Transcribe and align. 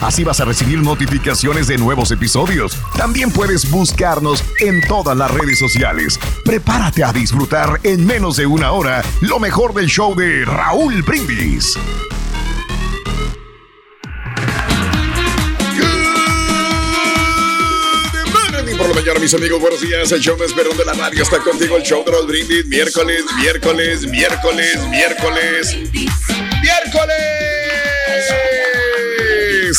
Así 0.00 0.24
vas 0.24 0.40
a 0.40 0.44
recibir 0.44 0.78
notificaciones 0.78 1.66
de 1.66 1.78
nuevos 1.78 2.10
episodios. 2.10 2.76
También 2.96 3.30
puedes 3.30 3.70
buscarnos 3.70 4.44
en 4.60 4.80
todas 4.86 5.16
las 5.16 5.30
redes 5.30 5.58
sociales. 5.58 6.18
Prepárate 6.44 7.04
a 7.04 7.12
disfrutar 7.12 7.80
en 7.82 8.04
menos 8.04 8.36
de 8.36 8.46
una 8.46 8.72
hora 8.72 9.02
lo 9.20 9.38
mejor 9.38 9.74
del 9.74 9.86
show 9.86 10.14
de 10.14 10.44
Raúl 10.44 11.02
Brindis. 11.02 11.74
por 18.76 18.88
la 18.88 18.94
mañana, 18.94 19.20
mis 19.20 19.34
amigos. 19.34 19.60
Buenos 19.60 19.80
días. 19.80 20.10
El 20.12 20.20
show 20.20 20.36
más 20.36 20.52
perrón 20.52 20.76
de 20.76 20.84
la 20.84 20.94
radio 20.94 21.22
está 21.22 21.38
contigo. 21.38 21.76
El 21.76 21.82
show 21.82 22.04
de 22.04 22.10
Raúl 22.10 22.26
Brindis. 22.26 22.66
Miércoles, 22.66 23.24
miércoles, 23.38 24.06
miércoles, 24.06 24.88
miércoles. 24.88 25.76
¡Miércoles! 25.92 27.33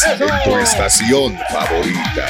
En 0.04 0.44
tu 0.44 0.58
estación 0.58 1.38
favorita. 1.50 2.28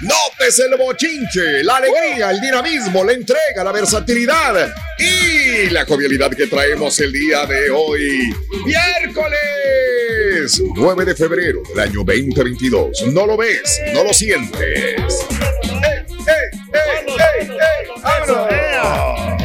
Notes 0.00 0.58
el 0.60 0.78
bochinche, 0.78 1.62
la 1.62 1.76
alegría, 1.76 2.30
el 2.30 2.40
dinamismo, 2.40 3.04
la 3.04 3.12
entrega, 3.12 3.62
la 3.62 3.70
versatilidad 3.70 4.72
y 4.98 5.68
la 5.68 5.84
jovialidad 5.84 6.30
que 6.30 6.46
traemos 6.46 6.98
el 7.00 7.12
día 7.12 7.44
de 7.44 7.70
hoy. 7.70 8.34
Miércoles 8.64 10.62
9 10.74 11.04
de 11.04 11.14
febrero 11.14 11.60
del 11.68 11.80
año 11.80 12.02
2022. 12.02 13.02
No 13.08 13.26
lo 13.26 13.36
ves, 13.36 13.78
no 13.92 14.02
lo 14.02 14.14
sientes. 14.14 14.58
¡Ey, 14.62 16.06
ey, 16.26 16.50
ey, 16.72 17.04
ey, 17.08 17.50
ey! 17.50 19.39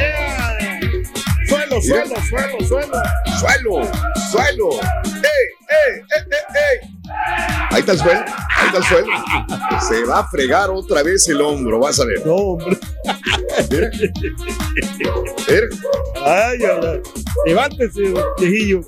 Suelo, 1.81 2.15
suelo, 2.29 2.67
suelo, 2.67 2.67
suelo. 2.67 3.01
Suelo, 3.39 3.89
suelo. 4.31 4.69
¡Ey, 5.05 5.45
ey, 5.69 6.01
ey, 6.11 6.23
ey! 6.31 6.95
Ahí 7.71 7.79
está 7.79 7.91
el 7.91 7.99
suelo, 7.99 8.19
ahí 8.19 8.67
está 8.67 8.77
el 8.77 8.83
suelo. 8.83 9.07
Se 9.87 10.05
va 10.05 10.19
a 10.19 10.27
fregar 10.27 10.69
otra 10.69 11.03
vez 11.03 11.27
el 11.27 11.41
hombro, 11.41 11.79
vas 11.79 11.99
a 11.99 12.05
ver. 12.05 12.25
No, 12.25 12.35
hombre. 12.35 12.77
Mira. 13.69 13.89
Mira. 15.47 15.67
Ay, 16.25 16.59
ay, 16.63 17.01
Levántese, 17.45 18.13
viejillo. 18.39 18.81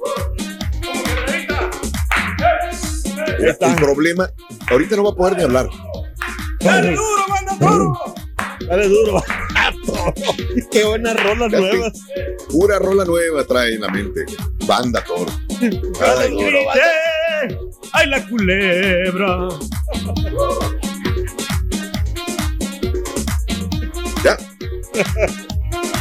El 3.40 3.76
problema, 3.76 4.30
ahorita 4.70 4.96
no 4.96 5.04
va 5.04 5.10
a 5.12 5.16
poder 5.16 5.38
ni 5.38 5.44
hablar. 5.44 5.70
¡Dale 6.62 6.96
duro, 6.96 7.28
manda 7.30 7.56
duro! 7.70 8.16
Dale 8.68 8.88
duro, 8.88 9.24
Qué 10.72 10.84
buenas 10.84 11.22
rolas 11.24 11.50
Fíjate, 11.52 11.78
nuevas. 11.78 11.94
Pura 12.50 12.80
rola 12.80 13.06
nueva 13.06 13.44
trae 13.46 13.76
en 13.76 13.82
la 13.82 13.90
mente. 13.90 14.26
Banda 14.66 15.04
Toro. 15.04 15.32
Duro, 15.60 16.60
¡Eh! 16.76 17.58
¡Ay, 17.94 18.08
la 18.08 18.28
culebra! 18.28 19.48
Ya. 24.24 24.38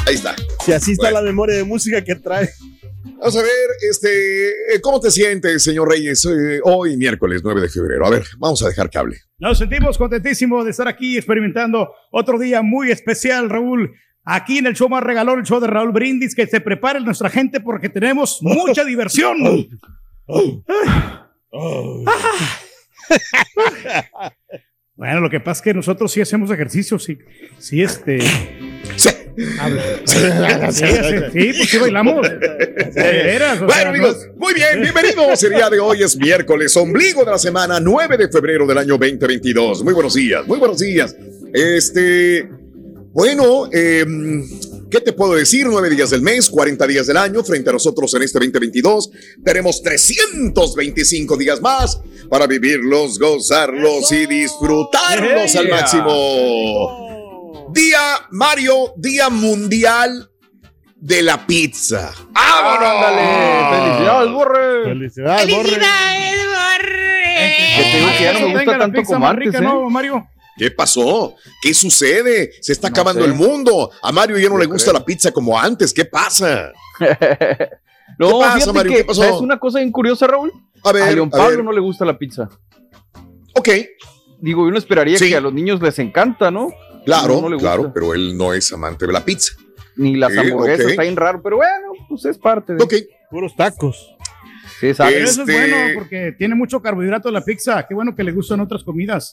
Ahí 0.06 0.14
está. 0.14 0.34
Si 0.64 0.72
así 0.72 0.92
está 0.92 1.10
la 1.10 1.22
memoria 1.22 1.56
de 1.56 1.64
música 1.64 2.02
que 2.02 2.14
trae. 2.14 2.48
Vamos 3.26 3.38
a 3.38 3.42
ver, 3.42 3.90
este, 3.90 4.50
eh, 4.72 4.80
¿cómo 4.80 5.00
te 5.00 5.10
sientes, 5.10 5.64
señor 5.64 5.90
Reyes, 5.90 6.24
eh, 6.26 6.60
hoy 6.62 6.96
miércoles 6.96 7.40
9 7.42 7.60
de 7.60 7.68
febrero? 7.68 8.06
A 8.06 8.10
ver, 8.10 8.22
vamos 8.38 8.62
a 8.62 8.68
dejar 8.68 8.88
que 8.88 8.98
hable. 8.98 9.16
Nos 9.38 9.58
sentimos 9.58 9.98
contentísimos 9.98 10.64
de 10.64 10.70
estar 10.70 10.86
aquí 10.86 11.16
experimentando 11.16 11.92
otro 12.12 12.38
día 12.38 12.62
muy 12.62 12.92
especial, 12.92 13.50
Raúl. 13.50 13.92
Aquí 14.22 14.58
en 14.58 14.66
el 14.66 14.76
show 14.76 14.88
más 14.88 15.02
regalón, 15.02 15.40
el 15.40 15.44
show 15.44 15.58
de 15.58 15.66
Raúl 15.66 15.90
Brindis, 15.90 16.36
que 16.36 16.46
se 16.46 16.60
prepare 16.60 17.00
nuestra 17.00 17.28
gente 17.28 17.58
porque 17.58 17.88
tenemos 17.88 18.38
mucha 18.42 18.84
diversión. 18.84 19.38
Bueno, 24.98 25.20
lo 25.20 25.28
que 25.28 25.40
pasa 25.40 25.58
es 25.58 25.62
que 25.62 25.74
nosotros 25.74 26.10
sí 26.10 26.22
hacemos 26.22 26.50
ejercicio, 26.50 26.98
sí, 26.98 27.18
sí, 27.58 27.82
este. 27.82 28.18
Sí. 28.96 29.10
Habla. 29.58 29.82
Sí, 30.06 30.84
sí, 31.32 31.52
pues 31.56 31.68
sí 31.68 31.78
bailamos. 31.78 32.26
Veras, 32.94 33.58
Bueno, 33.60 33.72
sea, 33.72 33.88
amigos, 33.88 34.28
muy 34.36 34.54
bien, 34.54 34.80
bienvenidos. 34.80 35.42
El 35.42 35.50
día 35.50 35.68
de 35.68 35.78
hoy 35.78 36.02
es 36.02 36.16
miércoles, 36.16 36.74
ombligo 36.76 37.24
de 37.24 37.30
la 37.30 37.38
semana, 37.38 37.78
9 37.78 38.16
de 38.16 38.28
febrero 38.28 38.66
del 38.66 38.78
año 38.78 38.96
2022. 38.96 39.84
Muy 39.84 39.92
buenos 39.92 40.14
días, 40.14 40.46
muy 40.46 40.58
buenos 40.58 40.78
días. 40.78 41.14
Este, 41.52 42.48
bueno, 43.12 43.68
eh, 43.72 44.06
¿qué 44.90 45.00
te 45.00 45.12
puedo 45.12 45.34
decir? 45.34 45.66
Nueve 45.66 45.90
días 45.90 46.10
del 46.10 46.22
mes, 46.22 46.48
40 46.48 46.86
días 46.86 47.06
del 47.06 47.18
año, 47.18 47.44
frente 47.44 47.68
a 47.68 47.74
nosotros 47.74 48.14
en 48.14 48.22
este 48.22 48.38
2022. 48.38 49.10
Tenemos 49.44 49.82
325 49.82 51.36
días 51.36 51.60
más 51.60 52.00
para 52.30 52.46
vivirlos, 52.46 53.18
gozarlos 53.18 54.10
y 54.12 54.26
disfrutarlos 54.26 55.54
al 55.56 55.68
máximo. 55.68 57.05
Día, 57.72 58.00
Mario, 58.30 58.92
Día 58.96 59.28
Mundial 59.28 60.30
de 60.96 61.22
la 61.22 61.46
Pizza. 61.46 62.12
Ándale, 62.34 63.84
felicidades, 63.84 64.32
Borre. 64.32 64.84
Felicidades, 64.84 65.50
Borre. 65.56 65.80
Que 67.76 67.82
te 67.92 67.98
digo 67.98 68.08
que 68.16 68.24
ya 68.24 68.32
no 68.32 68.48
me 68.48 68.54
gusta 68.54 68.78
tanto 68.78 69.02
como 69.02 69.28
antes, 69.28 69.54
¿eh? 69.54 69.60
¿no, 69.60 69.90
Mario? 69.90 70.26
¿Qué 70.58 70.70
pasó? 70.70 71.34
¿Qué 71.60 71.74
sucede? 71.74 72.50
Se 72.62 72.72
está 72.72 72.88
acabando 72.88 73.22
sé. 73.22 73.28
el 73.28 73.34
mundo. 73.34 73.90
A 74.02 74.10
Mario 74.10 74.38
ya 74.38 74.48
no 74.48 74.54
Yo 74.54 74.60
le 74.60 74.66
gusta 74.66 74.90
creo. 74.90 75.00
la 75.00 75.04
pizza 75.04 75.30
como 75.30 75.58
antes. 75.58 75.92
¿Qué 75.92 76.04
pasa? 76.04 76.72
No, 78.18 78.38
¿Qué 78.38 78.44
pasa, 78.46 78.72
Mario? 78.72 78.92
que 78.92 78.98
¿Qué 78.98 79.04
pasó? 79.04 79.20
¿sabes 79.22 79.40
una 79.40 79.58
cosa 79.58 79.78
bien 79.80 79.92
curiosa, 79.92 80.26
Raúl? 80.26 80.50
A 80.84 80.92
ver, 80.92 81.02
a 81.02 81.10
León 81.10 81.28
a 81.34 81.36
Pablo 81.36 81.56
ver. 81.56 81.64
no 81.64 81.72
le 81.72 81.80
gusta 81.80 82.04
la 82.06 82.16
pizza. 82.16 82.48
Ok, 83.54 83.68
Digo, 84.40 84.62
uno 84.62 84.78
esperaría 84.78 85.18
Sí. 85.18 85.28
que 85.28 85.36
a 85.36 85.40
los 85.40 85.52
niños 85.52 85.82
les 85.82 85.98
encanta, 85.98 86.50
¿no? 86.50 86.68
Claro, 87.06 87.40
No, 87.40 87.48
no 87.48 87.56
claro, 87.58 87.90
pero 87.94 88.12
él 88.12 88.36
no 88.36 88.52
es 88.52 88.70
amante 88.72 89.06
de 89.06 89.12
la 89.14 89.24
pizza. 89.24 89.54
Ni 89.96 90.14
las 90.16 90.32
Sí, 90.32 90.38
hamburguesas, 90.40 90.84
ok. 90.84 90.90
está 90.90 91.02
bien 91.02 91.16
raro, 91.16 91.40
pero 91.42 91.56
bueno, 91.56 91.92
pues 92.08 92.24
es 92.26 92.36
parte 92.36 92.74
de. 92.74 92.82
Ok, 92.84 92.92
Puros 93.30 93.56
tacos. 93.56 94.14
Sí. 94.78 94.92
Pero 94.94 95.08
eso 95.08 95.42
es 95.42 95.48
Este- 95.48 95.52
bueno 95.52 95.76
porque 95.94 96.34
tiene 96.36 96.54
mucho 96.54 96.82
carbohidrato 96.82 97.30
la 97.30 97.42
pizza. 97.42 97.86
Qué 97.88 97.94
bueno 97.94 98.14
que 98.14 98.22
le 98.22 98.32
gustan 98.32 98.60
otras 98.60 98.84
comidas. 98.84 99.32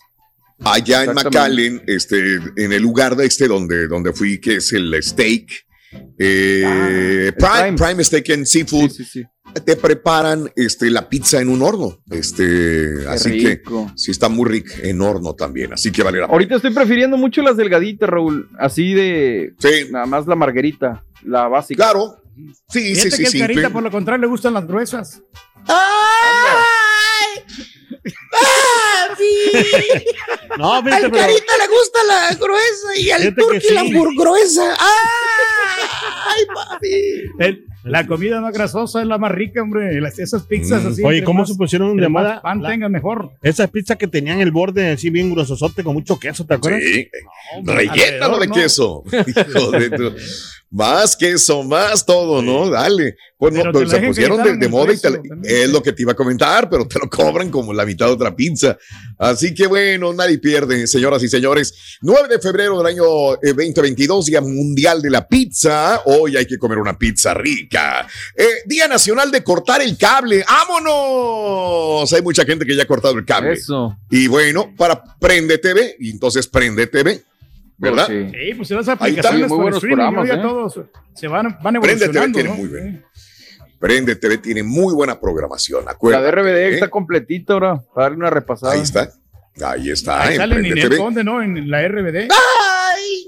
allá 0.63 1.03
en. 1.03 1.13
McAllen, 1.13 1.83
este, 1.87 2.35
en 2.55 2.71
el 2.71 2.81
lugar 2.81 3.15
de 3.17 3.25
este 3.25 3.47
donde, 3.47 3.87
donde 3.87 4.13
fui, 4.13 4.39
que 4.39 4.57
es 4.57 4.71
el 4.71 4.95
steak, 5.03 5.49
eh, 6.19 6.63
Ah, 6.65 7.33
Prime, 7.37 7.73
Prime. 7.73 7.77
Prime 7.77 8.03
Steak 8.03 8.29
and 8.31 8.45
Seafood, 8.45 8.89
sí, 8.89 9.03
sí. 9.05 9.23
te 9.65 9.75
preparan 9.75 10.51
este, 10.55 10.89
la 10.89 11.07
pizza 11.09 11.39
en 11.41 11.49
un 11.49 11.61
horno. 11.61 11.99
Este, 12.11 12.43
Qué 13.01 13.07
así 13.07 13.29
rico. 13.47 13.87
que 13.87 13.93
sí 13.99 14.11
está 14.11 14.29
muy 14.29 14.49
rica 14.49 14.73
en 14.83 15.01
horno 15.01 15.33
también, 15.35 15.73
así 15.73 15.91
que 15.91 16.03
vale 16.03 16.19
la 16.19 16.25
pena. 16.27 16.33
Ahorita 16.33 16.55
estoy 16.55 16.73
prefiriendo 16.73 17.17
mucho 17.17 17.41
las 17.41 17.57
delgaditas, 17.57 18.09
Raúl. 18.09 18.49
Así 18.59 18.93
de 18.93 19.53
Sí, 19.59 19.87
nada 19.91 20.05
más 20.05 20.27
la 20.27 20.35
margarita, 20.35 21.03
la 21.23 21.47
básica. 21.47 21.83
claro. 21.83 22.19
Sí, 22.69 22.95
sí, 22.95 23.01
Fíjate 23.01 23.11
sí, 23.11 23.17
que 23.17 23.23
el 23.25 23.31
sí. 23.31 23.39
carita, 23.39 23.69
por 23.69 23.83
lo 23.83 23.91
contrario, 23.91 24.21
le 24.21 24.27
gustan 24.27 24.53
las 24.55 24.65
gruesas. 24.67 25.21
No, 30.57 30.83
fíjate, 30.83 31.09
pero. 31.09 31.27
le 31.27 31.67
gusta 31.67 31.99
la 32.07 32.35
gruesa 32.35 32.97
y 32.97 33.09
al 33.11 33.35
turqui 33.35 33.73
la 33.73 33.81
sí. 33.81 33.87
hamburguesa. 33.87 34.77
¡Ay, 36.25 36.45
papi! 36.53 37.23
El- 37.39 37.65
la 37.83 38.07
comida 38.07 38.39
más 38.41 38.53
grasosa 38.53 39.01
es 39.01 39.07
la 39.07 39.17
más 39.17 39.31
rica, 39.31 39.61
hombre. 39.61 39.99
Las, 40.01 40.17
esas 40.19 40.43
pizzas 40.43 40.83
Mm. 40.83 40.87
así. 40.87 41.03
Oye, 41.03 41.23
¿cómo 41.23 41.39
más- 41.41 41.49
se 41.49 41.55
pusieron 41.55 41.95
de 41.97 42.07
moda 42.09 42.41
pan 42.41 42.61
la- 42.61 42.69
tengan 42.69 42.91
mejor. 42.91 43.31
Esa 43.41 43.67
pizza 43.67 43.95
que 43.95 44.07
tenían 44.07 44.39
el 44.41 44.51
borde 44.51 44.91
así 44.91 45.09
bien 45.09 45.31
gruesosote 45.31 45.83
con 45.83 45.93
mucho 45.93 46.19
queso, 46.19 46.45
¿te 46.45 46.53
acuerdas? 46.55 46.81
Sí, 46.83 47.07
hombre, 47.57 47.75
rellénalo 47.75 48.39
de 48.39 48.45
alrededor, 48.45 48.47
¿no? 48.47 48.53
queso. 48.55 49.03
Hijo 49.27 49.71
de 49.71 49.89
tu- 49.89 50.13
Más 50.75 51.15
queso, 51.15 51.61
más 51.63 52.03
todo, 52.03 52.41
¿no? 52.41 52.67
Dale. 52.67 53.15
Pues 53.37 53.53
no, 53.53 53.61
Pero 53.71 53.87
se 53.87 53.99
pusieron 53.99 54.59
de, 54.59 54.67
moda 54.69 54.91
y 54.93 54.97
te- 54.97 55.63
es 55.63 55.69
lo 55.69 55.83
que 55.83 55.91
te 55.91 56.01
iba 56.01 56.13
a 56.13 56.15
comentar, 56.15 56.67
pero 56.69 56.87
te 56.87 56.97
lo 56.97 57.07
cobran 57.09 57.51
como 57.51 57.73
la 57.73 57.85
mitad 57.85 58.07
de 58.07 58.13
otra 58.13 58.35
pizza. 58.35 58.75
Así 59.19 59.53
que 59.53 59.67
bueno, 59.67 60.13
nadie 60.13 60.39
pierde, 60.39 60.87
señoras 60.87 61.21
y 61.23 61.27
señores. 61.27 61.97
9 62.01 62.27
de 62.29 62.39
febrero 62.39 62.77
del 62.77 62.87
año 62.87 63.33
eh, 63.35 63.53
2022, 63.53 64.25
Día 64.27 64.41
Mundial 64.41 65.01
de 65.01 65.09
la 65.11 65.27
Pizza. 65.27 66.01
Hoy 66.05 66.37
hay 66.37 66.45
que 66.47 66.57
comer 66.57 66.79
una 66.79 66.97
pizza 66.97 67.33
rica. 67.35 67.72
Eh, 68.35 68.45
Día 68.65 68.87
Nacional 68.87 69.31
de 69.31 69.43
cortar 69.43 69.81
el 69.81 69.97
cable. 69.97 70.43
¡Vámonos! 70.47 72.11
Hay 72.13 72.21
mucha 72.21 72.45
gente 72.45 72.65
que 72.65 72.75
ya 72.75 72.83
ha 72.83 72.87
cortado 72.87 73.17
el 73.17 73.25
cable. 73.25 73.53
Eso. 73.53 73.97
Y 74.09 74.27
bueno, 74.27 74.73
para 74.77 75.01
Prende 75.19 75.57
TV, 75.57 75.95
y 75.99 76.11
entonces 76.11 76.47
Prende 76.47 76.87
TV, 76.87 77.21
¿verdad? 77.77 78.07
Sí. 78.07 78.29
Sí, 78.31 78.53
pues 78.55 78.69
las 78.71 78.87
aplicaciones 78.87 79.49
Muy 79.49 79.57
buenos 79.57 79.77
streaming, 79.77 80.13
programas, 80.13 80.37
¿eh? 80.37 80.41
todos 80.41 80.79
se 81.15 81.27
van, 81.27 81.57
van 81.61 81.73
Prende 81.81 82.07
TV 82.07 82.17
evolucionando, 82.17 82.39
tiene 82.39 82.49
¿no? 82.49 82.55
muy 82.55 82.67
bien. 82.67 83.05
Prende 83.79 84.15
TV 84.15 84.37
tiene 84.37 84.63
muy 84.63 84.93
buena 84.93 85.19
programación, 85.19 85.83
La 85.85 85.91
acuérdate. 85.91 86.25
de 86.25 86.31
RBD 86.31 86.57
¿eh? 86.57 86.73
está 86.75 86.89
completita 86.89 87.53
ahora, 87.53 87.81
para 87.93 88.05
darle 88.05 88.17
una 88.17 88.29
repasada. 88.29 88.73
Ahí 88.73 88.81
está. 88.81 89.11
Ahí 89.61 89.89
está. 89.91 90.21
Ahí 90.21 90.35
en 90.35 90.37
sale 90.37 90.55
Prende 90.55 90.69
Ninel 90.69 90.89
TV. 90.89 90.97
Conde, 90.97 91.23
¿no? 91.23 91.41
En 91.41 91.69
la 91.69 91.87
RBD. 91.87 92.29
¡Ay! 92.31 92.72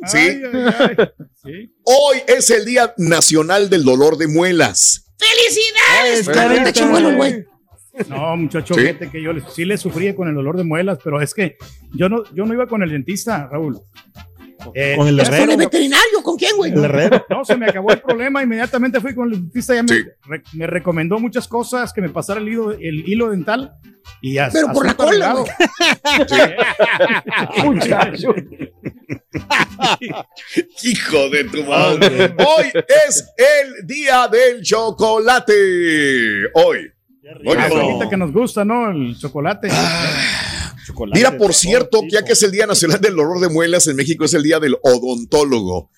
Sí. 0.07 0.18
Ay, 0.18 0.42
ay, 0.53 0.95
ay. 0.97 1.07
Sí. 1.44 1.74
Hoy 1.83 2.18
es 2.27 2.50
el 2.51 2.65
Día 2.65 2.94
Nacional 2.97 3.69
del 3.69 3.83
Dolor 3.83 4.18
de 4.18 4.27
Muelas. 4.27 5.13
¡Felicidades! 5.18 6.25
Bueno, 6.25 6.42
Carita 6.42 6.74
chimuelo, 6.74 7.15
güey. 7.15 7.45
No, 8.09 8.36
muchacho, 8.36 8.74
Sí. 8.74 8.81
fíjate 8.81 9.09
que 9.09 9.21
yo 9.21 9.31
le- 9.31 9.42
sí 9.53 9.63
le 9.63 9.77
sufría 9.77 10.13
con 10.15 10.27
el 10.27 10.36
dolor 10.36 10.57
de 10.57 10.65
muelas, 10.65 11.00
pero 11.01 11.21
es 11.21 11.33
que 11.33 11.56
yo 11.94 12.09
no, 12.09 12.24
yo 12.33 12.45
no 12.45 12.53
iba 12.53 12.68
con 12.68 12.83
el 12.83 12.89
dentista, 12.92 13.47
Raúl. 13.50 13.80
Eh, 14.74 14.95
Con 14.97 15.07
el 15.07 15.15
ya 15.15 15.24
Con 15.25 15.33
herrero. 15.33 15.51
el 15.53 15.57
veterinario, 15.59 16.24
¿con 16.24 16.36
quién, 16.38 16.57
güey? 16.57 16.71
El 16.74 16.83
herrero. 16.83 17.25
No, 17.30 17.45
se 17.45 17.56
me 17.56 17.68
acabó 17.68 17.92
el 17.92 18.01
problema, 18.01 18.42
inmediatamente 18.44 19.00
fui 19.00 19.13
con 19.15 19.31
el 19.31 19.39
dentista, 19.42 19.75
ya 19.75 19.83
me, 19.83 19.89
Sí. 19.95 20.03
re- 20.25 20.44
me 20.53 20.68
recomendó 20.68 21.19
muchas 21.19 21.47
cosas, 21.47 21.94
que 21.94 22.01
me 22.01 22.09
pasara 22.09 22.42
el 22.42 22.50
hilo, 22.50 22.71
el 22.71 23.07
hilo 23.07 23.30
dental 23.30 23.71
y 24.21 24.39
as- 24.39 24.51
Pero 24.53 24.74
por 24.74 24.86
la 24.86 24.94
cola, 24.95 25.09
arreglado. 25.31 25.45
Muchacho. 27.63 28.33
Hijo 30.84 31.30
de 31.30 31.44
tu 31.46 31.63
madre. 31.63 32.36
Hoy 32.38 32.72
es 33.07 33.25
el 33.38 33.86
Día 33.88 34.28
del 34.28 34.62
Chocolate. 34.62 35.54
Hoy. 36.54 36.92
La 37.22 37.69
bolita 37.69 38.10
que 38.10 38.18
nos 38.18 38.31
gusta, 38.31 38.63
¿no? 38.63 38.92
El 38.92 39.18
chocolate. 39.18 39.69
Chocolate, 40.86 41.18
Mira, 41.18 41.38
por 41.38 41.54
cierto, 41.54 42.02
ya 42.10 42.24
que 42.24 42.34
es 42.34 42.44
el 42.44 42.52
Día 42.52 42.68
Nacional 42.68 43.02
del 43.02 43.16
Dolor 43.16 43.40
de 43.40 43.50
Muelas, 43.50 43.88
en 43.88 43.96
México 43.96 44.25
es 44.25 44.34
el 44.36 44.44
Día 44.44 44.60
del 44.60 44.78
Odontólogo. 44.84 45.90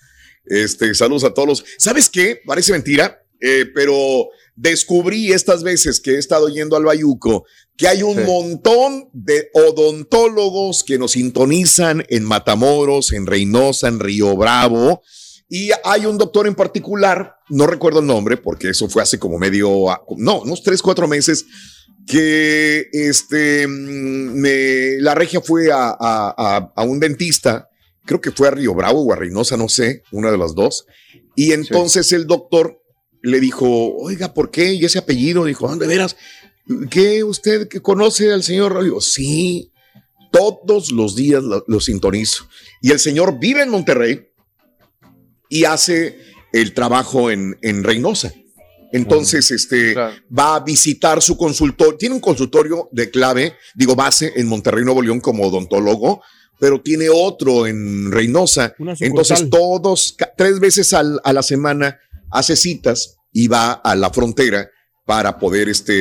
Este, 0.45 0.93
saludos 0.93 1.25
a 1.25 1.33
todos. 1.33 1.65
¿Sabes 1.77 2.09
qué? 2.09 2.41
Parece 2.45 2.71
mentira, 2.71 3.21
eh, 3.41 3.65
pero 3.73 4.27
descubrí 4.55 5.31
estas 5.31 5.63
veces 5.63 5.99
que 5.99 6.11
he 6.15 6.17
estado 6.17 6.49
yendo 6.49 6.75
al 6.75 6.83
Bayuco 6.85 7.45
que 7.75 7.87
hay 7.87 8.01
un 8.01 8.15
Sí. 8.15 8.23
montón 8.25 9.07
de 9.13 9.49
odontólogos 9.53 10.83
que 10.83 10.97
nos 10.97 11.11
sintonizan 11.11 12.03
en 12.09 12.23
Matamoros, 12.23 13.13
en 13.13 13.27
Reynosa, 13.27 13.87
en 13.87 13.99
Río 13.99 14.35
Bravo. 14.35 15.03
Y 15.47 15.69
hay 15.83 16.07
un 16.07 16.17
doctor 16.17 16.47
en 16.47 16.55
particular, 16.55 17.35
no 17.49 17.67
recuerdo 17.67 17.99
el 17.99 18.07
nombre, 18.07 18.35
porque 18.37 18.69
eso 18.69 18.89
fue 18.89 19.03
hace 19.03 19.19
como 19.19 19.37
medio, 19.37 19.69
no, 20.17 20.41
unos 20.41 20.63
tres, 20.63 20.81
cuatro 20.81 21.07
meses, 21.07 21.45
que 22.07 22.87
este, 22.93 23.67
mm, 23.67 24.33
me, 24.39 24.97
la 24.99 25.13
regia 25.13 25.41
fue 25.41 25.71
a, 25.71 25.89
a- 25.89 26.33
a- 26.37 26.73
a 26.75 26.83
un 26.83 26.99
dentista, 26.99 27.69
creo 28.05 28.19
que 28.21 28.31
fue 28.31 28.47
a 28.47 28.51
Río 28.51 28.73
Bravo 28.73 29.03
o 29.03 29.13
a 29.13 29.15
Reynosa, 29.17 29.55
no 29.57 29.69
sé, 29.69 30.01
una 30.11 30.31
de 30.31 30.37
las 30.37 30.55
dos. 30.55 30.85
Y 31.35 31.51
entonces 31.51 32.11
el 32.13 32.25
doctor 32.25 32.81
le 33.27 33.39
dijo, 33.39 33.95
oiga, 33.97 34.33
¿por 34.33 34.49
qué? 34.51 34.73
Y 34.73 34.85
ese 34.85 34.99
apellido, 34.99 35.45
dijo, 35.45 35.69
"Ah, 35.69 35.75
¿de 35.75 35.87
veras? 35.87 36.15
¿Qué 36.89 37.23
usted 37.23 37.67
que 37.67 37.81
conoce 37.81 38.31
al 38.33 38.43
señor? 38.43 38.83
Digo, 38.83 38.99
sí, 39.01 39.71
todos 40.31 40.91
los 40.91 41.15
días 41.15 41.43
lo, 41.43 41.63
lo 41.67 41.79
sintonizo. 41.79 42.47
Y 42.81 42.91
el 42.91 42.99
señor 42.99 43.39
vive 43.39 43.61
en 43.63 43.69
Monterrey 43.69 44.27
y 45.49 45.63
hace 45.65 46.19
el 46.53 46.73
trabajo 46.73 47.31
en, 47.31 47.57
en 47.61 47.83
Reynosa. 47.83 48.33
Entonces, 48.93 49.51
este, 49.51 49.93
Claro. 49.93 50.15
va 50.37 50.55
a 50.55 50.59
visitar 50.61 51.21
su 51.21 51.37
consultorio. 51.37 51.97
Tiene 51.97 52.15
un 52.15 52.21
consultorio 52.21 52.87
de 52.91 53.09
clave, 53.09 53.55
digo, 53.75 53.95
base 53.95 54.33
en 54.35 54.47
Monterrey, 54.47 54.83
Nuevo 54.85 55.01
León 55.01 55.19
como 55.19 55.43
odontólogo, 55.47 56.21
pero 56.59 56.81
tiene 56.81 57.07
otro 57.09 57.67
en 57.67 58.11
Reynosa. 58.11 58.73
Entonces, 58.99 59.49
todos, 59.49 60.15
tres 60.37 60.59
veces 60.59 60.93
al- 60.93 61.19
a 61.23 61.33
la 61.33 61.43
semana 61.43 61.99
hace 62.31 62.55
citas 62.55 63.16
y 63.39 63.47
va 63.47 63.73
a 63.73 63.95
la 63.95 64.09
frontera 64.09 64.67
para 65.05 65.37
poder 65.37 65.69
este, 65.69 65.93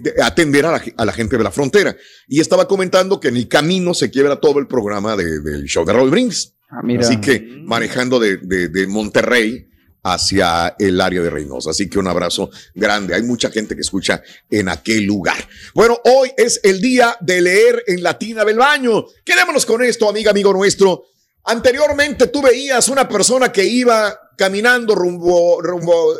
de- 0.00 0.14
atender 0.22 0.64
a 0.64 0.72
la, 0.72 0.78
ge- 0.80 0.94
a 0.96 1.04
la 1.04 1.12
gente 1.12 1.36
de 1.36 1.44
la 1.44 1.50
frontera. 1.50 1.94
Y 2.26 2.40
estaba 2.40 2.66
comentando 2.66 3.20
que 3.20 3.28
en 3.28 3.36
el 3.36 3.46
camino 3.46 3.92
se 3.92 4.10
quiebra 4.10 4.36
todo 4.40 4.58
el 4.58 4.66
programa 4.66 5.14
de- 5.14 5.40
del 5.40 5.64
show 5.66 5.84
de 5.84 5.92
Raúl 5.92 6.10
Brings. 6.10 6.54
Ah, 6.70 6.80
mira. 6.82 7.02
Así 7.06 7.20
que 7.20 7.40
manejando 7.64 8.18
de, 8.18 8.38
de- 8.38 8.68
de 8.68 8.86
Monterrey 8.86 9.66
hacia 10.02 10.74
el 10.78 10.98
área 11.00 11.20
de 11.20 11.28
Reynosa. 11.28 11.70
Así 11.70 11.90
que 11.90 11.98
un 11.98 12.08
abrazo 12.08 12.50
grande. 12.74 13.14
Hay 13.14 13.22
mucha 13.22 13.50
gente 13.50 13.74
que 13.74 13.82
escucha 13.82 14.22
en 14.48 14.70
aquel 14.70 15.04
lugar. 15.04 15.36
Bueno, 15.74 15.98
hoy 16.04 16.30
es 16.38 16.58
el 16.62 16.80
día 16.80 17.16
de 17.20 17.42
leer 17.42 17.84
en 17.86 18.02
la 18.02 18.16
tina 18.18 18.44
del 18.46 18.56
baño. 18.56 19.04
Quedémonos 19.26 19.66
con 19.66 19.82
esto, 19.82 20.08
amiga, 20.08 20.30
amigo 20.30 20.54
nuestro. 20.54 21.02
Anteriormente 21.44 22.28
tú 22.28 22.40
veías 22.42 22.88
una 22.88 23.06
persona 23.08 23.52
que 23.52 23.64
iba 23.64 24.18
caminando 24.38 24.94
rumbo, 24.94 25.60
rumbo, 25.60 26.14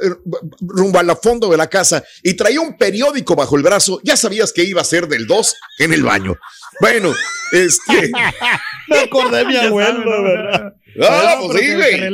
rumbo 0.61 0.99
al 0.99 1.17
fondo 1.23 1.49
de 1.49 1.57
la 1.57 1.69
casa 1.69 2.03
y 2.23 2.35
traía 2.35 2.61
un 2.61 2.77
periódico 2.77 3.35
bajo 3.37 3.57
el 3.57 3.63
brazo. 3.63 4.01
Ya 4.03 4.17
sabías 4.17 4.53
que 4.53 4.65
iba 4.65 4.83
a 4.83 4.85
ser 4.85 5.09
del 5.09 5.27
2 5.27 5.55
en 5.79 5.93
el 5.93 6.03
baño. 6.03 6.37
Bueno, 6.81 7.15
este. 7.53 8.11
Me 8.89 8.99
acordé 9.01 9.39
de 9.39 9.45
mi 9.47 9.57
abuelo. 9.57 10.23
¿verdad? 10.23 10.75
Ah, 11.01 11.37
No, 11.41 11.47
pues 11.47 11.61
sí, 11.61 11.75
güey. 11.75 12.11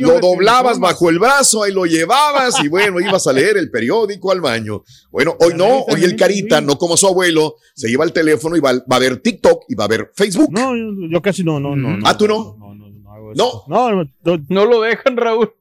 Lo 0.00 0.20
doblabas 0.20 0.78
bajo 0.78 1.08
el 1.08 1.18
brazo, 1.18 1.62
ahí 1.62 1.72
lo 1.72 1.86
llevabas 1.86 2.62
y 2.62 2.68
bueno, 2.68 3.00
ibas 3.00 3.26
a 3.26 3.32
leer 3.32 3.56
el 3.56 3.70
periódico 3.70 4.30
al 4.32 4.40
baño. 4.40 4.82
Bueno, 5.10 5.36
hoy 5.40 5.54
no, 5.54 5.84
hoy 5.88 6.04
el 6.04 6.16
carita, 6.16 6.60
no 6.60 6.76
como 6.76 6.96
su 6.96 7.06
abuelo, 7.06 7.56
se 7.74 7.88
lleva 7.88 8.04
el 8.04 8.12
teléfono 8.12 8.56
y 8.56 8.60
va, 8.60 8.72
va 8.74 8.96
a 8.96 8.98
ver 8.98 9.18
TikTok 9.18 9.64
y 9.68 9.74
va 9.74 9.84
a 9.84 9.88
ver 9.88 10.10
Facebook. 10.14 10.50
No, 10.52 10.76
yo, 10.76 11.08
yo 11.10 11.22
casi 11.22 11.44
no, 11.44 11.58
no, 11.60 11.74
no. 11.76 11.98
Ah, 12.04 12.16
tú 12.16 12.28
no. 12.28 12.65
No. 13.36 13.62
No, 13.68 14.04
no, 14.24 14.38
No 14.48 14.64
lo 14.64 14.80
dejan, 14.82 15.16
Raúl. 15.16 15.52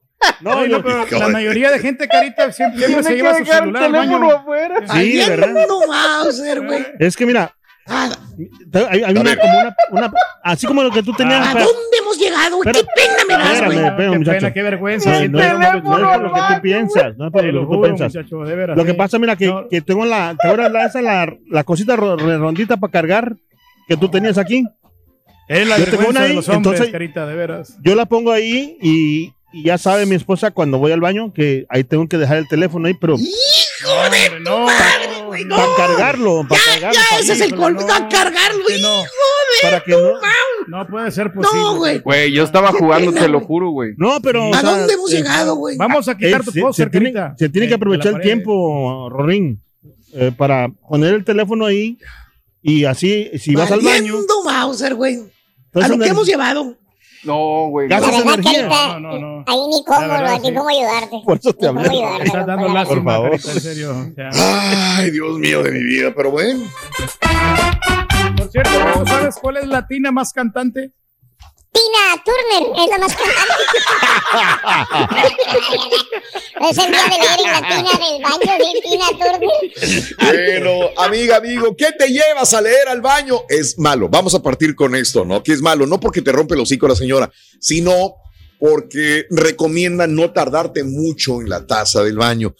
no, 0.41 0.81
pero 0.81 1.05
la 1.19 1.27
mayoría 1.29 1.69
de 1.71 1.79
gente, 1.79 2.07
carita, 2.07 2.51
siempre, 2.51 2.85
siempre 2.85 3.03
se 3.03 3.15
lleva 3.15 3.33
su 3.33 3.43
dejar 3.43 3.57
el 3.67 3.73
celular 3.73 3.83
al 3.83 3.91
baño. 3.91 4.01
teléfono 4.17 4.31
afuera. 4.31 4.87
Sí, 4.93 5.17
¿verdad? 5.27 5.49
ando 5.57 5.79
Mauser, 5.87 6.61
güey. 6.65 6.85
Es 6.99 7.15
que 7.15 7.25
mira, 7.25 7.53
¿A, 7.87 8.09
hay, 8.89 9.03
hay 9.03 9.15
A 9.15 9.21
una, 9.21 9.35
como 9.37 9.59
una, 9.59 9.75
una- 9.91 10.13
así 10.43 10.65
como 10.65 10.81
lo 10.81 10.89
que 10.89 11.03
tú 11.03 11.13
tenías. 11.13 11.47
a 11.47 11.53
pero- 11.53 11.65
dónde 11.65 11.97
hemos 11.99 12.17
llegado, 12.17 12.55
güey? 12.57 12.71
¿Qué 12.73 12.83
pena 12.95 13.13
me 13.27 13.33
das, 13.35 13.65
güey? 13.65 13.77
qué 13.77 14.17
muchacho. 14.17 14.37
pena, 14.39 14.53
qué 14.53 14.63
vergüenza. 14.63 15.27
No, 15.27 15.29
no, 15.29 15.59
no, 15.59 15.59
no, 15.59 15.97
no 15.99 16.11
es 16.11 16.17
por 16.17 16.21
lo 16.23 16.33
que 16.33 16.39
Teléfono 16.39 16.55
tú 16.55 16.61
piensas, 16.63 17.17
no 17.17 17.25
es 17.27 17.31
por 17.31 17.43
lo 17.43 17.51
lo 17.51 17.69
que 17.69 17.75
tú 17.75 17.81
piensas. 17.83 18.15
muchacho. 18.15 18.75
Lo 18.75 18.85
que 18.85 18.93
pasa, 18.95 19.19
mira, 19.19 19.35
que, 19.35 19.45
No. 19.47 19.67
que 19.69 19.81
tengo 19.81 20.03
la, 20.05 20.35
¿te 20.41 20.47
acuerdas 20.47 20.71
la, 20.71 20.85
esa, 20.85 21.01
la, 21.03 21.31
la 21.47 21.63
cosita 21.63 21.95
ro- 21.95 22.15
redondita 22.17 22.77
para 22.77 22.91
cargar 22.91 23.35
que 23.87 23.95
tú 23.97 24.09
tenías 24.09 24.39
aquí? 24.39 24.65
Es 25.47 25.67
la 25.67 25.77
Yo 25.77 25.85
tengo 25.85 26.09
una 26.09 26.21
de 26.21 26.27
ahí, 26.27 26.35
los 26.35 26.47
hombres, 26.49 26.73
entonces- 26.73 26.91
carita, 26.91 27.25
de 27.25 27.35
veras. 27.35 27.77
Yo 27.83 27.95
la 27.95 28.05
pongo 28.05 28.31
ahí 28.31 28.77
y, 28.81 29.31
y 29.53 29.63
ya 29.63 29.77
sabe 29.77 30.05
mi 30.05 30.15
esposa 30.15 30.51
cuando 30.51 30.79
voy 30.79 30.91
al 30.91 31.01
baño 31.01 31.31
que 31.33 31.65
ahí 31.69 31.83
tengo 31.83 32.07
que 32.07 32.17
dejar 32.17 32.37
el 32.37 32.47
teléfono 32.47 32.87
ahí, 32.87 32.95
pero 32.99 33.15
Hijo 33.15 33.29
de 33.29 34.05
Hombre, 34.05 34.39
no, 34.41 34.65
madre, 34.65 35.23
güey, 35.27 35.45
no. 35.45 35.55
para 35.55 35.75
cargarlo, 35.75 36.45
para 36.49 36.61
Ya, 36.61 36.71
cargarlo, 36.71 36.99
ya, 36.99 37.07
para, 37.09 37.21
ese 37.21 37.33
es 37.33 37.41
el 37.41 37.55
colmo, 37.55 37.81
no. 37.81 37.93
a 37.93 38.09
cargarlo, 38.09 38.61
hijo 38.69 38.87
de 39.01 39.05
para 39.61 39.83
que 39.83 39.91
no. 39.91 40.13
no 40.67 40.87
puede 40.87 41.11
ser 41.11 41.31
posible. 41.31 41.59
No, 41.61 41.77
güey. 41.77 41.99
Güey, 41.99 42.31
yo 42.31 42.43
estaba 42.43 42.71
jugando, 42.71 43.11
pena, 43.11 43.21
te 43.21 43.27
lo 43.29 43.37
güey. 43.39 43.47
juro, 43.47 43.69
güey. 43.69 43.91
No, 43.97 44.19
pero. 44.21 44.49
o 44.49 44.53
¿A 44.53 44.59
sea, 44.61 44.71
dónde 44.71 44.93
hemos 44.93 45.13
eh, 45.13 45.17
llegado, 45.17 45.55
güey? 45.55 45.77
Vamos 45.77 46.07
a 46.07 46.17
quitar 46.17 46.41
eh, 46.41 46.43
tu 46.43 46.51
se, 46.51 46.61
póster, 46.61 46.85
se 46.87 46.89
tiene, 46.91 47.13
carita. 47.13 47.35
se 47.37 47.49
tiene 47.49 47.65
de- 47.65 47.69
que 47.69 47.71
de 47.71 47.75
aprovechar 47.75 48.13
el 48.15 48.21
tiempo, 48.21 49.09
Rorín, 49.11 49.61
eh, 50.13 50.31
para 50.35 50.69
poner 50.89 51.13
el 51.13 51.23
teléfono 51.23 51.65
ahí 51.65 51.97
y 52.61 52.85
así, 52.85 53.29
si 53.37 53.53
vas 53.55 53.71
al 53.71 53.79
baño. 53.81 54.13
Valiendo 54.15 54.43
Mauser, 54.43 54.95
güey. 54.95 55.19
A 55.75 55.87
lo 55.87 55.97
que 55.97 56.07
hemos 56.07 56.27
llevado. 56.27 56.77
No, 57.23 57.67
güey. 57.69 57.87
Gastas 57.87 58.23
no. 58.23 58.33
Energía. 58.33 58.67
No, 58.67 58.99
no, 58.99 59.19
no. 59.19 59.43
ahí 59.47 59.59
ni 59.71 59.83
cómo, 59.83 59.99
verdad, 60.01 60.39
ni 60.41 60.49
sí. 60.49 60.53
cómo 60.53 60.69
ayudarte. 60.69 61.21
Por 61.25 61.37
eso 61.39 61.53
te 61.53 61.67
hablé. 61.67 62.03
estás 62.23 62.45
dando 62.45 62.67
lástima, 62.69 63.03
Por 63.03 63.03
favor. 63.03 63.29
carita, 63.31 63.51
en 63.51 63.61
serio. 63.61 64.13
Ya. 64.15 64.29
Ay, 64.97 65.11
Dios 65.11 65.39
mío 65.39 65.63
de 65.63 65.71
mi 65.71 65.83
vida, 65.83 66.13
pero 66.15 66.31
bueno. 66.31 66.63
Por 68.37 68.49
cierto, 68.51 68.69
¿tú 68.99 69.05
¿sabes 69.07 69.35
cuál 69.41 69.57
es 69.57 69.67
la 69.67 69.87
tina 69.87 70.11
más 70.11 70.31
cantante? 70.33 70.91
Tina 71.75 72.23
Turner 72.23 72.63
es 72.81 72.89
la 72.89 72.97
más 72.97 73.13
cantante. 73.15 73.53
es 76.69 76.77
el 76.77 76.91
día 76.91 77.03
de 77.03 77.09
leer 77.09 77.39
en 77.43 77.51
la 77.51 77.61
tina 77.67 77.91
del 77.99 78.21
baño 78.23 78.53
de 78.57 78.81
Tina 78.81 79.07
Turner. 79.19 79.59
Bueno, 80.17 80.89
amiga, 80.97 81.35
amigo, 81.35 81.75
¿qué 81.75 81.91
te 81.97 82.07
llevas 82.07 82.53
a 82.53 82.61
leer 82.61 82.87
al 82.87 83.01
baño? 83.01 83.41
Es 83.49 83.77
malo. 83.77 84.07
Vamos 84.07 84.33
a 84.35 84.41
partir 84.41 84.73
con 84.73 84.95
esto, 84.95 85.25
¿no? 85.25 85.43
Que 85.43 85.51
es 85.51 85.61
malo, 85.61 85.85
no 85.85 85.99
porque 85.99 86.21
te 86.21 86.31
rompe 86.31 86.55
el 86.55 86.61
hocico 86.61 86.87
la 86.87 86.95
señora, 86.95 87.29
sino 87.59 88.15
porque 88.57 89.25
recomienda 89.29 90.07
no 90.07 90.31
tardarte 90.31 90.85
mucho 90.85 91.41
en 91.41 91.49
la 91.49 91.67
taza 91.67 92.03
del 92.03 92.17
baño. 92.17 92.55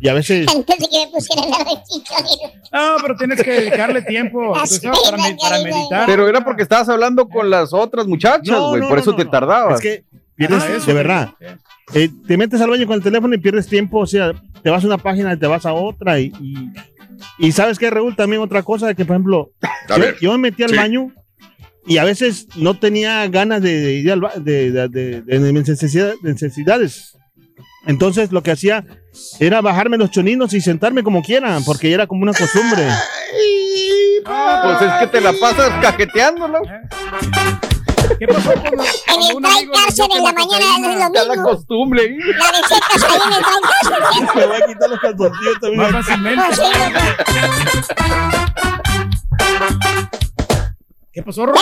Y 0.00 0.08
a 0.08 0.14
veces, 0.14 0.48
Antes 0.48 0.78
de 0.78 0.86
que 0.88 1.06
me 1.06 1.12
pusieran 1.12 1.48
la 1.48 1.58
restricción. 1.58 2.50
No, 2.72 2.96
pero 3.00 3.14
tienes 3.16 3.40
que 3.42 3.52
dedicarle 3.52 4.02
tiempo 4.02 4.52
sabes, 4.66 4.80
para, 4.80 5.16
para 5.36 5.62
meditar. 5.62 6.06
Pero 6.06 6.28
era 6.28 6.42
porque 6.44 6.62
estabas 6.64 6.88
hablando 6.88 7.28
con 7.28 7.48
las 7.48 7.72
otras 7.72 8.06
muchachas, 8.08 8.58
güey. 8.58 8.80
no, 8.80 8.88
por 8.88 8.96
no, 8.96 9.00
eso 9.02 9.10
no, 9.12 9.16
te 9.16 9.24
no. 9.24 9.30
tardabas. 9.30 9.74
es 9.76 9.80
que 9.80 10.04
pierdes, 10.34 10.62
Ah, 10.64 10.72
eso, 10.76 10.86
de 10.86 10.92
verdad, 10.94 11.30
eh, 11.94 12.08
te 12.26 12.36
metes 12.36 12.60
al 12.60 12.70
baño 12.70 12.84
con 12.86 12.96
el 12.96 13.02
teléfono 13.02 13.32
y 13.34 13.38
pierdes 13.38 13.68
tiempo, 13.68 14.00
o 14.00 14.06
sea, 14.06 14.32
te 14.62 14.70
vas 14.70 14.82
a 14.82 14.86
una 14.88 14.98
página 14.98 15.34
y 15.34 15.38
te 15.38 15.46
vas 15.46 15.64
a 15.66 15.72
otra 15.72 16.18
y, 16.18 16.32
y, 16.40 16.70
y 17.46 17.52
sabes 17.52 17.78
que 17.78 17.88
Raúl 17.88 18.16
también 18.16 18.42
otra 18.42 18.64
cosa 18.64 18.88
de 18.88 18.96
que 18.96 19.04
por 19.04 19.14
ejemplo 19.14 19.50
yo, 19.96 20.04
yo 20.20 20.32
me 20.32 20.38
metí 20.38 20.64
al 20.64 20.70
Sí. 20.70 20.76
baño 20.76 21.12
y 21.86 21.98
a 21.98 22.04
veces 22.04 22.46
no 22.56 22.78
tenía 22.78 23.26
ganas 23.28 23.60
de, 23.62 23.80
de 23.80 23.92
ir 23.94 24.12
al 24.12 24.20
ba- 24.20 24.32
de, 24.36 24.70
de- 24.70 24.88
de- 24.88 25.20
de 25.22 25.52
mis 25.52 25.68
necesidad- 25.68 26.14
necesidades 26.22 27.16
entonces 27.86 28.30
lo 28.30 28.42
que 28.42 28.52
hacía 28.52 28.84
era 29.40 29.60
bajarme 29.60 29.98
los 29.98 30.10
choninos 30.10 30.52
y 30.54 30.60
sentarme 30.60 31.02
como 31.02 31.22
quiera 31.22 31.58
porque 31.66 31.92
era 31.92 32.06
como 32.06 32.22
una 32.22 32.32
costumbre 32.32 32.86
Pues 34.24 34.82
es 34.82 34.92
que 35.00 35.06
te 35.08 35.20
la 35.20 35.32
pasas 35.32 35.70
cajeteándolo. 35.82 36.60
¿Qué 38.18 38.26
pasó 38.28 38.52
con, 38.52 38.64
En 38.66 38.70
el 38.70 38.78
que 38.78 40.04
en 40.04 40.22
la 40.22 40.30
la 40.30 40.32
mañana 40.32 40.64
es 40.64 40.80
lo 40.80 41.06
Está 41.06 41.24
la 41.24 41.32
mismo. 41.34 41.48
costumbre. 41.48 42.04
¿eh? 42.04 42.16
La 42.38 42.52
recetas 42.52 43.02
ahí 43.10 43.20
en 43.26 43.32
el 43.32 43.42
cárcel. 43.42 44.26
me 44.36 44.46
voy 44.46 44.56
a 44.62 44.66
quitar 44.66 44.90
los 44.90 45.00
calzoncillos 45.00 45.60
también 45.60 45.82
Más 45.82 45.90
fácilmente. 45.92 46.44
¿Qué 51.12 51.22
pasó, 51.22 51.42
onda? 51.42 51.60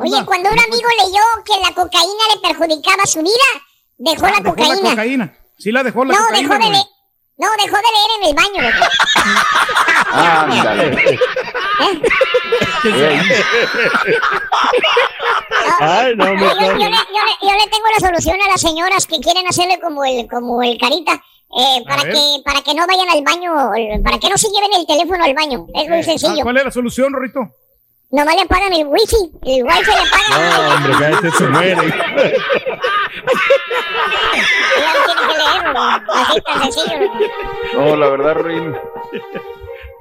Oye, 0.00 0.24
cuando 0.24 0.50
un 0.50 0.58
amigo 0.58 0.88
leyó 1.04 1.22
que 1.44 1.60
la 1.60 1.74
cocaína 1.74 2.24
le 2.34 2.40
perjudicaba 2.40 3.04
su 3.06 3.20
vida, 3.20 3.32
dejó 3.98 4.26
la 4.26 4.36
Ah, 4.36 4.40
Dejó 4.40 4.50
cocaína. 4.56 4.74
la 4.82 4.90
cocaína. 4.90 5.38
Sí 5.58 5.72
la 5.72 5.82
dejó 5.82 6.04
la 6.04 6.14
No, 6.14 6.20
cocaína. 6.26 6.48
dejó 6.48 6.64
de 6.64 6.70
leer. 6.70 6.84
No, 7.38 7.48
dejó 7.62 7.76
de 7.76 7.82
leer 7.82 8.10
en 8.20 8.28
el 8.28 8.34
baño. 8.34 8.62
Ándale. 10.12 11.18
Ay, 15.80 16.14
no, 16.16 16.24
Yo, 16.26 16.32
me 16.34 16.40
yo 16.40 16.46
acuerdo. 16.50 16.78
le, 16.78 16.84
yo 16.84 16.88
le- 16.88 17.38
yo 17.42 17.52
le 17.52 17.70
tengo 17.70 17.86
la 17.98 18.06
solución 18.08 18.36
a 18.40 18.48
las 18.50 18.60
señoras 18.60 19.06
que 19.06 19.20
quieren 19.20 19.46
hacerle 19.46 19.78
como 19.80 20.04
el, 20.04 20.26
como 20.28 20.62
el 20.62 20.78
carita. 20.78 21.12
eh, 21.58 21.84
para 21.86 22.02
que 22.02 22.42
para 22.44 22.60
que 22.62 22.74
no 22.74 22.86
vayan 22.88 23.08
al 23.08 23.22
baño, 23.22 23.52
para 24.02 24.18
que 24.18 24.28
no 24.28 24.36
se 24.36 24.48
lleven 24.48 24.72
el 24.74 24.84
teléfono 24.86 25.22
al 25.22 25.32
baño. 25.32 25.66
Es 25.74 25.88
muy 25.88 26.00
Ah, 26.00 26.02
sencillo. 26.02 26.42
¿Cuál 26.42 26.56
es 26.58 26.64
la 26.64 26.70
solución, 26.72 27.12
Rorito? 27.12 27.40
Nomás 28.10 28.36
le 28.36 28.46
pagan 28.46 28.72
el 28.72 28.86
wifi. 28.86 29.30
El 29.44 29.64
wifi 29.64 29.90
le 29.90 30.10
pagan. 30.10 30.30
No, 30.30 30.74
hombre, 30.74 30.92
cállate, 30.98 31.30
se 31.30 31.46
muere. 31.48 31.76
Ya 34.78 34.92
no 34.92 35.04
tiene 35.06 35.22
que 35.32 35.38
leerlo, 35.38 35.80
así 36.12 36.40
tan 36.42 36.62
sencillo. 36.62 37.10
No, 37.74 37.96
la 37.96 38.08
verdad, 38.10 38.34
Ruin. 38.34 38.76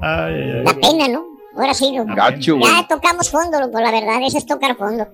La 0.01 0.73
pena, 0.73 1.07
¿no? 1.07 1.34
Ahora 1.55 1.73
sí, 1.73 1.91
loco. 1.95 2.13
Gacho, 2.15 2.57
güey. 2.57 2.71
Ya 2.71 2.87
tocamos 2.87 3.29
fondo, 3.29 3.59
loco, 3.59 3.79
la 3.79 3.91
verdad, 3.91 4.15
eso 4.25 4.37
es 4.37 4.45
tocar 4.45 4.75
fondo. 4.75 5.07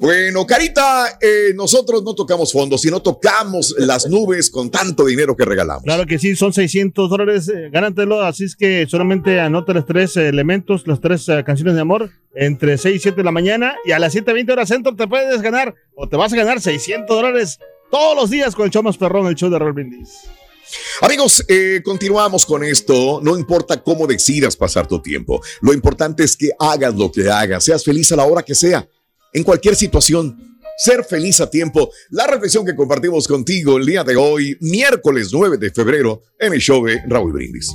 Bueno, 0.00 0.46
Carita, 0.46 1.18
eh, 1.20 1.52
nosotros 1.54 2.02
no 2.02 2.14
tocamos 2.14 2.52
fondos, 2.52 2.80
sino 2.80 3.00
tocamos 3.00 3.74
las 3.78 4.08
nubes 4.08 4.50
con 4.50 4.70
tanto 4.70 5.04
dinero 5.04 5.36
que 5.36 5.44
regalamos. 5.44 5.84
Claro 5.84 6.06
que 6.06 6.18
sí, 6.18 6.34
son 6.34 6.52
600 6.52 7.10
dólares, 7.10 7.48
eh, 7.48 7.68
gánatelo, 7.70 8.22
así 8.22 8.44
es 8.44 8.56
que 8.56 8.86
solamente 8.88 9.38
anota 9.38 9.74
los 9.74 9.84
tres 9.86 10.16
eh, 10.16 10.28
elementos, 10.28 10.86
las 10.86 11.00
tres 11.00 11.28
eh, 11.28 11.44
canciones 11.44 11.74
de 11.74 11.82
amor, 11.82 12.10
entre 12.34 12.78
6 12.78 12.96
y 12.96 12.98
7 12.98 13.16
de 13.18 13.24
la 13.24 13.30
mañana, 13.30 13.74
y 13.84 13.92
a 13.92 13.98
las 13.98 14.14
7.20 14.14 14.52
horas 14.52 14.68
centro 14.68 14.96
te 14.96 15.06
puedes 15.06 15.42
ganar, 15.42 15.74
o 15.94 16.08
te 16.08 16.16
vas 16.16 16.32
a 16.32 16.36
ganar 16.36 16.60
600 16.60 17.14
dólares 17.14 17.58
todos 17.90 18.16
los 18.16 18.30
días 18.30 18.54
con 18.54 18.64
el 18.64 18.70
show 18.70 18.82
más 18.82 18.96
perrón, 18.96 19.26
el 19.26 19.34
show 19.34 19.50
de 19.50 19.58
Roll 19.58 19.72
Brindis. 19.74 20.22
Amigos, 21.00 21.44
eh, 21.48 21.80
continuamos 21.84 22.44
con 22.44 22.62
esto. 22.64 23.20
No 23.22 23.36
importa 23.36 23.82
cómo 23.82 24.06
decidas 24.06 24.56
pasar 24.56 24.86
tu 24.86 25.00
tiempo. 25.00 25.40
Lo 25.60 25.72
importante 25.72 26.24
es 26.24 26.36
que 26.36 26.50
hagas 26.58 26.94
lo 26.94 27.10
que 27.10 27.28
hagas. 27.30 27.64
Seas 27.64 27.84
feliz 27.84 28.10
a 28.12 28.16
la 28.16 28.24
hora 28.24 28.42
que 28.42 28.54
sea. 28.54 28.88
En 29.32 29.44
cualquier 29.44 29.76
situación. 29.76 30.58
Ser 30.76 31.04
feliz 31.04 31.40
a 31.40 31.50
tiempo. 31.50 31.90
La 32.08 32.26
reflexión 32.26 32.64
que 32.64 32.74
compartimos 32.74 33.28
contigo 33.28 33.76
el 33.76 33.84
día 33.84 34.02
de 34.02 34.16
hoy, 34.16 34.56
miércoles 34.60 35.28
9 35.30 35.58
de 35.58 35.70
febrero, 35.70 36.22
en 36.38 36.54
el 36.54 36.60
show 36.60 36.84
de 36.84 37.02
Raúl 37.06 37.32
Brindis. 37.32 37.70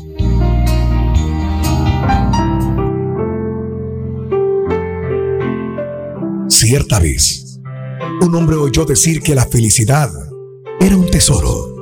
Cierta 6.48 7.00
vez, 7.00 7.60
un 8.22 8.34
hombre 8.34 8.56
oyó 8.56 8.86
decir 8.86 9.22
que 9.22 9.36
la 9.36 9.46
felicidad 9.46 10.10
era 10.80 10.98
un 10.98 11.10
tesoro. 11.12 11.75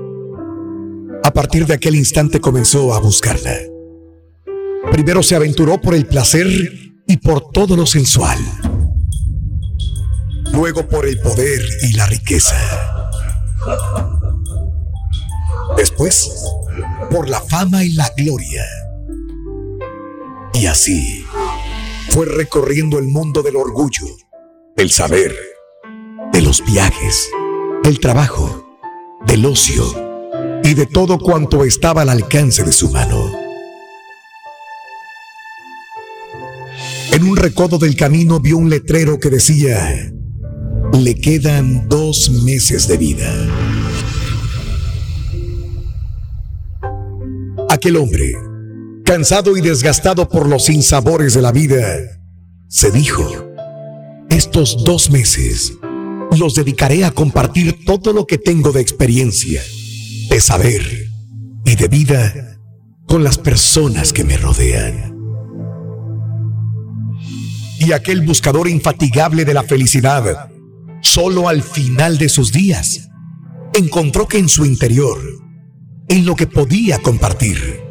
A 1.23 1.31
partir 1.31 1.65
de 1.65 1.73
aquel 1.73 1.95
instante 1.95 2.41
comenzó 2.41 2.93
a 2.93 2.99
buscarla. 2.99 3.55
Primero 4.91 5.23
se 5.23 5.37
aventuró 5.37 5.79
por 5.79 5.95
el 5.95 6.05
placer 6.05 6.47
y 7.07 7.17
por 7.17 7.49
todo 7.51 7.77
lo 7.77 7.85
sensual. 7.85 8.37
Luego 10.51 10.85
por 10.89 11.07
el 11.07 11.17
poder 11.21 11.61
y 11.83 11.93
la 11.93 12.07
riqueza. 12.07 12.57
Después, 15.77 16.29
por 17.09 17.29
la 17.29 17.39
fama 17.39 17.85
y 17.85 17.93
la 17.93 18.11
gloria. 18.17 18.65
Y 20.53 20.65
así 20.65 21.25
fue 22.09 22.25
recorriendo 22.25 22.99
el 22.99 23.05
mundo 23.05 23.41
del 23.41 23.55
orgullo, 23.55 24.07
del 24.75 24.91
saber, 24.91 25.33
de 26.33 26.41
los 26.41 26.63
viajes, 26.65 27.29
del 27.81 28.01
trabajo, 28.01 28.77
del 29.25 29.45
ocio 29.45 30.12
y 30.63 30.73
de 30.73 30.85
todo 30.85 31.19
cuanto 31.19 31.63
estaba 31.65 32.03
al 32.03 32.09
alcance 32.09 32.63
de 32.63 32.71
su 32.71 32.89
mano. 32.89 33.31
En 37.11 37.23
un 37.27 37.37
recodo 37.37 37.77
del 37.77 37.95
camino 37.95 38.39
vio 38.39 38.57
un 38.57 38.69
letrero 38.69 39.19
que 39.19 39.29
decía, 39.29 40.11
le 40.93 41.15
quedan 41.15 41.87
dos 41.87 42.29
meses 42.43 42.87
de 42.87 42.97
vida. 42.97 43.31
Aquel 47.69 47.97
hombre, 47.97 48.33
cansado 49.05 49.57
y 49.57 49.61
desgastado 49.61 50.27
por 50.29 50.47
los 50.47 50.65
sinsabores 50.65 51.33
de 51.33 51.41
la 51.41 51.51
vida, 51.51 51.99
se 52.67 52.89
dijo, 52.91 53.53
estos 54.29 54.83
dos 54.83 55.11
meses 55.11 55.73
los 56.37 56.55
dedicaré 56.55 57.05
a 57.05 57.11
compartir 57.11 57.85
todo 57.85 58.13
lo 58.13 58.25
que 58.25 58.37
tengo 58.37 58.71
de 58.71 58.81
experiencia, 58.81 59.61
de 60.29 60.39
saber 60.39 60.81
y 61.65 61.75
de 61.75 61.87
vida 61.87 62.59
con 63.07 63.23
las 63.23 63.37
personas 63.37 64.13
que 64.13 64.23
me 64.23 64.37
rodean. 64.37 65.13
Y 67.79 67.91
aquel 67.91 68.21
buscador 68.21 68.67
infatigable 68.67 69.45
de 69.45 69.53
la 69.53 69.63
felicidad, 69.63 70.49
solo 71.01 71.49
al 71.49 71.61
final 71.61 72.17
de 72.17 72.29
sus 72.29 72.51
días, 72.51 73.09
encontró 73.73 74.27
que 74.27 74.37
en 74.37 74.49
su 74.49 74.65
interior, 74.65 75.19
en 76.07 76.25
lo 76.25 76.35
que 76.35 76.47
podía 76.47 76.99
compartir, 76.99 77.81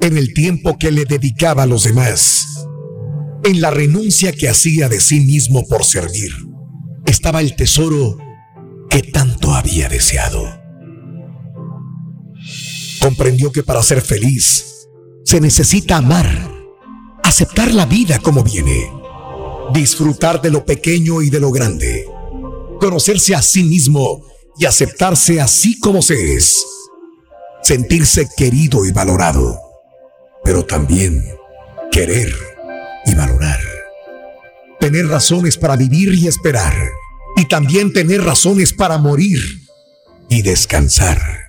en 0.00 0.16
el 0.16 0.34
tiempo 0.34 0.76
que 0.78 0.90
le 0.90 1.04
dedicaba 1.04 1.64
a 1.64 1.66
los 1.66 1.84
demás, 1.84 2.66
en 3.44 3.60
la 3.60 3.70
renuncia 3.70 4.32
que 4.32 4.48
hacía 4.48 4.88
de 4.88 5.00
sí 5.00 5.20
mismo 5.20 5.66
por 5.68 5.84
servir, 5.84 6.32
estaba 7.06 7.40
el 7.40 7.54
tesoro 7.54 8.18
que 8.90 9.02
tanto 9.02 9.54
había 9.54 9.88
deseado. 9.88 10.65
Comprendió 13.06 13.52
que 13.52 13.62
para 13.62 13.84
ser 13.84 14.02
feliz 14.02 14.88
se 15.24 15.40
necesita 15.40 15.98
amar, 15.98 16.50
aceptar 17.22 17.72
la 17.72 17.86
vida 17.86 18.18
como 18.18 18.42
viene, 18.42 18.90
disfrutar 19.72 20.42
de 20.42 20.50
lo 20.50 20.64
pequeño 20.66 21.22
y 21.22 21.30
de 21.30 21.38
lo 21.38 21.52
grande, 21.52 22.04
conocerse 22.80 23.36
a 23.36 23.42
sí 23.42 23.62
mismo 23.62 24.26
y 24.58 24.64
aceptarse 24.64 25.40
así 25.40 25.78
como 25.78 26.02
se 26.02 26.34
es, 26.34 26.60
sentirse 27.62 28.28
querido 28.36 28.84
y 28.84 28.90
valorado, 28.90 29.56
pero 30.42 30.64
también 30.64 31.24
querer 31.92 32.34
y 33.04 33.14
valorar, 33.14 33.60
tener 34.80 35.06
razones 35.06 35.56
para 35.56 35.76
vivir 35.76 36.12
y 36.12 36.26
esperar, 36.26 36.74
y 37.36 37.44
también 37.44 37.92
tener 37.92 38.24
razones 38.24 38.72
para 38.72 38.98
morir 38.98 39.38
y 40.28 40.42
descansar. 40.42 41.45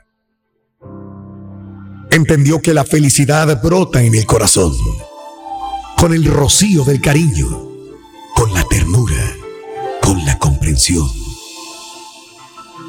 Entendió 2.10 2.62
que 2.62 2.74
la 2.74 2.86
felicidad 2.86 3.62
brota 3.62 4.02
en 4.02 4.16
el 4.16 4.26
corazón, 4.26 4.74
con 5.98 6.14
el 6.14 6.26
rocío 6.26 6.84
del 6.84 7.02
cariño, 7.02 7.70
con 8.34 8.54
la 8.54 8.64
ternura, 8.64 9.36
con 10.02 10.24
la 10.26 10.40
comprensión, 10.40 11.08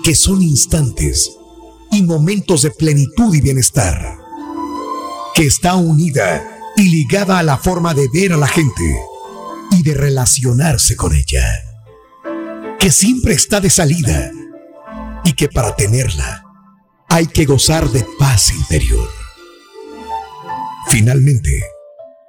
que 0.05 0.15
son 0.15 0.41
instantes 0.41 1.37
y 1.91 2.03
momentos 2.03 2.63
de 2.63 2.71
plenitud 2.71 3.35
y 3.35 3.41
bienestar, 3.41 4.19
que 5.35 5.47
está 5.47 5.75
unida 5.75 6.61
y 6.77 6.89
ligada 6.89 7.41
a 7.41 7.43
la 7.43 7.59
forma 7.59 7.95
de 7.95 8.07
ver 8.13 8.33
a 8.33 8.37
la 8.37 8.49
gente 8.49 8.97
y 9.73 9.83
de 9.83 9.95
relacionarse 9.95 10.95
con 10.95 11.13
ella, 11.13 11.45
que 12.79 12.93
siempre 12.93 13.35
está 13.35 13.61
de 13.61 13.71
salida 13.71 14.31
y 15.25 15.33
que 15.33 15.49
para 15.49 15.75
tenerla 15.75 16.48
hay 17.09 17.27
que 17.27 17.45
gozar 17.45 17.89
de 17.91 18.05
paz 18.19 18.53
interior. 18.53 19.09
Finalmente, 20.89 21.63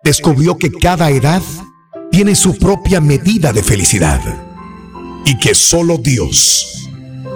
descubrió 0.03 0.57
que 0.57 0.71
cada 0.71 1.09
edad 1.09 1.41
tiene 2.11 2.35
su 2.35 2.57
propia 2.57 2.99
medida 3.01 3.53
de 3.53 3.63
felicidad 3.63 4.21
y 5.25 5.37
que 5.37 5.53
solo 5.53 5.97
Dios 5.97 6.89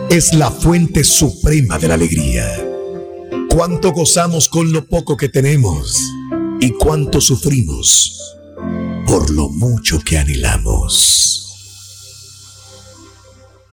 es 0.09 0.33
la 0.33 0.51
fuente 0.51 1.03
suprema 1.03 1.77
de 1.77 1.87
la 1.87 1.93
alegría. 1.93 2.45
Cuánto 3.49 3.91
gozamos 3.91 4.49
con 4.49 4.71
lo 4.71 4.87
poco 4.87 5.15
que 5.15 5.29
tenemos 5.29 5.99
y 6.59 6.71
cuánto 6.71 7.21
sufrimos 7.21 8.19
por 9.05 9.29
lo 9.29 9.49
mucho 9.49 9.99
que 9.99 10.17
anhelamos. 10.17 11.32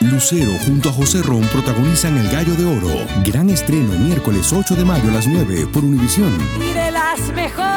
Lucero 0.00 0.52
junto 0.66 0.88
a 0.90 0.92
José 0.92 1.22
Ron 1.22 1.42
protagonizan 1.48 2.16
El 2.18 2.28
Gallo 2.28 2.54
de 2.54 2.64
Oro. 2.64 3.06
Gran 3.24 3.48
estreno 3.50 3.92
miércoles 3.98 4.52
8 4.52 4.74
de 4.74 4.84
mayo 4.84 5.08
a 5.08 5.12
las 5.14 5.26
9 5.26 5.68
por 5.72 5.84
Univisión. 5.84 6.36
Y 6.60 6.72
de 6.72 6.90
las 6.90 7.20
mejores. 7.32 7.74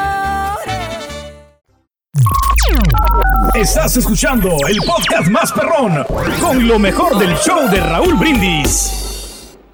Estás 3.54 3.96
escuchando 3.96 4.56
el 4.68 4.76
podcast 4.78 5.28
más 5.30 5.52
perrón 5.52 6.04
con 6.40 6.66
lo 6.66 6.78
mejor 6.78 7.18
del 7.18 7.34
show 7.36 7.68
de 7.70 7.80
Raúl 7.80 8.14
Brindis. 8.14 9.07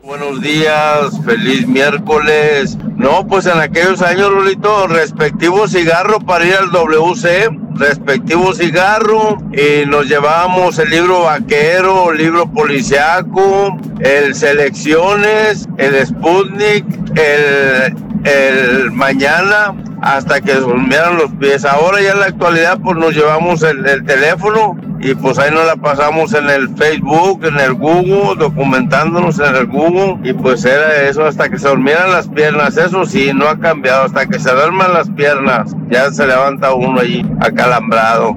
Buenos 0.05 0.43
días, 0.43 1.19
feliz 1.25 1.67
miércoles. 1.67 2.77
No, 2.95 3.27
pues 3.27 3.47
en 3.47 3.59
aquellos 3.59 4.03
años, 4.03 4.31
Lolito, 4.31 4.87
respectivo 4.87 5.67
cigarro 5.67 6.21
para 6.21 6.45
ir 6.45 6.55
al 6.57 6.71
WC, 6.71 7.49
respectivo 7.77 8.53
cigarro, 8.53 9.39
y 9.51 9.87
nos 9.87 10.07
llevábamos 10.07 10.79
el 10.79 10.91
libro 10.91 11.23
vaquero, 11.23 12.13
el 12.13 12.19
libro 12.19 12.47
policiaco, 12.53 13.79
el 14.01 14.35
selecciones, 14.35 15.67
el 15.79 16.07
Sputnik, 16.07 16.85
el, 17.17 17.97
el 18.25 18.91
mañana, 18.93 19.75
hasta 20.05 20.43
que 20.43 20.55
durmieran 20.55 21.17
los 21.17 21.31
pies. 21.33 21.65
Ahora 21.65 22.03
ya 22.03 22.13
en 22.13 22.21
la 22.21 22.27
actualidad, 22.27 22.79
pues 22.85 22.99
nos 22.99 23.15
llevamos 23.15 23.63
el, 23.63 23.87
el 23.87 24.05
teléfono 24.05 24.77
y 25.01 25.15
pues 25.15 25.39
ahí 25.39 25.51
nos 25.51 25.65
la 25.65 25.77
pasamos 25.77 26.35
en 26.35 26.51
el 26.51 26.69
Facebook, 26.77 27.43
en 27.45 27.59
el 27.59 27.73
Google, 27.73 28.37
documentándonos 28.39 29.39
en 29.39 29.57
el 29.57 29.67
Google 29.67 30.19
y 30.23 30.35
pues 30.35 30.65
era 30.67 31.09
eso 31.09 31.25
hasta 31.25 31.49
que 31.49 31.59
se 31.59 31.69
durmieran 31.69 32.13
las 32.13 32.29
piernas. 32.29 32.77
Eso 32.77 33.07
sí, 33.07 33.33
no 33.35 33.49
ha 33.49 33.59
cambiado, 33.59 34.05
hasta 34.05 34.27
que 34.27 34.39
se 34.39 34.53
duerman 34.53 34.93
las 34.93 35.09
piernas. 35.09 35.75
Ya 35.89 36.11
se 36.13 36.27
levanta 36.27 36.75
uno 36.75 37.01
ahí 37.01 37.25
acalambrado. 37.41 38.37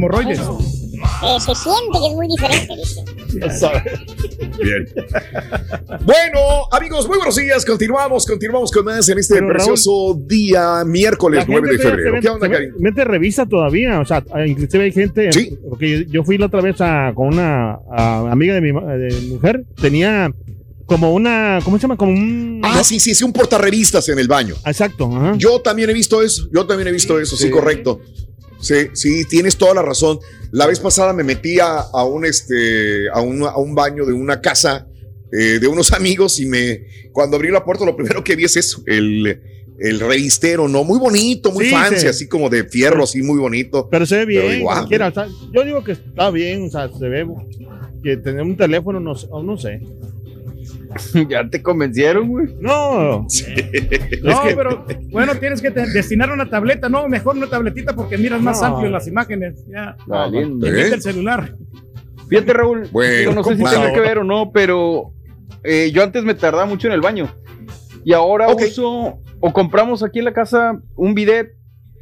Hemorroides. 0.00 0.38
Eh, 0.40 1.40
se 1.40 1.54
siente 1.54 1.98
que 1.98 2.06
es 2.08 2.14
muy 2.14 2.26
diferente, 2.28 2.74
dice. 2.76 3.04
Bien. 4.62 4.86
Bueno, 6.04 6.40
amigos, 6.72 7.06
muy 7.08 7.16
buenos 7.18 7.36
días. 7.36 7.64
Continuamos, 7.64 8.24
continuamos 8.26 8.70
con 8.70 8.84
más 8.84 9.08
en 9.08 9.18
este 9.18 9.34
Pero, 9.34 9.48
Raúl, 9.48 9.56
precioso 9.56 10.18
día, 10.26 10.82
miércoles 10.86 11.40
La 11.46 11.52
9 11.52 11.72
de 11.72 11.78
febrero. 11.78 12.14
se- 12.16 12.20
¿Qué 12.20 12.28
onda, 12.28 12.48
Karim? 12.50 12.72
Mente 12.78 13.04
revisa 13.04 13.46
todavía, 13.46 14.00
o 14.00 14.04
sea, 14.04 14.24
inclusive 14.46 14.84
hay 14.84 14.92
gente, 14.92 15.30
porque 15.68 16.06
yo 16.08 16.24
fui 16.24 16.38
la 16.38 16.46
otra 16.46 16.60
vez 16.62 16.80
a- 16.80 17.12
con 17.14 17.28
una 17.28 17.78
a- 17.90 18.30
amiga 18.30 18.54
de 18.54 18.60
mi, 18.60 18.72
ma- 18.72 18.94
de 18.94 19.08
mi 19.14 19.26
mujer, 19.28 19.64
tenía 19.80 20.32
como 20.86 21.12
una, 21.12 21.60
¿cómo 21.64 21.76
se 21.76 21.82
llama? 21.82 21.96
Como 21.96 22.12
un... 22.12 22.60
Ah, 22.64 22.82
sí, 22.82 22.98
sí, 22.98 23.14
sí, 23.14 23.22
un 23.24 23.32
portarrevistas 23.32 24.08
en 24.08 24.18
el 24.18 24.26
baño. 24.28 24.54
Exacto. 24.64 25.08
Yo 25.36 25.60
también 25.60 25.90
he 25.90 25.92
visto 25.92 26.22
eso, 26.22 26.48
yo 26.52 26.66
también 26.66 26.88
he 26.88 26.92
visto 26.92 27.20
eso, 27.20 27.36
sí, 27.36 27.44
Sí. 27.44 27.50
correcto. 27.50 28.00
Sí, 28.60 28.88
sí, 28.94 29.24
tienes 29.24 29.56
toda 29.56 29.74
la 29.74 29.82
razón. 29.82 30.18
La 30.52 30.66
vez 30.66 30.80
pasada 30.80 31.12
me 31.12 31.24
metí 31.24 31.60
a, 31.60 31.78
a 31.80 32.04
un 32.04 32.24
este 32.24 33.08
a 33.12 33.20
un, 33.20 33.42
a 33.44 33.56
un 33.56 33.74
baño 33.74 34.04
de 34.04 34.12
una 34.12 34.40
casa 34.40 34.86
eh, 35.32 35.58
de 35.60 35.66
unos 35.66 35.92
amigos 35.94 36.40
y 36.40 36.46
me 36.46 36.84
cuando 37.12 37.36
abrí 37.36 37.50
la 37.50 37.64
puerta 37.64 37.84
lo 37.84 37.96
primero 37.96 38.22
que 38.22 38.36
vi 38.36 38.44
es 38.44 38.56
eso, 38.56 38.82
el, 38.86 39.40
el 39.78 40.00
revistero, 40.00 40.68
¿no? 40.68 40.84
Muy 40.84 40.98
bonito, 40.98 41.50
muy 41.52 41.66
Sí, 41.66 41.70
fancy, 41.70 42.00
sí. 42.00 42.06
así 42.06 42.28
como 42.28 42.48
de 42.48 42.64
fierro, 42.64 43.04
así 43.04 43.22
muy 43.22 43.38
bonito. 43.38 43.88
Pero 43.90 44.06
se 44.06 44.18
ve 44.18 44.26
bien, 44.26 44.42
Pero 44.42 44.54
igual, 44.54 44.76
cualquiera, 44.78 45.08
o 45.08 45.14
sea, 45.14 45.26
yo 45.52 45.64
digo 45.64 45.82
que 45.82 45.92
está 45.92 46.30
bien, 46.30 46.66
o 46.66 46.70
sea, 46.70 46.88
se 46.96 47.08
ve 47.08 47.26
que 48.02 48.16
tener 48.16 48.42
un 48.42 48.56
teléfono, 48.56 49.00
no, 49.00 49.14
no 49.42 49.58
sé. 49.58 49.80
ya 51.28 51.48
te 51.48 51.62
convencieron, 51.62 52.28
güey. 52.28 52.46
No. 52.60 53.26
No, 54.22 54.42
que- 54.42 54.54
pero 54.54 54.84
bueno, 55.10 55.34
tienes 55.36 55.62
que 55.62 55.70
destinar 55.70 56.30
una 56.30 56.48
tableta, 56.50 56.88
no, 56.88 57.08
mejor 57.08 57.36
una 57.36 57.46
tabletita 57.48 57.94
porque 57.94 58.18
miras 58.18 58.40
más 58.42 58.60
No. 58.60 58.68
amplio 58.68 58.90
las 58.90 59.06
imágenes. 59.06 59.64
Ya. 59.68 59.96
Valiendo. 60.06 60.66
¿Eh? 60.66 60.92
el 60.92 61.00
celular. 61.02 61.54
Fíjate, 62.28 62.52
Raúl, 62.52 62.88
Bueno, 62.92 63.32
no 63.32 63.42
sé 63.44 63.56
si 63.56 63.64
tenga 63.64 63.92
que 63.92 64.00
ver 64.00 64.18
o 64.18 64.24
no, 64.24 64.52
pero 64.52 65.12
eh, 65.64 65.90
yo 65.92 66.02
antes 66.02 66.22
me 66.24 66.34
tardaba 66.34 66.66
mucho 66.66 66.86
en 66.86 66.92
el 66.94 67.00
baño. 67.00 67.28
Y 68.04 68.12
ahora 68.12 68.48
uso, 68.48 69.18
o 69.40 69.52
compramos 69.52 70.02
aquí 70.02 70.20
en 70.20 70.26
la 70.26 70.32
casa 70.32 70.80
un 70.96 71.14
bidet, 71.14 71.54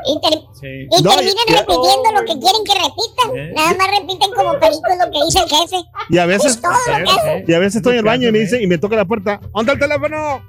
Y, 0.05 0.20
ter- 0.20 0.42
y 0.90 1.03
No, 1.03 1.11
terminan 1.14 1.44
y- 1.46 1.53
repitiendo 1.53 2.12
lo 2.12 2.20
que 2.20 2.38
quieren 2.40 2.64
que 2.64 2.75
repitan. 2.75 3.55
Nada 3.55 3.75
más 3.75 3.88
repiten 4.01 4.31
como 4.35 4.59
pericos 4.59 4.92
lo 4.98 5.11
que 5.12 5.25
dice 5.27 5.38
el 5.38 5.48
jefe. 5.48 5.77
Y 6.11 6.18
a 6.18 6.27
veces, 6.27 6.53
Es 6.57 6.61
todo 6.61 6.72
lo 6.72 7.05
que 7.05 7.11
hacen. 7.11 7.44
y 7.46 7.53
a 7.55 7.59
veces 7.61 7.77
estoy 7.77 7.92
en 7.92 7.98
el 8.01 8.05
baño 8.05 8.29
y 8.29 8.33
me 8.33 8.38
dice, 8.40 8.61
y 8.61 8.66
me 8.66 8.79
toca 8.79 8.96
la 8.96 9.05
puerta, 9.05 9.40
¿dónde 9.55 9.72
el 9.72 9.79
teléfono? 9.79 10.42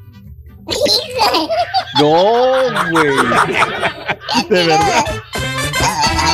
No, 1.99 2.89
güey. 2.91 3.07
De 4.49 4.63
verdad. 4.67 5.05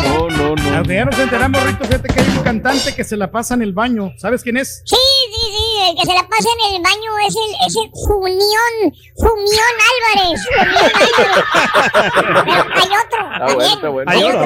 No, 0.04 0.30
no, 0.30 0.56
no. 0.56 0.84
Ya 0.84 1.06
nos 1.06 1.20
enteramos, 1.20 1.64
Rito, 1.64 1.84
fíjate 1.86 2.08
que 2.14 2.20
hay 2.22 2.28
un 2.30 2.44
cantante 2.44 2.96
que 2.96 3.04
se 3.04 3.18
la 3.18 3.30
pasa 3.32 3.56
en 3.56 3.62
el 3.64 3.74
baño. 3.74 4.14
¿Sabes 4.18 4.42
quién 4.44 4.58
es? 4.58 4.82
Sí, 4.86 4.96
sí, 4.96 5.42
sí, 5.52 5.99
pasa 6.40 6.50
en 6.56 6.76
el 6.76 6.82
baño 6.82 7.12
es 7.28 7.36
el, 7.36 7.52
es 7.68 7.76
el 7.76 7.90
Junión, 7.92 8.74
Jumión 9.16 9.76
Álvarez. 9.90 10.40
Jumión 10.48 10.92
Álvarez. 10.96 12.06
Pero 12.46 12.64
hay 12.76 12.92
otro. 13.06 13.22
Está 13.30 13.40
también. 13.40 13.56
bueno, 13.56 13.74
está 13.74 13.90
bueno. 13.90 14.12
Hay 14.12 14.22
¿Cuál 14.22 14.36
otro. 14.36 14.44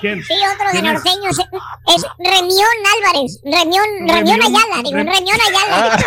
Sí, 0.00 0.34
otro 0.54 0.66
de 0.66 0.70
¿Quién 0.72 0.86
es? 0.86 0.92
norteño. 0.94 1.28
Es, 1.30 1.38
es 1.94 2.02
Remión 2.18 2.76
Álvarez. 2.96 3.30
Remión, 3.44 3.88
Remión 4.08 4.40
Ayala. 4.42 4.76
Digo, 4.82 4.96
Rem- 4.98 5.12
Remión 5.14 5.40
Ayala. 5.40 5.76
Ah. 5.76 5.98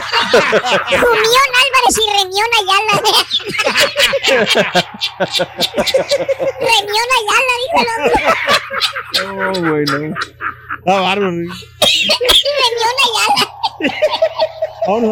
Jumión 0.90 1.50
Álvarez 1.64 1.96
y 1.96 2.06
Remión 2.18 2.50
Ayala. 2.60 2.94
Remión 6.60 7.08
Ayala, 7.20 7.54
dijo 7.62 7.78
el 7.80 7.88
otro. 7.96 8.18
No, 9.36 9.70
güey, 9.70 9.86
no. 9.86 10.16
Ah, 10.88 11.02
bárbaro. 11.02 11.30
Remión 11.30 12.96
Ayala. 13.06 13.44
Vámonos 14.88 15.12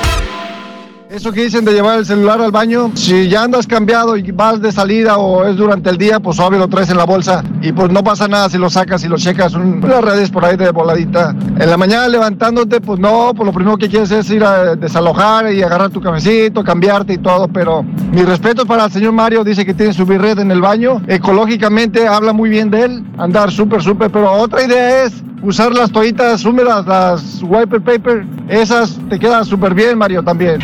Eso 1.11 1.33
que 1.33 1.43
dicen 1.43 1.65
de 1.65 1.73
llevar 1.73 1.99
el 1.99 2.05
celular 2.05 2.39
al 2.39 2.51
baño, 2.51 2.89
si 2.95 3.27
ya 3.27 3.43
andas 3.43 3.67
cambiado 3.67 4.15
y 4.15 4.31
vas 4.31 4.61
de 4.61 4.71
salida 4.71 5.17
o 5.17 5.45
es 5.45 5.57
durante 5.57 5.89
el 5.89 5.97
día, 5.97 6.21
pues 6.21 6.39
obvio 6.39 6.57
lo 6.57 6.69
traes 6.69 6.89
en 6.89 6.95
la 6.95 7.03
bolsa 7.03 7.43
y 7.61 7.73
pues 7.73 7.91
no 7.91 8.01
pasa 8.01 8.29
nada 8.29 8.49
si 8.49 8.57
lo 8.57 8.69
sacas 8.69 9.03
y 9.03 9.09
lo 9.09 9.17
checas. 9.17 9.53
Un- 9.53 9.83
unas 9.83 10.01
redes 10.01 10.29
por 10.29 10.45
ahí 10.45 10.55
de 10.55 10.71
voladita. 10.71 11.35
En 11.59 11.69
la 11.69 11.75
mañana 11.75 12.07
levantándote, 12.07 12.79
pues 12.79 12.97
no, 12.97 13.33
pues 13.35 13.45
lo 13.45 13.51
primero 13.51 13.75
que 13.77 13.89
quieres 13.89 14.09
es 14.11 14.29
ir 14.29 14.41
a 14.45 14.77
desalojar 14.77 15.51
y 15.51 15.61
agarrar 15.61 15.89
tu 15.89 15.99
cafecito, 15.99 16.63
cambiarte 16.63 17.11
y 17.11 17.17
todo, 17.17 17.49
pero 17.49 17.83
mi 17.83 18.21
respeto 18.23 18.65
para 18.65 18.85
el 18.85 18.91
señor 18.93 19.11
Mario, 19.11 19.43
dice 19.43 19.65
que 19.65 19.73
tiene 19.73 19.91
su 19.93 20.05
birred 20.05 20.39
en 20.39 20.49
el 20.49 20.61
baño, 20.61 21.01
ecológicamente 21.07 22.07
habla 22.07 22.31
muy 22.31 22.49
bien 22.49 22.71
de 22.71 22.83
él, 22.85 23.03
andar 23.17 23.51
súper, 23.51 23.83
súper, 23.83 24.09
pero 24.11 24.31
otra 24.31 24.63
idea 24.63 25.03
es 25.03 25.21
usar 25.43 25.73
las 25.73 25.91
toallitas 25.91 26.45
húmedas, 26.45 26.85
las 26.85 27.41
wiper 27.43 27.81
paper, 27.81 28.25
esas 28.47 28.97
te 29.09 29.17
quedan 29.19 29.43
súper 29.43 29.73
bien, 29.73 29.97
Mario, 29.97 30.23
también. 30.23 30.59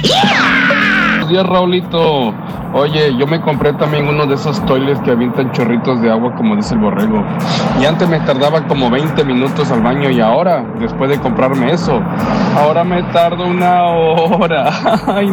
Buenos 1.27 1.43
días, 1.43 1.57
Raulito. 1.59 2.33
Oye, 2.71 3.13
yo 3.17 3.27
me 3.27 3.41
compré 3.41 3.73
también 3.73 4.07
uno 4.07 4.25
de 4.25 4.35
esos 4.35 4.65
toiles 4.65 4.97
que 5.01 5.11
avientan 5.11 5.51
chorritos 5.51 6.01
de 6.01 6.09
agua, 6.09 6.33
como 6.35 6.55
dice 6.55 6.73
el 6.73 6.79
borrego. 6.79 7.21
Y 7.81 7.85
antes 7.85 8.07
me 8.07 8.21
tardaba 8.21 8.65
como 8.65 8.89
20 8.89 9.25
minutos 9.25 9.69
al 9.69 9.81
baño 9.81 10.09
y 10.09 10.21
ahora, 10.21 10.63
después 10.79 11.09
de 11.09 11.19
comprarme 11.19 11.73
eso, 11.73 12.01
ahora 12.55 12.85
me 12.85 13.03
tardo 13.11 13.45
una 13.45 13.87
hora. 13.87 14.71
Ay, 15.07 15.29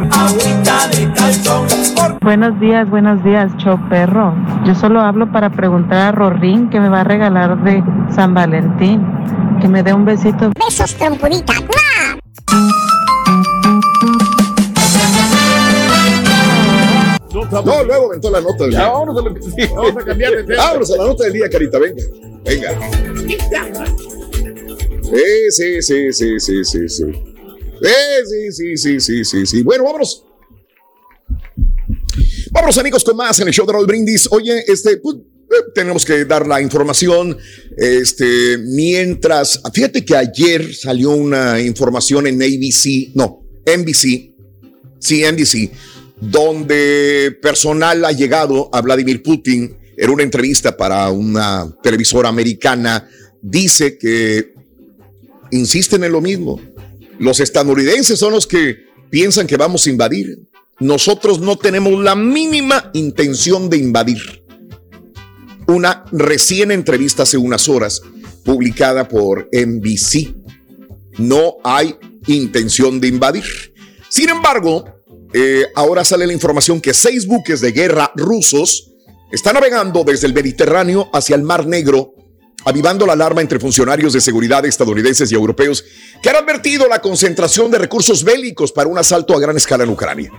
Buenos 2.22 2.59
días, 2.59 2.90
buenos 2.90 3.22
días, 3.22 3.57
show 3.59 3.78
perro. 3.88 4.35
Yo 4.64 4.74
solo 4.74 5.00
hablo 5.00 5.30
para 5.30 5.50
preguntar 5.50 5.98
a 5.98 6.11
Rorín 6.11 6.70
que 6.70 6.80
me 6.80 6.88
va 6.88 7.02
a 7.02 7.04
regalar 7.04 7.62
de 7.62 7.85
San 8.09 8.35
Valentín. 8.35 9.00
Que 9.61 9.68
me 9.68 9.85
dé 9.85 9.94
un 9.94 10.04
besito. 10.04 10.50
Besos, 10.59 10.96
trompudita. 10.96 11.52
No, 11.52 13.04
luego 17.50 18.07
aventó 18.09 18.30
la 18.30 18.40
nota 18.40 18.64
del 18.64 18.70
día. 18.70 18.88
Vamos 18.88 19.96
a 19.96 20.04
cambiar 20.04 20.37
de 20.37 20.44
tema. 20.44 20.64
Vámonos 20.64 20.90
a 20.92 20.96
la 20.96 21.04
nota 21.04 21.24
del 21.24 21.33
día, 21.33 21.48
Carita, 21.48 21.78
venga. 21.78 22.02
Venga. 22.44 22.90
Sí, 25.02 25.50
sí, 25.50 25.83
sí, 25.83 26.12
sí, 26.12 26.40
sí, 26.40 26.64
sí, 26.64 26.88
sí. 26.88 27.04
Eh, 27.04 28.24
sí, 28.24 28.52
sí, 28.52 28.76
sí, 28.76 29.00
sí, 29.00 29.24
sí, 29.24 29.46
sí. 29.46 29.62
Bueno, 29.62 29.85
vámonos. 29.85 30.24
Vámonos, 32.50 32.78
amigos, 32.78 33.04
con 33.04 33.16
más 33.16 33.38
en 33.40 33.48
el 33.48 33.54
show 33.54 33.66
de 33.66 33.72
Raúl 33.72 33.87
Brindis. 33.87 34.28
Oye, 34.30 34.64
este, 34.66 34.96
pues, 34.98 35.16
eh, 35.16 35.70
tenemos 35.74 36.04
que 36.04 36.24
dar 36.24 36.46
la 36.46 36.61
información. 36.61 37.37
Este, 37.76 38.59
mientras, 38.59 39.61
fíjate 39.72 40.04
que 40.04 40.16
ayer 40.16 40.74
salió 40.74 41.11
una 41.11 41.61
información 41.61 42.26
en 42.26 42.40
ABC, 42.42 43.12
no, 43.14 43.44
NBC, 43.66 44.35
sí, 45.00 45.24
NBC, 45.24 45.70
donde 46.20 47.37
personal 47.42 48.05
ha 48.05 48.12
llegado 48.12 48.70
a 48.72 48.81
Vladimir 48.81 49.22
Putin 49.22 49.77
en 49.96 50.11
una 50.11 50.22
entrevista 50.22 50.77
para 50.77 51.11
una 51.11 51.74
televisora 51.83 52.29
americana. 52.29 53.09
Dice 53.40 53.98
que 53.98 54.55
insisten 55.50 56.05
en 56.05 56.12
lo 56.12 56.20
mismo. 56.20 56.61
Los 57.18 57.40
estadounidenses 57.40 58.18
son 58.18 58.33
los 58.33 58.46
que 58.46 58.87
piensan 59.11 59.46
que 59.46 59.57
vamos 59.57 59.87
a 59.87 59.90
invadir. 59.90 60.40
Nosotros 60.81 61.38
no 61.40 61.57
tenemos 61.57 62.03
la 62.03 62.16
mínima 62.16 62.90
intención 62.94 63.70
de 63.70 63.77
invadir. 63.77 64.44
Una 65.66 66.05
recién 66.12 66.70
entrevista 66.70 67.22
hace 67.22 67.38
unas 67.38 67.68
horas 67.68 68.03
publicada 68.44 69.09
por 69.09 69.48
NBC. 69.53 70.35
No 71.18 71.57
hay 71.62 71.94
intención 72.27 73.00
de 73.00 73.09
invadir. 73.09 73.44
Sin 74.09 74.29
embargo, 74.29 74.93
eh, 75.37 75.66
ahora 75.75 76.05
sale 76.05 76.29
la 76.29 76.33
información 76.33 76.81
que 76.81 76.94
seis 76.94 77.27
buques 77.27 77.61
de 77.61 77.73
guerra 77.73 78.12
rusos 78.14 78.92
están 79.33 79.55
navegando 79.55 80.05
desde 80.05 80.29
el 80.29 80.33
Mediterráneo 80.33 81.11
hacia 81.12 81.35
el 81.35 81.42
Mar 81.42 81.66
Negro, 81.66 82.14
avivando 82.64 83.05
la 83.05 83.14
alarma 83.14 83.40
entre 83.40 83.59
funcionarios 83.59 84.12
de 84.12 84.20
seguridad 84.20 84.64
estadounidenses 84.64 85.33
y 85.33 85.35
europeos 85.35 85.85
que 86.23 86.31
han 86.31 86.37
advertido 86.37 86.87
la 86.87 87.01
concentración 87.01 87.68
de 87.73 87.79
recursos 87.79 88.23
bélicos 88.23 88.70
para 88.70 88.88
un 88.88 88.97
asalto 88.97 89.35
a 89.35 89.40
gran 89.40 89.57
escala 89.57 89.83
en 89.83 89.90
Ucrania. 89.90 90.31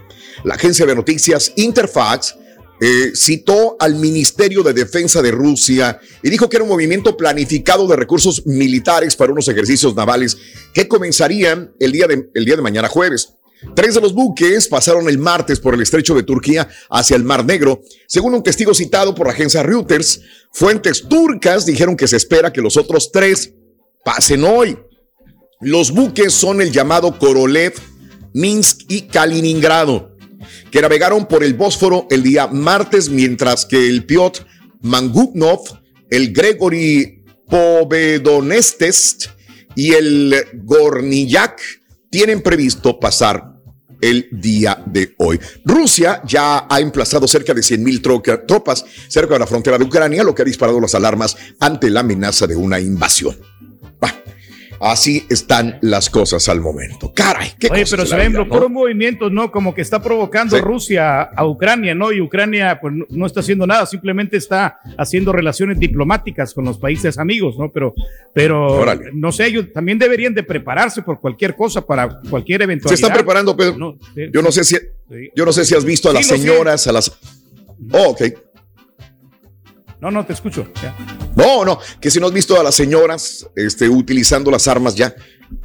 La 0.45 0.55
agencia 0.55 0.85
de 0.85 0.95
noticias 0.95 1.51
Interfax 1.57 2.35
eh, 2.79 3.11
citó 3.13 3.75
al 3.79 3.95
Ministerio 3.95 4.63
de 4.63 4.71
Defensa 4.71 5.21
de 5.21 5.31
Rusia 5.31 5.99
y 6.23 6.29
dijo 6.29 6.47
que 6.47 6.55
era 6.55 6.63
un 6.63 6.69
movimiento 6.69 7.17
planificado 7.17 7.85
de 7.85 7.97
recursos 7.97 8.45
militares 8.45 9.17
para 9.17 9.33
unos 9.33 9.49
ejercicios 9.49 9.93
navales 9.93 10.37
que 10.73 10.87
comenzarían 10.87 11.73
el 11.79 11.91
día 11.91 12.07
de, 12.07 12.29
el 12.33 12.45
día 12.45 12.55
de 12.55 12.61
mañana 12.61 12.87
jueves. 12.87 13.34
Tres 13.75 13.95
de 13.95 14.01
los 14.01 14.13
buques 14.13 14.67
pasaron 14.67 15.07
el 15.09 15.17
martes 15.17 15.59
por 15.59 15.73
el 15.73 15.81
estrecho 15.81 16.13
de 16.13 16.23
Turquía 16.23 16.67
hacia 16.89 17.15
el 17.15 17.23
Mar 17.23 17.45
Negro. 17.45 17.81
Según 18.07 18.33
un 18.33 18.43
testigo 18.43 18.73
citado 18.73 19.15
por 19.15 19.27
la 19.27 19.33
agencia 19.33 19.63
Reuters, 19.63 20.21
fuentes 20.51 21.07
turcas 21.07 21.65
dijeron 21.65 21.95
que 21.95 22.07
se 22.07 22.17
espera 22.17 22.51
que 22.51 22.61
los 22.61 22.77
otros 22.77 23.11
tres 23.11 23.53
pasen 24.03 24.43
hoy. 24.43 24.77
Los 25.61 25.91
buques 25.91 26.33
son 26.33 26.61
el 26.61 26.71
llamado 26.71 27.17
Korolev, 27.17 27.73
Minsk 28.33 28.81
y 28.89 29.03
Kaliningrado, 29.03 30.15
que 30.69 30.81
navegaron 30.81 31.25
por 31.25 31.43
el 31.43 31.53
Bósforo 31.53 32.07
el 32.11 32.23
día 32.23 32.47
martes, 32.47 33.09
mientras 33.09 33.65
que 33.65 33.87
el 33.87 34.05
Piotr 34.05 34.45
Manguknov, 34.81 35.61
el 36.09 36.33
Gregory 36.33 37.23
Povedonestes 37.49 39.29
y 39.75 39.93
el 39.93 40.35
Gorniyak 40.63 41.61
tienen 42.09 42.41
previsto 42.41 42.99
pasar 42.99 43.55
el 44.01 44.27
día 44.31 44.83
de 44.85 45.15
hoy. 45.17 45.39
Rusia 45.63 46.21
ya 46.25 46.67
ha 46.69 46.79
emplazado 46.79 47.27
cerca 47.27 47.53
de 47.53 47.63
100 47.63 47.83
mil 47.83 48.01
tropas 48.01 48.85
cerca 49.07 49.33
de 49.33 49.39
la 49.39 49.47
frontera 49.47 49.77
de 49.77 49.85
Ucrania, 49.85 50.23
lo 50.23 50.35
que 50.35 50.41
ha 50.41 50.45
disparado 50.45 50.79
las 50.79 50.95
alarmas 50.95 51.35
ante 51.59 51.89
la 51.89 52.01
amenaza 52.01 52.47
de 52.47 52.55
una 52.55 52.79
invasión. 52.79 53.35
Así 54.87 55.25
están 55.29 55.79
las 55.81 56.11
cosas 56.11 56.47
al 56.47 56.61
momento. 56.61 57.11
Caray, 57.11 57.53
qué 57.59 57.69
Oye, 57.71 57.81
cosas 57.81 57.89
pero 57.97 58.05
se 58.05 58.15
ven 58.17 58.33
los 58.33 58.47
puros 58.47 58.69
movimientos, 58.69 59.31
¿no? 59.31 59.51
Como 59.51 59.73
que 59.73 59.81
está 59.81 59.99
provocando 59.99 60.55
Sí. 60.55 60.61
Rusia 60.61 61.23
a 61.23 61.43
Ucrania, 61.47 61.95
¿no? 61.95 62.11
Y 62.11 62.21
Ucrania, 62.21 62.77
pues 62.79 62.93
no, 62.93 63.05
no 63.09 63.25
está 63.25 63.39
haciendo 63.39 63.65
nada, 63.65 63.87
simplemente 63.87 64.37
está 64.37 64.79
haciendo 64.95 65.31
relaciones 65.31 65.79
diplomáticas 65.79 66.53
con 66.53 66.65
los 66.65 66.77
países 66.77 67.17
amigos, 67.17 67.57
¿no? 67.57 67.71
Pero, 67.71 67.95
pero, 68.31 68.67
Órale. 68.67 69.09
no 69.13 69.31
sé, 69.31 69.47
ellos 69.47 69.73
también 69.73 69.97
deberían 69.97 70.35
de 70.35 70.43
prepararse 70.43 71.01
por 71.01 71.19
cualquier 71.19 71.55
cosa, 71.55 71.81
para 71.83 72.19
cualquier 72.29 72.59
Se 72.59 72.63
eventualidad. 72.65 72.93
están 73.01 73.13
preparando, 73.17 73.57
Pedro. 73.57 73.97
sí, 74.13 74.21
yo 74.31 74.41
no 74.43 74.51
sé 74.51 74.63
si, 74.63 74.77
yo 75.35 75.45
no 75.45 75.51
sé 75.51 75.65
si 75.65 75.73
has 75.73 75.83
visto 75.83 76.11
a 76.11 76.13
las 76.13 76.27
señoras, 76.27 76.85
a 76.85 76.91
las. 76.91 77.11
Oh, 77.91 78.09
ok. 78.09 78.21
No, 80.05 80.11
no, 80.11 80.23
te 80.23 80.33
escucho. 80.33 80.71
ya. 80.83 80.95
No, 81.35 81.65
no, 81.65 81.79
que 81.99 82.11
si 82.11 82.19
no 82.19 82.27
has 82.27 82.31
visto 82.31 82.59
a 82.59 82.63
las 82.63 82.75
señoras 82.75 83.47
este, 83.55 83.89
utilizando 83.89 84.51
las 84.51 84.67
armas 84.67 84.93
ya. 84.93 85.15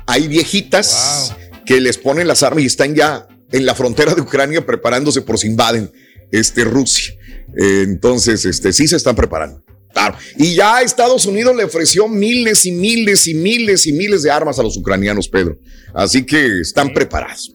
Hay 0.07 0.29
viejitas 0.29 1.37
que 1.67 1.79
les 1.79 1.99
ponen 1.99 2.27
las 2.27 2.43
armas 2.43 2.63
y 2.63 2.67
están 2.67 2.95
ya 2.95 3.29
en 3.53 3.67
la 3.67 3.75
frontera 3.75 4.15
de 4.15 4.23
Ucrania 4.23 4.65
preparándose 4.65 5.21
por 5.21 5.39
si 5.39 5.49
invaden 5.49 5.93
este, 6.33 6.65
Rusia. 6.65 7.13
Eh, 7.55 7.83
entonces, 7.85 8.47
este, 8.47 8.73
sí 8.73 8.89
se 8.89 8.97
están 8.97 9.15
preparando. 9.15 9.63
Claro. 9.93 10.17
Y 10.39 10.55
ya 10.55 10.81
Estados 10.81 11.27
Unidos 11.27 11.55
le 11.55 11.65
ofreció 11.65 12.09
miles 12.09 12.65
y 12.65 12.73
miles 12.73 13.27
y 13.27 13.35
miles 13.35 13.87
y 13.87 13.93
miles 13.93 14.23
de 14.23 14.31
armas 14.31 14.59
a 14.59 14.63
los 14.63 14.75
ucranianos, 14.75 15.29
Pedro. 15.29 15.59
Así 15.93 16.25
que 16.25 16.61
están 16.63 16.95
preparados. 16.95 17.55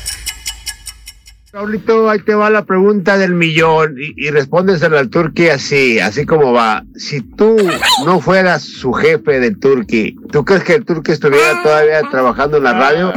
Raulito, 1.53 2.09
ahí 2.09 2.19
te 2.19 2.33
va 2.33 2.49
la 2.49 2.63
pregunta 2.63 3.17
del 3.17 3.33
millón 3.33 3.97
y, 3.99 4.13
y 4.15 4.31
respóndesela 4.31 4.99
al 4.99 5.09
Turqui 5.09 5.49
así, 5.49 5.99
así 5.99 6.25
como 6.25 6.53
va. 6.53 6.85
Si 6.95 7.19
tú 7.19 7.57
no 8.05 8.21
fueras 8.21 8.61
su 8.63 8.93
jefe 8.93 9.41
del 9.41 9.59
Turqui, 9.59 10.15
¿Tú 10.31 10.45
crees 10.45 10.63
que 10.63 10.79
tú 10.79 11.01
que 11.01 11.11
estuviera 11.11 11.61
todavía 11.61 12.01
trabajando 12.09 12.55
en 12.55 12.63
la 12.63 12.71
radio? 12.71 13.11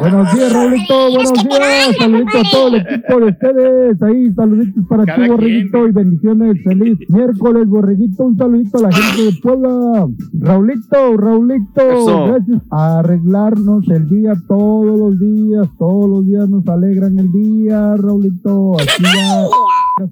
Buenos 0.00 0.34
días, 0.34 0.52
Raulito. 0.52 1.10
Buenos 1.12 1.32
días. 1.32 1.96
Saluditos 1.98 2.34
a 2.34 2.50
todo 2.50 2.68
el 2.68 2.74
equipo 2.74 3.20
de 3.20 3.26
ustedes. 3.26 4.02
Ahí, 4.02 4.34
saluditos 4.34 4.84
para 4.86 5.04
ti, 5.04 5.28
Borreguito. 5.28 5.88
Y 5.88 5.92
bendiciones. 5.92 6.62
Feliz 6.62 6.98
miércoles, 7.08 7.66
Borreguito. 7.66 8.24
Un 8.24 8.36
saludito 8.36 8.78
a 8.78 8.82
la 8.82 8.92
gente 8.92 9.22
de 9.22 9.32
Puebla. 9.40 10.08
Raulito, 10.40 11.16
Raulito. 11.16 11.90
Eso. 11.90 12.26
Gracias. 12.26 12.62
A 12.70 12.98
arreglarnos 12.98 13.88
el 13.88 14.08
día 14.10 14.34
todos 14.46 14.98
los 14.98 15.18
días. 15.18 15.53
Todos 15.78 16.08
los 16.10 16.26
días 16.26 16.48
nos 16.48 16.66
alegran 16.66 17.18
el 17.18 17.30
día, 17.30 17.94
Raulito. 17.96 18.74
Aquí 18.80 19.02
ya. 19.02 19.44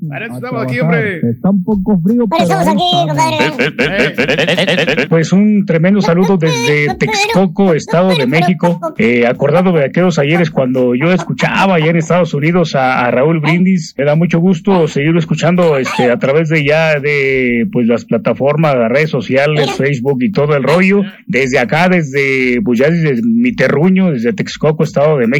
Para 0.08 0.26
eso 0.26 0.34
a 0.34 0.36
estamos 0.36 0.62
aquí, 0.62 0.78
hombre. 0.78 1.20
Está 1.30 1.50
un 1.50 1.64
poco 1.64 1.98
frío, 1.98 2.24
pero 2.28 2.42
estamos 2.44 2.68
aquí, 2.68 2.90
estamos. 3.08 3.56
compadre. 3.56 5.06
Pues 5.08 5.32
un 5.32 5.64
tremendo 5.66 6.00
saludo 6.00 6.36
desde 6.36 6.94
Texcoco, 6.94 7.74
Estado 7.74 8.10
de 8.14 8.26
México. 8.26 8.78
Eh, 8.96 9.26
acordado 9.26 9.72
de 9.72 9.84
aquellos 9.84 10.18
ayeres 10.18 10.50
cuando 10.50 10.94
yo 10.94 11.12
escuchaba 11.12 11.74
allá 11.74 11.90
en 11.90 11.96
Estados 11.96 12.32
Unidos 12.32 12.76
a, 12.76 13.04
a 13.04 13.10
Raúl 13.10 13.40
Brindis, 13.40 13.94
me 13.98 14.04
da 14.04 14.14
mucho 14.14 14.38
gusto 14.38 14.86
seguirlo 14.86 15.18
escuchando 15.18 15.76
este, 15.76 16.10
a 16.10 16.18
través 16.18 16.48
de 16.48 16.64
ya 16.64 17.00
de 17.00 17.66
pues 17.72 17.86
las 17.88 18.04
plataformas, 18.04 18.76
las 18.76 18.88
redes 18.88 19.10
sociales, 19.10 19.72
Facebook 19.72 20.22
y 20.22 20.30
todo 20.30 20.54
el 20.54 20.62
rollo. 20.62 21.02
Desde 21.26 21.58
acá, 21.58 21.88
desde 21.88 22.60
pues 22.62 22.78
ya 22.78 22.88
desde 22.88 23.20
mi 23.22 23.52
terruño, 23.52 24.12
desde 24.12 24.32
Texcoco, 24.32 24.84
Estado 24.84 25.18
de 25.18 25.26
México, 25.26 25.31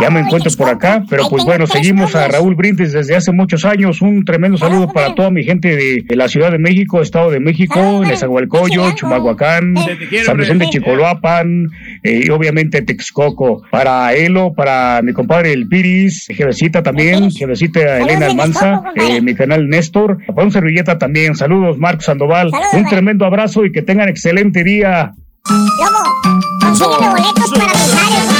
ya 0.00 0.10
me 0.10 0.20
encuentro 0.20 0.50
por 0.56 0.68
acá. 0.68 1.04
Pero 1.08 1.28
pues 1.28 1.44
bueno, 1.44 1.66
seguimos 1.66 2.14
a 2.14 2.28
Raúl 2.28 2.54
Brindis 2.54 2.92
desde 2.92 3.16
hace 3.16 3.32
muchos 3.32 3.64
años. 3.64 4.02
Un 4.02 4.24
tremendo 4.24 4.58
saludo 4.58 4.92
para 4.92 5.14
toda 5.14 5.30
mi 5.30 5.44
gente 5.44 5.76
de, 5.76 6.02
de 6.04 6.16
la 6.16 6.28
Ciudad 6.28 6.50
de 6.50 6.58
México, 6.58 7.00
Estado 7.00 7.30
de 7.30 7.40
México, 7.40 8.02
Nezahualcóyotl, 8.04 8.94
Chumahuacán, 8.94 9.74
San 10.24 10.36
Vicente 10.36 10.66
Chicoloapan 10.70 11.68
eh, 12.02 12.22
y 12.26 12.30
obviamente 12.30 12.82
Texcoco. 12.82 13.62
Para 13.70 14.14
Elo, 14.14 14.52
para 14.54 15.00
mi 15.02 15.12
compadre 15.12 15.52
El 15.52 15.68
Piris, 15.68 16.26
Jevecita 16.28 16.82
también, 16.82 17.30
Jevecita 17.30 17.98
Elena 17.98 18.26
Almanza, 18.26 18.82
eh, 18.94 19.20
mi 19.20 19.34
canal 19.34 19.68
Néstor, 19.68 20.18
para 20.26 20.44
un 20.44 20.52
servilleta 20.52 20.98
también. 20.98 21.34
Saludos, 21.34 21.78
Marcos 21.78 22.06
Sandoval. 22.06 22.50
Un 22.72 22.84
tremendo 22.86 23.24
abrazo 23.24 23.64
y 23.64 23.72
que 23.72 23.82
tengan 23.82 24.08
excelente 24.08 24.64
día. 24.64 25.12
Consígueme 26.60 27.08
boletos 27.08 27.50
para 27.52 28.37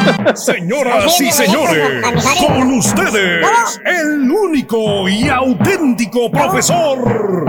Señoras 0.34 1.20
y 1.20 1.30
señores, 1.30 2.04
con 2.46 2.72
ustedes, 2.74 3.80
el 3.84 4.30
único 4.30 5.08
y 5.08 5.28
auténtico 5.28 6.30
profesor. 6.30 7.46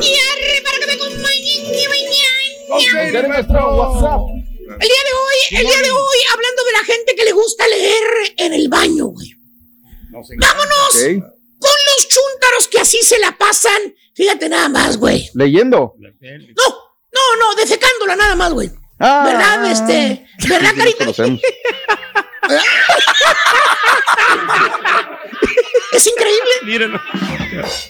Y 0.00 0.14
arre, 0.18 0.62
para 0.64 0.78
que 0.78 0.86
me 0.86 0.92
acompañen 0.94 1.60
Ok, 2.70 3.28
nuestro 3.28 3.76
WhatsApp. 3.76 4.20
El 4.80 4.88
día 4.88 5.02
de 5.06 5.12
hoy, 5.14 5.38
el 5.60 5.66
día 5.66 5.82
de 5.82 5.90
hoy, 5.92 6.18
hablando 6.32 6.64
de 6.64 6.72
la 6.72 6.84
gente 6.84 7.14
que 7.14 7.24
le 7.24 7.32
gusta 7.32 7.64
leer 7.68 8.34
en 8.38 8.52
el 8.54 8.68
baño, 8.68 9.06
güey. 9.06 9.36
Vámonos 10.12 10.94
con 11.62 11.78
los 11.96 12.08
chúntaros 12.08 12.68
que 12.68 12.80
así 12.80 12.98
se 13.02 13.18
la 13.18 13.36
pasan. 13.38 13.94
Fíjate 14.14 14.48
nada 14.48 14.68
más, 14.68 14.96
güey. 14.96 15.30
Leyendo. 15.34 15.94
No, 15.98 16.66
no, 17.12 17.36
no, 17.38 17.54
defecándola 17.54 18.16
nada 18.16 18.34
más, 18.34 18.52
güey. 18.52 18.70
Ah. 18.98 19.22
¿Verdad, 19.24 19.70
este? 19.70 20.26
¿Verdad, 20.48 20.72
carita? 20.76 21.04
Es 25.92 26.06
increíble. 26.06 26.50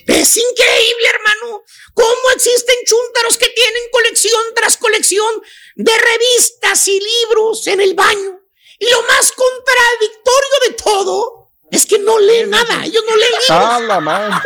Es 0.07 0.37
increíble, 0.37 1.07
hermano. 1.15 1.63
Cómo 1.95 2.31
existen 2.35 2.77
chúntaros 2.85 3.39
que 3.39 3.49
tienen 3.49 3.83
colección 3.93 4.43
tras 4.55 4.77
colección 4.77 5.43
de 5.77 5.93
revistas 5.93 6.89
y 6.89 7.01
libros 7.01 7.67
en 7.69 7.81
el 7.81 7.95
baño. 7.95 8.41
Y 8.79 8.91
lo 8.91 9.03
más 9.03 9.33
contradictorio 9.33 10.57
de 10.67 10.73
todo 10.75 11.42
es 11.73 11.87
que 11.87 11.99
no 11.99 12.19
leen 12.21 12.51
nada. 12.51 12.85
Ellos 12.85 13.03
no 13.09 13.17
leen 13.17 13.31
libros. 13.31 13.51
Ah, 13.51 13.81
la 13.81 13.99
madre. 13.99 14.35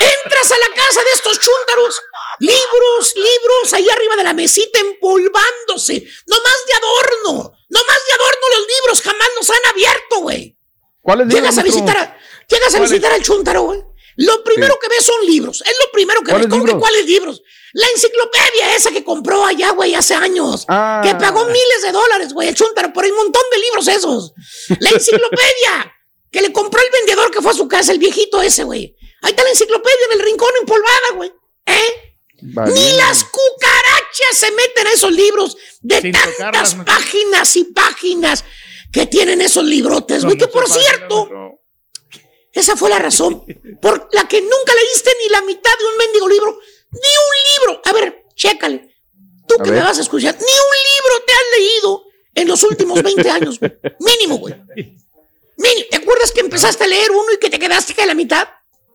Entras 0.00 0.50
a 0.50 0.58
la 0.58 0.74
casa 0.74 1.04
de 1.04 1.10
estos 1.12 1.38
chúntaros, 1.38 2.00
libros, 2.40 3.14
libros, 3.14 3.72
ahí 3.74 3.88
arriba 3.88 4.16
de 4.16 4.24
la 4.24 4.32
mesita 4.32 4.78
empolvándose, 4.80 6.04
no 6.26 6.36
más 6.36 6.56
de 6.66 6.74
adorno, 6.74 7.52
no 7.68 7.80
más 7.86 7.98
de 8.06 8.12
adorno 8.14 8.46
los 8.56 8.66
libros, 8.66 9.02
jamás 9.02 9.28
nos 9.36 9.50
han 9.50 9.66
abierto, 9.70 10.20
güey. 10.20 10.56
¿Cuáles 11.00 11.28
Llegas 11.28 11.58
a 11.58 11.62
libros, 11.62 11.82
visitar, 11.82 11.96
a, 11.96 12.18
llegas 12.48 12.74
a 12.74 12.80
visitar 12.80 13.12
al 13.12 13.22
chúntaro, 13.22 13.62
güey. 13.62 13.82
Lo 14.16 14.44
primero 14.44 14.74
Sí. 14.74 14.80
que 14.82 14.88
ves 14.94 15.04
son 15.04 15.26
libros, 15.26 15.62
es 15.66 15.74
lo 15.84 15.90
primero 15.92 16.20
que 16.20 16.26
ves. 16.26 16.32
¿Cuáles 16.32 16.48
¿Cómo 16.48 16.62
que 16.64 16.66
libros? 16.72 16.82
cuáles 16.82 17.06
libros? 17.06 17.42
La 17.74 17.86
enciclopedia 17.88 18.76
esa 18.76 18.90
que 18.90 19.02
compró 19.02 19.46
allá, 19.46 19.70
güey, 19.70 19.94
hace 19.94 20.14
años. 20.14 20.66
Ah. 20.68 21.00
Que 21.02 21.14
pagó 21.14 21.44
miles 21.46 21.82
de 21.82 21.92
dólares, 21.92 22.32
güey, 22.34 22.48
el 22.48 22.54
chúntaro, 22.54 22.92
por 22.92 23.04
el 23.06 23.12
montón 23.14 23.42
de 23.50 23.58
libros 23.58 23.88
esos. 23.88 24.32
La 24.80 24.90
enciclopedia 24.94 25.94
que 26.30 26.42
le 26.42 26.52
compró 26.52 26.80
el 26.82 26.90
vendedor 26.90 27.30
que 27.30 27.40
fue 27.40 27.52
a 27.52 27.54
su 27.54 27.68
casa, 27.68 27.92
el 27.92 27.98
viejito 27.98 28.42
ese, 28.42 28.64
güey. 28.64 28.94
Ahí 29.22 29.30
está 29.30 29.42
la 29.44 29.50
enciclopedia 29.50 30.06
en 30.12 30.20
el 30.20 30.24
rincón 30.26 30.50
empolvada, 30.60 31.12
güey. 31.14 31.32
¿Eh? 31.66 32.16
Ni 32.42 32.92
las 32.96 33.24
cucarachas 33.24 34.36
se 34.36 34.50
meten 34.50 34.86
a 34.88 34.92
esos 34.92 35.12
libros 35.12 35.56
de 35.80 36.00
Sin 36.00 36.12
tantas 36.12 36.74
páginas 36.74 37.54
y 37.56 37.64
páginas 37.64 38.44
que 38.92 39.06
tienen 39.06 39.40
esos 39.40 39.64
librotes, 39.64 40.24
güey. 40.24 40.36
Que 40.36 40.48
por 40.48 40.68
cierto, 40.68 41.28
esa 42.52 42.76
fue 42.76 42.90
la 42.90 42.98
razón 42.98 43.44
por 43.80 44.08
la 44.12 44.28
que 44.28 44.40
nunca 44.40 44.74
leíste 44.74 45.10
ni 45.22 45.30
la 45.30 45.42
mitad 45.42 45.70
de 45.78 45.84
un 45.86 45.96
mendigo 45.96 46.28
libro. 46.28 46.58
Ni 46.90 46.98
un 46.98 47.66
libro. 47.66 47.82
A 47.84 47.92
ver, 47.92 48.24
chécale. 48.34 48.94
Tú 49.48 49.54
A 49.58 49.62
que 49.62 49.70
me 49.70 49.80
vas 49.80 49.98
a 49.98 50.02
escuchar, 50.02 50.34
ni 50.34 50.40
un 50.40 50.46
libro 50.46 51.24
te 51.26 51.32
has 51.32 51.58
leído 51.58 52.04
en 52.34 52.48
los 52.48 52.62
últimos 52.62 53.02
20 53.02 53.30
años. 53.30 53.58
Mínimo, 54.00 54.38
güey. 54.38 54.54
Mínimo. 55.56 55.86
¿Te 55.90 55.96
acuerdas 55.96 56.32
que 56.32 56.40
empezaste 56.40 56.84
a 56.84 56.86
leer 56.86 57.10
uno 57.10 57.32
y 57.34 57.38
que 57.38 57.50
te 57.50 57.58
quedaste 57.58 58.00
a 58.00 58.06
la 58.06 58.14
mitad? 58.14 58.48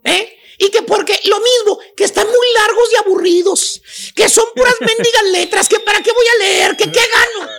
¿Eh? 0.04 0.37
Y 0.60 0.70
que 0.72 0.82
porque 0.82 1.20
lo 1.26 1.40
mismo, 1.40 1.80
que 1.96 2.04
están 2.04 2.26
muy 2.28 2.48
largos 2.58 2.90
y 2.92 2.96
aburridos, 2.98 3.82
que 4.16 4.28
son 4.30 4.46
puras 4.56 4.76
mendigas 4.80 5.24
letras, 5.32 5.68
que 5.70 5.80
para 5.80 6.02
qué 6.02 6.12
voy 6.12 6.26
a 6.28 6.38
leer, 6.40 6.76
que 6.78 6.92
qué 6.92 7.00
gano. 7.00 7.50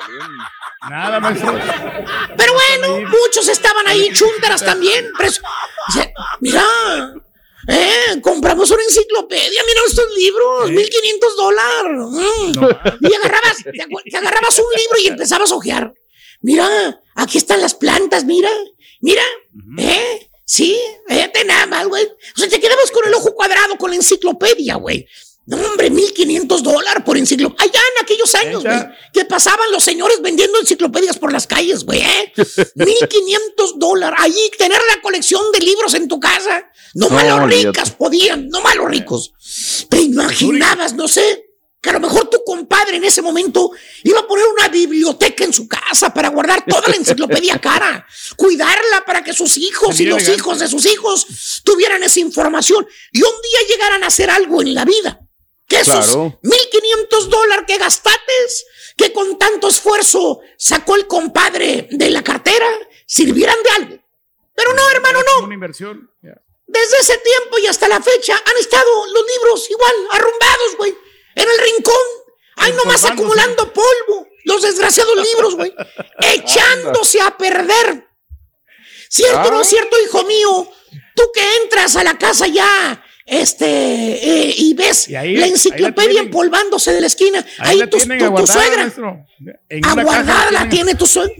Nada, 0.90 1.20
maestro. 1.20 1.58
Pero 2.36 2.52
bueno, 2.54 3.08
muchos 3.08 3.48
estaban 3.48 3.86
ahí, 3.88 4.10
chúntaras 4.12 4.64
también. 4.64 5.12
preso- 5.18 5.42
Dice, 5.88 6.12
mira, 6.40 6.64
eh, 7.68 8.20
compramos 8.22 8.70
una 8.70 8.82
enciclopedia, 8.82 9.62
mira 9.66 9.80
estos 9.86 10.06
libros, 10.16 10.70
1500 10.70 11.36
dólares. 11.36 11.98
Mm. 12.10 13.06
Y 13.08 13.14
agarrabas, 13.14 13.56
te 14.10 14.16
agarrabas 14.16 14.58
un 14.58 14.66
libro 14.76 14.98
y 15.02 15.06
empezabas 15.08 15.50
a 15.52 15.54
ojear. 15.56 15.92
Mira, 16.40 17.00
aquí 17.16 17.38
están 17.38 17.60
las 17.60 17.74
plantas, 17.74 18.24
mira, 18.24 18.50
mira, 19.00 19.24
eh. 19.78 20.27
Sí, 20.50 20.78
fíjate 21.06 21.44
nada 21.44 21.66
más, 21.66 21.86
güey. 21.86 22.06
O 22.06 22.38
sea, 22.40 22.48
te 22.48 22.58
quedabas 22.58 22.90
con 22.90 23.06
el 23.06 23.12
ojo 23.12 23.34
cuadrado 23.34 23.76
con 23.76 23.90
la 23.90 23.96
enciclopedia, 23.96 24.76
güey. 24.76 25.06
No, 25.44 25.58
hombre, 25.58 25.90
1500 25.90 26.62
dólares 26.62 27.02
por 27.04 27.18
enciclopedia. 27.18 27.64
Allá 27.64 27.80
en 27.96 28.02
aquellos 28.04 28.34
años, 28.34 28.62
güey, 28.64 28.78
que 29.12 29.24
pasaban 29.26 29.70
los 29.72 29.82
señores 29.84 30.22
vendiendo 30.22 30.58
enciclopedias 30.58 31.18
por 31.18 31.32
las 31.32 31.46
calles, 31.46 31.84
güey, 31.84 32.00
¿eh? 32.00 32.32
1500 32.74 33.78
dólares. 33.78 34.18
Allí 34.22 34.50
tener 34.56 34.80
la 34.94 35.02
colección 35.02 35.42
de 35.52 35.60
libros 35.60 35.92
en 35.94 36.08
tu 36.08 36.18
casa. 36.18 36.66
No, 36.94 37.08
No, 37.08 37.14
más 37.14 37.24
los 37.26 37.40
olvídate. 37.40 37.66
ricas 37.68 37.90
podían, 37.90 38.48
no 38.48 38.62
más 38.62 38.74
los 38.76 38.88
ricos. 38.88 39.32
Te 39.90 40.00
imaginabas, 40.00 40.94
no 40.94 41.08
sé, 41.08 41.47
que 41.80 41.90
a 41.90 41.92
lo 41.92 42.00
mejor 42.00 42.28
tu 42.28 42.42
compadre 42.44 42.96
en 42.96 43.04
ese 43.04 43.22
momento 43.22 43.70
iba 44.02 44.20
a 44.20 44.26
poner 44.26 44.46
una 44.46 44.68
biblioteca 44.68 45.44
en 45.44 45.52
su 45.52 45.68
casa 45.68 46.12
para 46.12 46.28
guardar 46.28 46.64
toda 46.66 46.88
la 46.88 46.96
enciclopedia 46.96 47.58
cara, 47.60 48.06
cuidarla 48.36 49.04
para 49.06 49.22
que 49.22 49.32
sus 49.32 49.56
hijos 49.56 49.98
y 50.00 50.06
los 50.06 50.28
hijos 50.28 50.58
de 50.58 50.68
sus 50.68 50.86
hijos 50.86 51.62
tuvieran 51.64 52.02
esa 52.02 52.20
información 52.20 52.86
y 53.12 53.22
un 53.22 53.30
día 53.42 53.68
llegaran 53.68 54.02
a 54.02 54.08
hacer 54.08 54.30
algo 54.30 54.60
en 54.62 54.74
la 54.74 54.84
vida. 54.84 55.20
Que 55.68 55.80
esos 55.80 56.06
Claro. 56.06 56.38
1500 56.42 57.28
dólares 57.28 57.64
que 57.66 57.76
gastates, 57.76 58.64
que 58.96 59.12
con 59.12 59.38
tanto 59.38 59.68
esfuerzo 59.68 60.40
sacó 60.56 60.96
el 60.96 61.06
compadre 61.06 61.88
de 61.90 62.10
la 62.10 62.24
cartera, 62.24 62.66
sirvieran 63.06 63.56
de 63.62 63.70
algo. 63.70 64.02
Pero 64.54 64.72
no, 64.72 64.88
hermano, 64.90 65.20
no. 65.22 65.44
Una 65.44 65.54
inversión. 65.54 66.10
Ya. 66.22 66.40
Desde 66.66 66.96
ese 66.98 67.18
tiempo 67.18 67.58
y 67.58 67.66
hasta 67.66 67.86
la 67.86 68.00
fecha 68.00 68.34
han 68.44 68.56
estado 68.56 69.06
los 69.12 69.24
libros 69.26 69.70
igual, 69.70 69.94
arrumbados, 70.10 70.76
güey, 70.78 70.96
en 71.42 71.48
el 71.48 71.58
rincón. 71.58 71.94
Ay, 72.56 72.72
nomás 72.72 73.04
acumulando 73.04 73.72
polvo. 73.72 74.26
Los 74.44 74.62
desgraciados 74.62 75.16
libros, 75.16 75.54
güey. 75.56 75.72
echándose 76.34 77.20
a 77.20 77.36
perder. 77.36 78.08
¿Cierto 79.08 79.48
o 79.48 79.50
no 79.50 79.58
Ah. 79.58 79.62
es 79.62 79.68
cierto, 79.68 79.96
hijo 80.02 80.24
mío? 80.24 80.70
Tú 81.14 81.30
que 81.32 81.56
entras 81.62 81.96
a 81.96 82.04
la 82.04 82.18
casa 82.18 82.46
ya 82.46 83.04
este, 83.30 83.66
eh, 83.66 84.54
y 84.56 84.72
ves 84.72 85.08
la 85.08 85.20
ahí 85.20 85.36
la 85.36 85.46
enciclopedia 85.46 86.20
empolvándose 86.20 86.92
de 86.92 87.00
la 87.02 87.06
esquina. 87.08 87.44
Ahí 87.58 87.72
Ahí, 87.72 87.78
la 87.78 87.86
tu, 87.90 87.98
suegra. 88.00 88.92
En 89.68 89.84
Aguardada 89.84 90.50
la 90.50 90.60
tienen. 90.60 90.70
tiene 90.70 90.94
tu 90.94 91.06
suegra. 91.06 91.34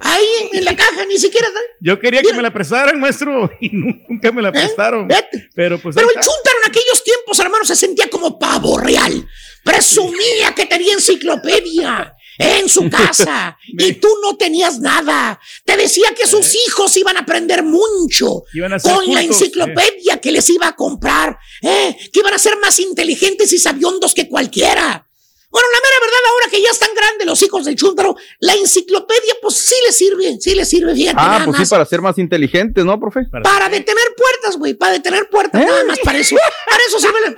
Ahí 0.00 0.26
en 0.52 0.64
la 0.64 0.76
caja, 0.76 1.06
ni 1.06 1.18
siquiera. 1.18 1.48
Yo 1.80 1.98
quería 1.98 2.22
que 2.22 2.34
me 2.34 2.42
la 2.42 2.52
prestaran, 2.52 3.00
maestro, 3.00 3.50
y 3.60 3.70
nunca 3.70 4.30
me 4.32 4.42
la 4.42 4.52
prestaron. 4.52 5.08
Pero 5.54 5.80
pues 5.80 5.96
Pero 5.96 6.08
el. 6.08 6.14
Chuntaro 6.14 6.58
en 6.64 6.70
aquellos 6.70 7.02
tiempos, 7.02 7.38
hermano, 7.38 7.64
se 7.64 7.76
sentía 7.76 8.10
como 8.10 8.38
pavo 8.38 8.78
real. 8.78 9.26
Presumía 9.64 10.54
que 10.54 10.66
tenía 10.66 10.92
enciclopedia 10.92 12.14
en 12.40 12.68
su 12.68 12.88
casa 12.90 13.56
y 13.66 13.94
tú 13.94 14.08
no 14.22 14.36
tenías 14.36 14.80
nada. 14.80 15.38
Te 15.64 15.76
decía 15.76 16.14
que 16.18 16.26
sus 16.26 16.54
hijos 16.66 16.96
iban 16.96 17.16
a 17.16 17.20
aprender 17.20 17.62
mucho 17.62 18.44
Iban 18.54 18.72
a 18.72 18.78
ser 18.78 18.94
con 18.94 19.12
la 19.12 19.22
enciclopedia 19.22 20.20
que 20.20 20.32
les 20.32 20.48
iba 20.50 20.68
a 20.68 20.76
comprar, 20.76 21.38
eh, 21.62 21.96
que 22.12 22.20
iban 22.20 22.34
a 22.34 22.38
ser 22.38 22.58
más 22.58 22.78
inteligentes 22.78 23.52
y 23.52 23.58
sabiondos 23.58 24.14
que 24.14 24.28
cualquiera. 24.28 25.09
Bueno, 25.50 25.66
la 25.72 25.78
mera 25.78 26.00
verdad, 26.00 26.30
ahora 26.30 26.50
que 26.50 26.62
ya 26.62 26.70
están 26.70 26.90
grandes 26.94 27.26
los 27.26 27.42
hijos 27.42 27.64
del 27.64 27.74
Chuntaro, 27.76 28.16
la 28.38 28.54
enciclopedia, 28.54 29.34
pues 29.42 29.56
sí 29.56 29.74
le 29.84 29.92
sirve, 29.92 30.38
sí 30.40 30.54
le 30.54 30.64
sirve, 30.64 30.94
fíjate. 30.94 31.16
Ah, 31.20 31.26
nada 31.26 31.44
pues 31.44 31.58
más. 31.58 31.68
sí, 31.68 31.70
para 31.70 31.84
ser 31.86 32.00
más 32.00 32.18
inteligentes, 32.18 32.84
¿no, 32.84 32.98
profe? 33.00 33.24
Para 33.42 33.68
detener 33.68 34.14
puertas, 34.16 34.56
güey, 34.56 34.74
para 34.74 34.92
detener 34.92 35.28
puertas, 35.28 35.60
nada 35.60 35.84
más 35.84 35.98
para 36.00 36.18
eso. 36.18 36.36
Para 36.68 36.82
eso 36.86 37.00
sirve 37.00 37.20
la- 37.20 37.34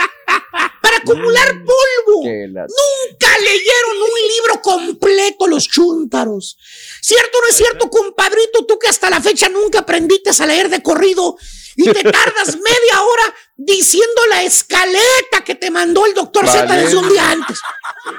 Para 0.82 0.96
acumular 0.98 1.48
polvo. 1.64 2.22
Que 2.24 2.48
la- 2.52 2.66
Nunca 2.66 3.38
leyeron 3.38 3.96
un 4.02 4.28
libro 4.28 4.62
completo 4.62 5.46
los 5.46 5.66
chúntaros. 5.68 6.58
¿Cierto 7.00 7.38
o 7.38 7.40
no 7.40 7.48
es 7.48 7.56
cierto, 7.56 7.88
compadrito? 7.90 8.66
Tú 8.66 8.78
que 8.78 8.88
hasta 8.88 9.08
la 9.08 9.20
fecha 9.22 9.48
nunca 9.48 9.80
aprendiste 9.80 10.30
a 10.38 10.46
leer 10.46 10.68
de 10.68 10.82
corrido 10.82 11.36
y 11.76 11.84
te 11.84 12.02
tardas 12.02 12.56
media 12.56 13.02
hora 13.02 13.34
diciendo 13.56 14.26
la 14.28 14.42
escaleta 14.42 15.44
que 15.44 15.54
te 15.54 15.70
mandó 15.70 16.04
el 16.06 16.14
doctor 16.14 16.46
Z 16.48 16.66
desde 16.76 16.96
un 16.96 17.08
día 17.08 17.30
antes. 17.30 17.58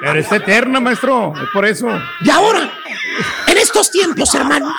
Pero 0.01 0.19
está 0.19 0.37
eterna, 0.37 0.79
maestro. 0.79 1.33
Es 1.35 1.49
por 1.53 1.65
eso. 1.65 1.87
Y 2.23 2.29
ahora, 2.29 2.71
en 3.47 3.57
estos 3.57 3.91
tiempos, 3.91 4.33
hermanos, 4.33 4.73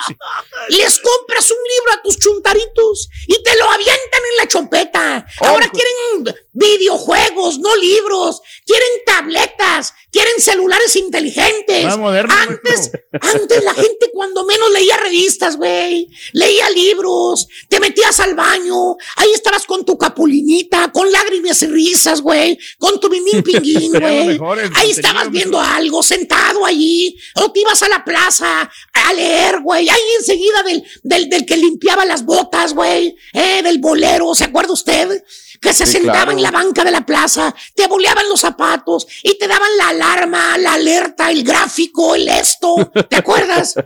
les 0.69 0.99
compras 0.99 1.51
un 1.51 1.57
libro 1.57 1.93
a 1.93 2.01
tus 2.01 2.19
chuntaritos 2.19 3.09
y 3.27 3.41
te 3.43 3.55
lo 3.57 3.69
avientan 3.69 4.21
en 4.31 4.37
la 4.37 4.47
chopeta. 4.47 5.25
Ahora 5.41 5.69
quieren 5.69 6.35
videojuegos, 6.53 7.59
no 7.59 7.75
libros. 7.75 8.41
Quieren 8.65 8.89
tabletas, 9.05 9.93
quieren 10.11 10.39
celulares 10.39 10.95
inteligentes. 10.95 11.85
Más 11.85 11.97
moderno, 11.99 12.33
antes, 12.33 12.91
antes 13.21 13.63
la 13.63 13.73
gente 13.75 14.09
cuando 14.11 14.43
menos 14.43 14.71
leía 14.71 14.97
revistas, 14.97 15.55
güey. 15.57 16.07
Leía 16.33 16.69
libros, 16.71 17.47
te 17.69 17.79
metías 17.79 18.19
al 18.19 18.33
baño, 18.33 18.95
ahí 19.17 19.31
estabas 19.33 19.65
con 19.65 19.85
tu 19.85 19.97
capulinita, 19.97 20.91
con 20.91 21.11
lágrimas 21.11 21.61
y 21.61 21.67
risas, 21.67 22.21
güey, 22.21 22.57
con 22.79 22.99
tu 22.99 23.09
mimín 23.09 23.43
pinguín, 23.43 23.91
güey. 23.99 24.39
Ahí 24.75 24.94
estabas 24.97 25.29
viendo 25.31 25.59
algo 25.59 26.01
sentado 26.03 26.65
allí, 26.65 27.17
o 27.35 27.51
te 27.51 27.61
ibas 27.61 27.81
a 27.83 27.89
la 27.89 28.03
plaza 28.03 28.69
a 28.93 29.13
leer, 29.13 29.59
güey, 29.61 29.89
ahí 29.89 30.01
enseguida 30.19 30.63
del, 30.63 30.83
del, 31.03 31.29
del 31.29 31.45
que 31.45 31.57
limpiaba 31.57 32.05
las 32.05 32.25
botas, 32.25 32.73
güey, 32.73 33.15
eh, 33.33 33.61
del 33.63 33.79
bolero, 33.79 34.33
¿se 34.35 34.45
acuerda 34.45 34.73
usted? 34.73 35.23
Que 35.61 35.73
se 35.73 35.85
Sí, 35.85 35.93
sentaba 35.93 36.23
claro. 36.25 36.31
en 36.31 36.41
la 36.43 36.51
banca 36.51 36.83
de 36.83 36.91
la 36.91 37.05
plaza, 37.05 37.53
te 37.75 37.87
boleaban 37.87 38.27
los 38.29 38.41
zapatos 38.41 39.07
y 39.23 39.37
te 39.37 39.47
daban 39.47 39.69
la 39.77 39.89
alarma, 39.89 40.57
la 40.57 40.73
alerta, 40.73 41.31
el 41.31 41.43
gráfico, 41.43 42.15
el 42.15 42.27
esto, 42.27 42.91
¿te 43.09 43.15
acuerdas? 43.15 43.75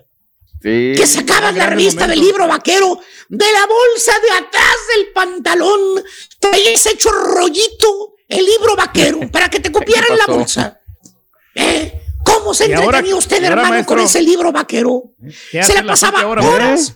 Sí. 0.61 0.91
que 0.97 1.07
sacabas 1.07 1.55
la 1.55 1.67
revista 1.67 2.05
del 2.05 2.19
libro 2.19 2.45
vaquero 2.45 2.99
de 3.29 3.45
la 3.49 3.65
bolsa 3.65 4.11
de 4.21 4.31
atrás 4.45 4.75
del 4.93 5.13
pantalón, 5.13 6.03
traías 6.37 6.85
hecho 6.87 7.09
rollito 7.11 8.15
el 8.27 8.43
libro 8.45 8.75
vaquero 8.75 9.19
para 9.31 9.47
que 9.49 9.61
te 9.61 9.71
copiaran 9.71 10.17
la 10.17 10.25
bolsa. 10.25 10.78
¿Eh? 11.59 12.01
¿Cómo 12.23 12.53
se 12.53 12.67
¿Y 12.69 12.73
ahora- 12.73 12.85
entretenía 12.99 13.15
usted, 13.15 13.43
hermano, 13.43 13.85
con 13.85 13.99
ese 13.99 14.21
libro 14.21 14.51
vaquero? 14.51 15.03
¿Qué 15.51 15.63
Se 15.63 15.73
la 15.73 15.83
pasaba 15.83 16.21
ahora, 16.21 16.41
horas 16.47 16.95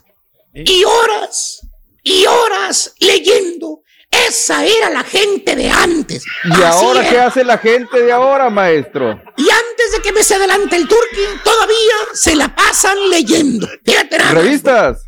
¿Eh? 0.54 0.64
y 0.68 0.84
horas 0.84 1.62
y 2.04 2.26
horas 2.26 2.94
leyendo. 3.00 3.82
Esa 4.12 4.64
era 4.64 4.92
la 4.92 5.04
gente 5.04 5.56
de 5.56 5.72
antes. 5.72 6.24
¿Y 6.44 6.52
Así 6.52 6.62
ahora 6.64 7.10
qué 7.10 7.20
hace 7.20 7.44
la 7.44 7.58
gente 7.58 8.00
de 8.00 8.12
ahora, 8.12 8.50
maestro? 8.52 9.20
Y 9.38 9.50
antes 9.50 9.92
de 9.92 10.02
que 10.04 10.12
me 10.12 10.24
se 10.24 10.36
adelante 10.36 10.76
el 10.76 10.88
turqui, 10.88 11.22
todavía 11.44 11.96
se 12.14 12.36
la 12.36 12.54
pasan 12.56 13.10
leyendo. 13.10 13.68
Fíjate 13.84 14.18
nada. 14.20 14.32
¿Revistas? 14.34 15.02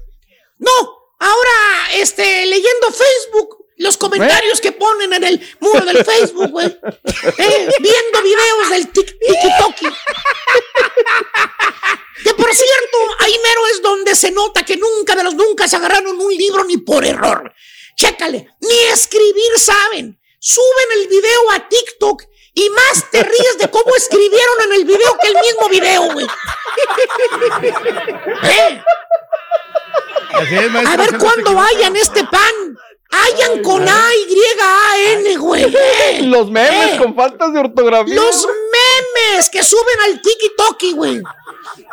No, 0.57 0.71
ahora, 1.19 1.93
este, 1.93 2.47
leyendo 2.47 2.87
Facebook, 2.89 3.64
los 3.78 3.97
comentarios 3.97 4.61
que 4.61 4.71
ponen 4.71 5.13
en 5.13 5.23
el 5.23 5.55
muro 5.59 5.84
del 5.86 6.05
Facebook, 6.05 6.51
güey. 6.51 6.67
Eh, 6.67 7.69
viendo 7.80 8.21
videos 8.23 8.69
del 8.69 8.91
TikTok. 8.91 9.76
Que 12.23 12.34
por 12.34 12.55
cierto, 12.55 12.97
ahí 13.19 13.38
mero 13.43 13.67
es 13.73 13.82
donde 13.82 14.15
se 14.15 14.32
nota 14.32 14.63
que 14.63 14.78
nunca 14.78 15.15
de 15.15 15.23
los 15.23 15.36
nunca 15.36 15.67
se 15.67 15.76
agarraron 15.76 16.19
un 16.19 16.34
libro 16.34 16.63
ni 16.63 16.78
por 16.78 17.05
error. 17.05 17.53
Chécale, 17.95 18.55
ni 18.61 18.78
escribir 18.91 19.57
saben. 19.57 20.19
Suben 20.39 21.01
el 21.01 21.07
video 21.07 21.51
a 21.51 21.67
TikTok 21.67 22.23
y 22.53 22.69
más 22.69 23.11
te 23.11 23.21
ríes 23.21 23.57
de 23.59 23.69
cómo 23.69 23.93
escribieron 23.95 24.61
en 24.65 24.73
el 24.73 24.86
video 24.86 25.17
que 25.21 25.28
el 25.28 25.36
mismo 25.36 25.69
video, 25.69 26.13
güey. 26.13 26.26
¿Eh? 28.43 28.82
Así 30.33 30.55
es, 30.55 30.71
maestro, 30.71 30.93
A 30.93 30.97
ver 30.97 31.17
cuándo 31.17 31.59
hayan 31.59 31.95
este 31.95 32.23
pan. 32.25 32.77
Hayan 33.11 33.61
con 33.61 33.88
A, 33.88 34.09
Y, 34.27 34.41
A, 34.61 34.97
N, 35.13 35.38
güey. 35.38 35.71
Los 36.23 36.49
memes 36.51 36.93
eh. 36.93 36.97
con 36.97 37.15
faltas 37.15 37.53
de 37.53 37.59
ortografía. 37.59 38.15
Los 38.15 38.45
memes 38.45 39.49
que 39.49 39.63
suben 39.63 39.99
al 40.05 40.21
tiki-toki, 40.21 40.91
güey. 40.93 41.21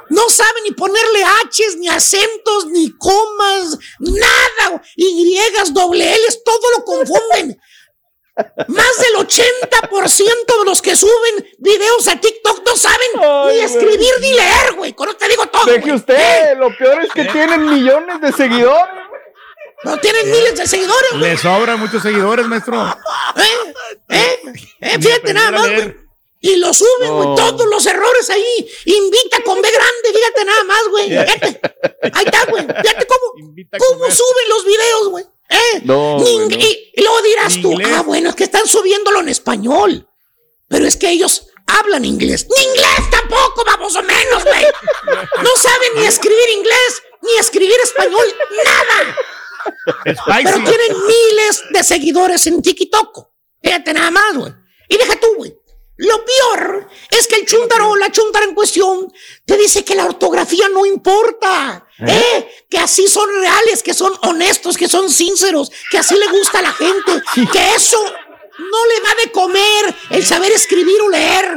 No 0.08 0.28
saben 0.28 0.64
ni 0.64 0.72
ponerle 0.72 1.22
H's, 1.22 1.76
ni 1.76 1.88
acentos, 1.88 2.66
ni 2.66 2.90
comas, 2.96 3.78
nada. 3.98 4.82
Y, 4.96 5.38
doble 5.72 6.14
L's, 6.14 6.42
todo 6.44 6.70
lo 6.76 6.84
confunden. 6.84 7.60
Más 8.68 8.98
del 8.98 9.14
80% 9.26 10.58
de 10.58 10.64
los 10.64 10.80
que 10.80 10.96
suben 10.96 11.46
videos 11.58 12.08
a 12.08 12.18
TikTok 12.18 12.62
no 12.64 12.76
saben 12.76 13.08
Ay, 13.16 13.20
ni 13.20 13.26
güey. 13.26 13.60
escribir 13.60 14.14
ni 14.20 14.32
leer, 14.32 14.72
güey. 14.76 14.92
Con 14.94 15.08
eso 15.08 15.18
te 15.18 15.28
digo 15.28 15.46
todo. 15.48 15.66
Deje 15.66 15.80
güey. 15.80 15.94
usted, 15.94 16.56
lo 16.58 16.74
peor 16.76 17.02
es 17.04 17.12
que 17.12 17.24
tienen 17.26 17.64
millones 17.68 18.20
de 18.20 18.32
seguidores. 18.32 18.94
No 19.84 19.98
tienen 19.98 20.30
miles 20.30 20.56
de 20.56 20.66
seguidores, 20.66 21.10
güey. 21.10 21.22
Le 21.22 21.36
sobran 21.36 21.78
muchos 21.80 22.02
seguidores, 22.02 22.46
maestro. 22.46 22.82
¿Eh? 23.36 23.74
¿Eh? 24.08 24.40
¿Eh? 24.80 24.98
Fíjate 25.00 25.34
nada 25.34 25.50
más, 25.50 25.70
güey. 25.70 25.96
Y 26.44 26.56
lo 26.56 26.72
suben, 26.74 27.12
güey, 27.12 27.28
No. 27.28 27.34
todos 27.34 27.66
los 27.66 27.84
errores 27.86 28.30
ahí. 28.30 28.70
Invita 28.86 29.42
con 29.44 29.60
B 29.60 29.68
grande, 29.70 30.18
fíjate 30.18 30.44
nada 30.44 30.64
más, 30.64 30.82
güey. 30.88 31.08
Fíjate. 31.10 31.60
Ahí 32.14 32.24
está, 32.24 32.44
güey. 32.46 32.64
Fíjate 32.64 33.06
cómo, 33.06 33.32
Invita 33.38 33.76
a 33.76 33.80
cómo 33.80 33.98
comer. 34.00 34.12
suben 34.14 34.48
los 34.48 34.64
videos, 34.64 35.08
güey. 35.08 35.24
¿Eh? 35.52 35.82
No, 35.84 36.18
y, 36.50 36.92
y 36.94 37.00
luego 37.02 37.22
dirás 37.22 37.60
tú, 37.60 37.72
inglés. 37.72 37.88
ah, 37.94 38.02
bueno, 38.02 38.30
es 38.30 38.34
que 38.34 38.44
están 38.44 38.66
subiéndolo 38.66 39.20
en 39.20 39.28
español. 39.28 40.08
Pero 40.68 40.86
es 40.86 40.96
que 40.96 41.10
ellos 41.10 41.46
hablan 41.66 42.04
inglés. 42.04 42.46
Ni 42.48 42.64
inglés 42.64 43.10
tampoco, 43.10 43.62
vamos 43.64 43.94
o 43.94 44.02
menos, 44.02 44.42
güey. 44.44 44.64
No 45.42 45.50
saben 45.56 45.92
ni 45.96 46.06
escribir 46.06 46.50
inglés, 46.56 47.02
ni 47.20 47.38
escribir 47.38 47.76
español, 47.82 48.26
nada. 48.64 49.16
Pero 50.42 50.64
tienen 50.64 50.96
miles 51.06 51.62
de 51.70 51.84
seguidores 51.84 52.46
en 52.46 52.62
TikTok. 52.62 53.28
Fíjate 53.62 53.92
nada 53.92 54.10
más, 54.10 54.36
güey. 54.36 54.52
Y 54.88 54.96
deja 54.96 55.16
tú, 55.20 55.34
güey. 55.36 55.54
Lo 56.02 56.24
peor 56.24 56.88
es 57.10 57.28
que 57.28 57.36
el 57.36 57.46
chuntaro 57.46 57.90
o 57.90 57.96
la 57.96 58.10
chuntara 58.10 58.44
en 58.44 58.56
cuestión 58.56 59.12
te 59.46 59.56
dice 59.56 59.84
que 59.84 59.94
la 59.94 60.06
ortografía 60.06 60.68
no 60.68 60.84
importa. 60.84 61.86
¿eh? 62.00 62.64
Que 62.68 62.78
así 62.78 63.06
son 63.06 63.28
reales, 63.40 63.84
que 63.84 63.94
son 63.94 64.12
honestos, 64.22 64.76
que 64.76 64.88
son 64.88 65.08
sinceros, 65.08 65.70
que 65.92 65.98
así 65.98 66.16
le 66.16 66.26
gusta 66.26 66.58
a 66.58 66.62
la 66.62 66.72
gente. 66.72 67.22
Que 67.52 67.74
eso 67.76 68.02
no 68.02 68.86
le 68.86 69.00
da 69.00 69.14
de 69.24 69.30
comer 69.30 69.96
el 70.10 70.26
saber 70.26 70.50
escribir 70.50 71.00
o 71.02 71.08
leer. 71.08 71.56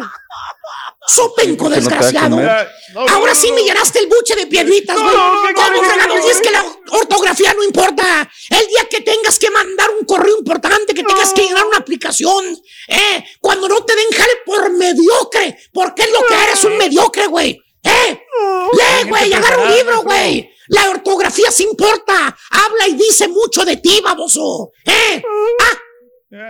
Sopenco, 1.08 1.70
no 1.70 1.76
desgraciado. 1.76 2.30
No, 2.30 2.42
no, 2.42 3.12
Ahora 3.12 3.34
no, 3.34 3.40
sí 3.40 3.50
no. 3.50 3.56
me 3.56 3.64
llenaste 3.64 4.00
el 4.00 4.08
buche 4.08 4.36
de 4.36 4.48
piedritas, 4.48 4.96
güey. 4.96 5.16
No, 5.16 5.44
¿qué 5.48 5.54
¿Cómo 5.54 5.84
fregados 5.84 6.16
decir? 6.16 6.30
dices 6.30 6.42
que 6.42 6.52
la 6.52 6.66
ortografía 6.98 7.54
no 7.54 7.64
importa? 7.64 8.30
El 8.50 8.68
día 8.68 8.88
que 8.90 9.02
tengas 9.02 9.38
que 9.38 9.52
mandar 9.52 9.90
un 10.00 10.06
correo 10.06 10.38
importante, 10.38 10.94
que 10.94 11.04
tengas 11.04 11.34
que 11.34 11.44
llenar 11.44 11.66
una 11.66 11.78
aplicación, 11.78 12.46
¿eh? 12.88 13.24
Cuando 13.40 13.68
no 13.68 13.84
te 13.86 13.96
den 13.96 14.12
jale 14.12 14.34
por 14.46 14.72
mediocre, 14.72 15.58
porque 15.74 16.04
es 16.04 16.12
lo 16.12 16.26
que 16.26 16.34
eres, 16.44 16.64
un 16.64 16.78
mediocre, 16.78 17.28
güey. 17.28 17.62
¿Eh? 17.84 18.20
Lee, 18.74 19.10
güey, 19.10 19.34
agarra 19.34 19.64
un 19.64 19.76
libro, 19.76 20.02
güey. 20.02 20.50
La 20.70 20.90
ortografía 20.90 21.52
sí 21.52 21.64
importa. 21.64 22.36
Habla 22.50 22.88
y 22.88 22.94
dice 22.96 23.28
mucho 23.28 23.64
de 23.64 23.78
ti, 23.78 24.02
baboso. 24.04 24.72
¿Eh? 24.84 25.22
Ah, 25.62 25.78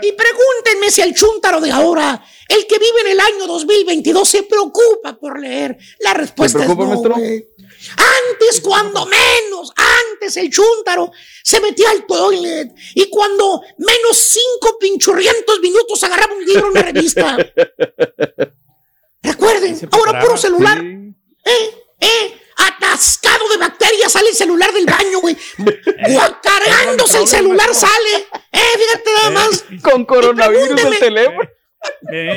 y 0.02 0.12
pregúntenme 0.14 0.90
si 0.90 1.02
el 1.02 1.14
chúntaro 1.14 1.62
de 1.62 1.72
ahora, 1.72 2.24
el 2.48 2.66
que 2.66 2.80
vive 2.80 3.02
en 3.06 3.12
el 3.12 3.20
año 3.20 3.48
2022, 3.48 4.28
se 4.28 4.44
preocupa 4.44 5.18
por 5.20 5.40
leer. 5.40 5.78
La 6.00 6.14
respuesta 6.14 6.64
es 6.64 6.68
no. 6.68 7.04
Antes, 7.14 8.62
cuando 8.62 9.06
menos, 9.06 9.72
antes 9.76 10.38
el 10.38 10.50
chúntaro 10.50 11.12
se 11.44 11.60
metía 11.60 11.92
al 11.92 12.06
toilet 12.06 12.74
y 12.96 13.10
cuando 13.10 13.62
menos 13.78 14.18
cinco 14.18 14.78
pinchurrientos 14.80 15.60
minutos 15.60 16.04
agarraba 16.04 16.34
un 16.34 16.46
libro 16.46 16.66
en 16.66 16.72
una 16.72 16.82
revista. 16.82 17.38
Recuerden, 19.22 19.90
ahora 19.92 20.20
puro 20.20 20.38
celular. 20.38 20.84
¿Eh? 20.84 21.86
¿Eh? 22.00 22.42
Atascado 22.58 23.50
de 23.50 23.58
bacterias 23.58 24.12
sale 24.12 24.30
el 24.30 24.36
celular 24.36 24.74
del 24.74 24.86
baño, 24.86 25.20
güey. 25.20 25.38
Cargándose 26.42 27.20
el 27.20 27.28
celular 27.28 27.74
sale. 27.76 28.28
Eh, 28.52 28.60
fíjate 28.78 29.10
nada 29.14 29.30
más. 29.32 29.66
Con 29.82 30.06
coronavirus 30.06 30.82
el 30.84 31.00
teléfono. 31.00 31.50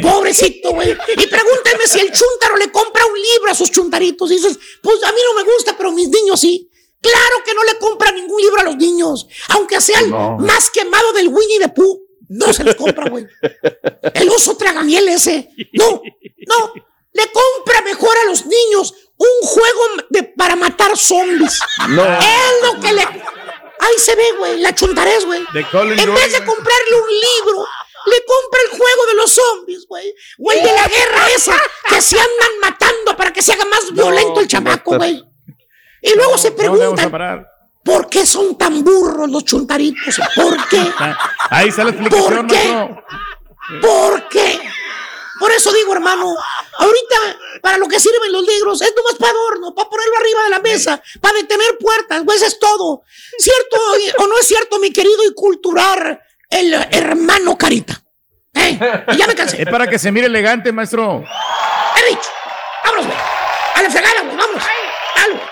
Pobrecito, 0.03 0.73
güey. 0.73 0.91
Y 0.91 1.27
pregúntenme 1.27 1.87
si 1.87 2.01
el 2.01 2.13
chuntaro 2.13 2.57
le 2.57 2.71
compra 2.71 3.07
un 3.07 3.21
libro 3.21 3.51
a 3.51 3.55
sus 3.55 3.71
chuntaritos. 3.71 4.31
Y 4.31 4.35
dices, 4.35 4.59
pues 4.83 5.03
a 5.05 5.13
mí 5.13 5.19
no 5.25 5.43
me 5.43 5.51
gusta, 5.51 5.77
pero 5.77 5.93
mis 5.93 6.09
niños 6.09 6.41
sí. 6.41 6.71
Claro 7.01 7.45
que 7.45 7.55
no 7.55 7.63
le 7.63 7.79
compra 7.79 8.11
ningún 8.11 8.41
libro 8.41 8.61
a 8.61 8.65
los 8.65 8.77
niños. 8.77 9.29
Aunque 9.51 9.81
sea 9.81 10.01
el 10.01 10.11
más 10.11 10.71
quemado 10.71 11.13
del 11.13 11.29
Winnie 11.29 11.61
the 11.61 11.69
Pooh. 11.69 12.07
No 12.31 12.53
se 12.53 12.65
le 12.65 12.77
compra, 12.77 13.09
güey. 13.09 13.27
El 14.15 14.29
oso 14.29 14.57
tragamiel 14.57 15.09
ese. 15.09 15.51
No, 15.73 16.03
no. 16.47 16.73
Le 17.13 17.27
compra 17.33 17.81
mejor 17.83 18.17
a 18.19 18.27
los 18.27 18.45
niños 18.47 18.95
un 19.19 19.47
juego 19.47 19.81
de, 20.11 20.23
para 20.23 20.57
matar 20.57 20.97
zombies. 20.97 21.61
No. 21.89 22.05
Es 22.05 22.63
lo 22.63 22.81
que 22.81 22.93
le. 22.93 23.03
Ahí 23.03 23.99
se 23.99 24.15
ve, 24.17 24.25
güey, 24.39 24.61
la 24.61 24.75
chuntarés, 24.75 25.25
güey. 25.25 25.41
En 25.41 26.15
vez 26.15 26.33
de 26.33 26.45
comprarle 26.45 26.95
un 26.95 27.09
libro, 27.09 27.67
le 28.07 28.25
compra 28.25 28.61
el 28.65 28.79
juego 28.79 29.07
de 29.07 29.15
los 29.15 29.33
zombies, 29.33 29.87
güey. 29.89 30.15
Güey, 30.39 30.63
de 30.63 30.73
la 30.73 30.89
guerra 30.89 31.29
esa, 31.35 31.57
que 31.89 32.01
se 32.01 32.17
andan 32.17 32.61
matando 32.61 33.17
para 33.17 33.33
que 33.33 33.43
se 33.43 33.53
haga 33.53 33.65
más 33.67 33.93
violento 33.93 34.41
el 34.41 34.49
chamaco, 34.49 34.97
güey. 34.97 35.25
Y 36.03 36.15
luego 36.15 36.39
se 36.39 36.53
preguntan, 36.53 37.47
¿por 37.85 38.09
qué 38.09 38.25
son 38.27 38.57
tan 38.57 38.85
burros 38.85 39.29
los 39.31 39.45
chuntaritos? 39.45 40.21
¿Por 40.35 40.69
qué? 40.69 40.93
Ahí 41.51 41.69
está 41.69 41.85
la 41.85 41.91
explicación, 41.91 42.47
¿Por 42.47 42.47
qué? 42.47 42.89
¿Por 43.81 44.29
qué? 44.29 44.61
Por 45.39 45.53
eso 45.53 45.73
digo, 45.73 45.93
hermano, 45.93 46.35
ahorita 46.79 47.39
para 47.61 47.79
lo 47.79 47.89
que 47.89 48.01
sirven 48.01 48.33
los 48.33 48.47
libros 48.47 48.81
es 48.83 48.95
nomás 48.97 49.15
para 49.17 49.33
adorno, 49.33 49.75
para 49.75 49.91
ponerlo 49.91 50.17
arriba 50.17 50.45
de 50.45 50.51
la 50.51 50.59
mesa, 50.61 51.03
para 51.21 51.39
detener 51.39 51.77
puertas, 51.79 52.23
pues 52.25 52.43
es 52.43 52.59
todo. 52.59 53.03
¿Cierto 53.39 53.77
o 54.19 54.27
no 54.27 54.39
es 54.39 54.47
cierto, 54.47 54.79
mi 54.79 54.93
querido 54.93 55.25
y 55.25 55.35
cultural 55.35 56.21
el 56.51 56.75
hermano 56.91 57.59
Carita? 57.59 58.03
¿Eh? 58.55 58.79
Y 59.13 59.17
ya 59.17 59.27
me 59.27 59.35
cansé. 59.35 59.63
Es 59.63 59.69
para 59.69 59.87
que 59.89 59.99
se 59.99 60.11
mire 60.11 60.27
elegante, 60.27 60.73
maestro. 60.73 61.25
He 61.97 62.11
dicho. 62.11 62.31
Vámonos, 62.85 63.07
güey. 63.07 63.19
A 63.75 63.83
la 63.83 63.91
fregada, 63.91 64.23
güey. 64.23 64.37
Vámonos. 64.37 64.63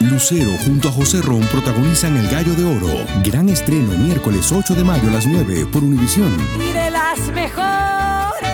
Lucero 0.00 0.50
junto 0.64 0.88
a 0.88 0.92
José 0.92 1.20
Ron 1.20 1.40
protagonizan 1.48 2.16
El 2.16 2.28
Gallo 2.28 2.54
de 2.54 2.64
Oro. 2.64 3.04
Gran 3.22 3.48
estreno 3.50 3.92
miércoles 3.98 4.50
8 4.50 4.74
de 4.74 4.82
mayo 4.82 5.08
a 5.08 5.12
las 5.12 5.26
9 5.26 5.66
por 5.70 5.84
Univisión. 5.84 6.34
Y 6.58 6.72
de 6.72 6.90
las 6.90 7.18
mejores. 7.28 8.50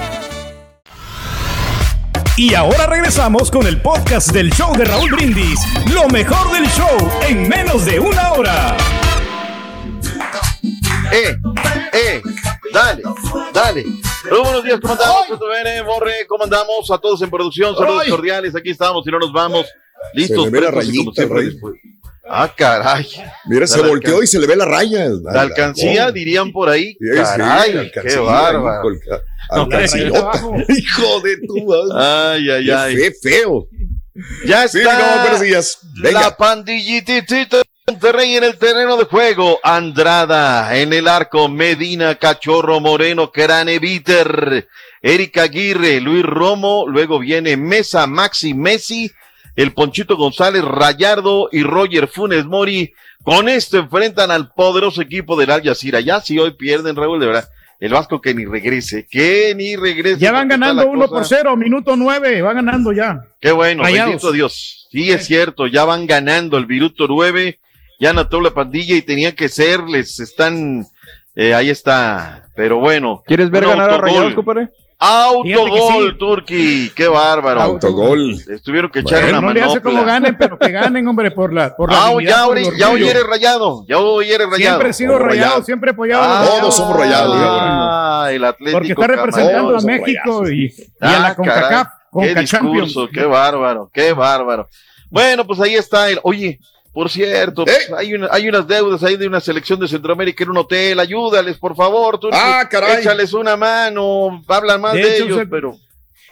Y 2.37 2.53
ahora 2.55 2.87
regresamos 2.87 3.51
con 3.51 3.67
el 3.67 3.81
podcast 3.81 4.33
del 4.33 4.51
show 4.53 4.77
de 4.77 4.85
Raúl 4.87 5.11
Brindis. 5.13 5.61
Lo 5.95 6.09
mejor 6.09 6.53
del 6.53 6.67
show 6.69 6.97
en 7.29 7.49
menos 7.49 7.85
de 7.85 8.01
una 8.01 8.33
hora. 8.33 8.77
Eh, 11.13 11.37
eh, 11.93 12.23
dale, 12.73 13.03
dale. 13.55 13.85
Pero 14.25 14.43
buenos 14.43 14.65
días, 14.65 14.81
¿cómo 14.81 14.95
andamos? 14.95 15.29
¿Todo 15.29 15.49
bien, 15.51 15.87
Borre? 15.87 16.27
¿Cómo 16.29 16.43
andamos? 16.43 16.91
A 16.91 16.99
todos 16.99 17.23
en 17.23 17.31
producción, 17.31 17.77
saludos 17.77 18.03
Ay. 18.05 18.11
cordiales. 18.11 18.57
Aquí 18.57 18.71
estamos 18.71 19.07
y 19.07 19.11
no 19.13 19.21
nos 19.21 19.33
vamos. 19.33 19.65
Listos, 20.15 20.45
Se 20.45 20.51
le 20.51 20.51
ve 20.51 20.61
la 20.65 20.71
rayita, 20.71 21.11
siempre. 21.15 21.51
Ah, 22.29 22.53
caray. 22.57 23.07
Mira, 23.47 23.67
se 23.67 23.81
volteó 23.81 24.23
y 24.23 24.27
se 24.27 24.39
le 24.41 24.47
ve 24.47 24.57
la 24.57 24.65
raya. 24.65 25.09
La 25.23 25.43
alcancía, 25.43 26.11
dirían 26.11 26.51
por 26.51 26.69
ahí. 26.69 26.93
Sí, 26.95 27.07
sí, 27.13 27.15
Caray, 27.15 27.91
qué 27.93 28.17
bárbaro. 28.17 28.91
No. 29.55 29.69
Hijo 30.69 31.21
de 31.21 31.37
tu. 31.47 31.73
Ay, 31.97 32.51
ay, 32.51 32.65
Qué 32.65 32.73
ay. 32.75 32.97
fe- 32.97 33.15
feo. 33.23 33.69
Ya 34.45 34.67
Sí, 34.67 34.79
está. 34.79 35.39
días. 35.41 35.79
Venga. 36.03 36.21
La 36.23 36.37
pandillitita 36.37 37.59
de 37.59 37.63
Monterrey 37.87 38.35
en 38.37 38.45
el 38.45 38.57
terreno 38.57 38.97
de 38.97 39.05
juego. 39.05 39.61
Andrada 39.63 40.77
en 40.77 40.93
el 40.93 41.07
arco. 41.07 41.49
Medina, 41.49 42.17
Cachorro, 42.17 42.81
Moreno, 42.81 43.31
Crane, 43.31 43.79
Viter, 43.79 44.67
Erika 45.01 45.43
Aguirre, 45.43 46.01
Luis 46.01 46.25
Romo. 46.25 46.87
Luego 46.89 47.21
viene 47.21 47.57
Mesa, 47.57 48.07
Maxi, 48.07 48.53
Messi, 48.55 49.13
el 49.57 49.73
Ponchito 49.73 50.17
González, 50.17 50.63
Rayardo 50.63 51.49
y 51.51 51.63
Roger 51.63 52.07
Funes 52.09 52.45
Mori. 52.45 52.93
Con 53.25 53.49
esto 53.49 53.79
enfrentan 53.79 54.31
al 54.31 54.53
poderoso 54.53 55.03
equipo 55.03 55.37
del 55.37 55.51
Al 55.51 55.63
Jazeera. 55.63 56.01
Ya 56.01 56.21
si 56.21 56.39
hoy 56.39 56.53
pierden, 56.53 56.95
Raúl, 56.95 57.19
de 57.19 57.27
verdad. 57.27 57.49
El 57.81 57.93
Vasco 57.93 58.21
que 58.23 58.33
ni 58.35 58.47
regrese, 58.47 59.07
que 59.11 59.53
ni 59.55 59.77
regrese. 59.77 60.19
Ya 60.19 60.33
van 60.33 60.49
ganando 60.49 60.83
la 60.85 60.89
1 60.89 61.09
cosa- 61.09 61.15
por 61.15 61.25
0, 61.27 61.57
minuto 61.57 61.95
9, 61.97 62.41
va 62.41 62.53
ganando 62.55 62.93
ya. 62.93 63.21
Qué 63.41 63.53
bueno, 63.53 63.83
Rayados. 63.83 64.09
bendito 64.13 64.33
Dios. 64.33 64.89
Sí, 64.91 65.11
es 65.11 65.27
cierto, 65.27 65.67
ya 65.67 65.85
van 65.85 66.07
ganando 66.07 66.57
el 66.57 66.65
Viruto 66.65 67.07
9, 67.07 67.59
ya 68.01 68.11
anotó 68.11 68.41
la 68.41 68.53
pandilla 68.53 68.95
y 68.97 69.03
tenía 69.03 69.35
que 69.35 69.51
ser, 69.51 69.81
les 69.83 70.21
están, 70.21 70.87
eh, 71.35 71.53
ahí 71.53 71.69
está, 71.69 72.49
pero 72.57 72.79
bueno. 72.79 73.23
¿Quieres 73.27 73.51
ver 73.51 73.65
ganar 73.67 73.91
a 73.91 73.95
autogol. 73.97 74.09
Rayados, 74.15 74.35
compadre? 74.35 74.69
Autogol, 74.99 76.11
sí. 76.13 76.19
Turqui, 76.19 76.91
qué 76.95 77.07
bárbaro. 77.09 77.61
Autogol. 77.61 78.37
Les 78.47 78.63
tuvieron 78.63 78.91
que 78.91 79.01
echar 79.01 79.21
Bueno, 79.23 79.39
una 79.39 79.47
no 79.49 79.53
le 79.53 79.63
hace 79.63 79.81
como 79.83 80.05
ganen, 80.05 80.37
pero 80.39 80.59
que 80.59 80.71
ganen, 80.71 81.07
hombre, 81.07 81.31
por 81.31 81.53
la, 81.53 81.77
por 81.77 81.93
la 81.93 82.07
Ah, 82.07 82.09
dignidad, 82.11 82.37
ya, 82.39 82.45
por 82.47 82.57
hoy- 82.57 83.01
ya 83.05 83.11
eres 83.11 83.27
rayado, 83.27 83.85
ya 83.87 83.99
hoy 83.99 84.31
eres 84.31 84.49
rayado. 84.49 84.57
Siempre 84.57 84.89
he 84.89 84.93
sido 84.95 85.19
rayado, 85.19 85.63
siempre 85.63 85.91
he 85.91 85.93
apoyado 85.93 86.23
a 86.23 86.27
los 86.27 86.37
Ah, 86.37 86.41
rayados. 86.41 86.61
Todos 86.61 86.77
somos 86.77 86.97
rayados. 86.97 87.37
Ah, 87.39 88.29
el 88.33 88.45
Atlético. 88.45 88.79
Porque 88.79 88.93
está 88.93 89.07
representando 89.07 89.77
a 89.77 89.81
México 89.83 90.49
y, 90.49 90.65
y 90.67 90.75
Ah, 91.01 91.17
a 91.17 91.21
la 91.21 91.35
CONCACAF, 91.35 91.89
Qué 92.19 92.45
Champions. 92.47 92.87
discurso, 92.87 93.09
qué 93.13 93.25
bárbaro, 93.27 93.91
qué 93.93 94.13
bárbaro. 94.15 94.69
Bueno, 95.11 95.47
pues 95.47 95.61
ahí 95.61 95.75
está 95.75 96.09
el. 96.09 96.19
Oye, 96.23 96.59
por 96.97 97.11
cierto, 97.11 97.67
pues, 97.67 97.93
hay, 97.95 98.15
una- 98.15 98.29
hay 98.33 98.49
unas 98.49 98.67
deudas 98.67 99.03
ahí 99.05 99.19
de 99.19 99.27
una 99.27 99.39
selección 99.39 99.79
de 99.79 99.87
Centroamérica 99.87 100.45
en 100.45 100.51
un 100.51 100.57
hotel. 100.57 100.99
Ayúdales, 100.99 101.59
por 101.59 101.77
favor. 101.77 102.19
Tú, 102.19 102.31
Ah, 102.33 102.67
caray. 102.71 103.01
Échales 103.03 103.35
una 103.35 103.55
mano. 103.55 104.43
Hablan 104.49 104.81
más 104.81 104.95
De 104.95 105.03
de, 105.03 105.15
hecho, 105.17 105.25
ellos, 105.27 105.39
se- 105.41 105.47
pero. 105.47 105.77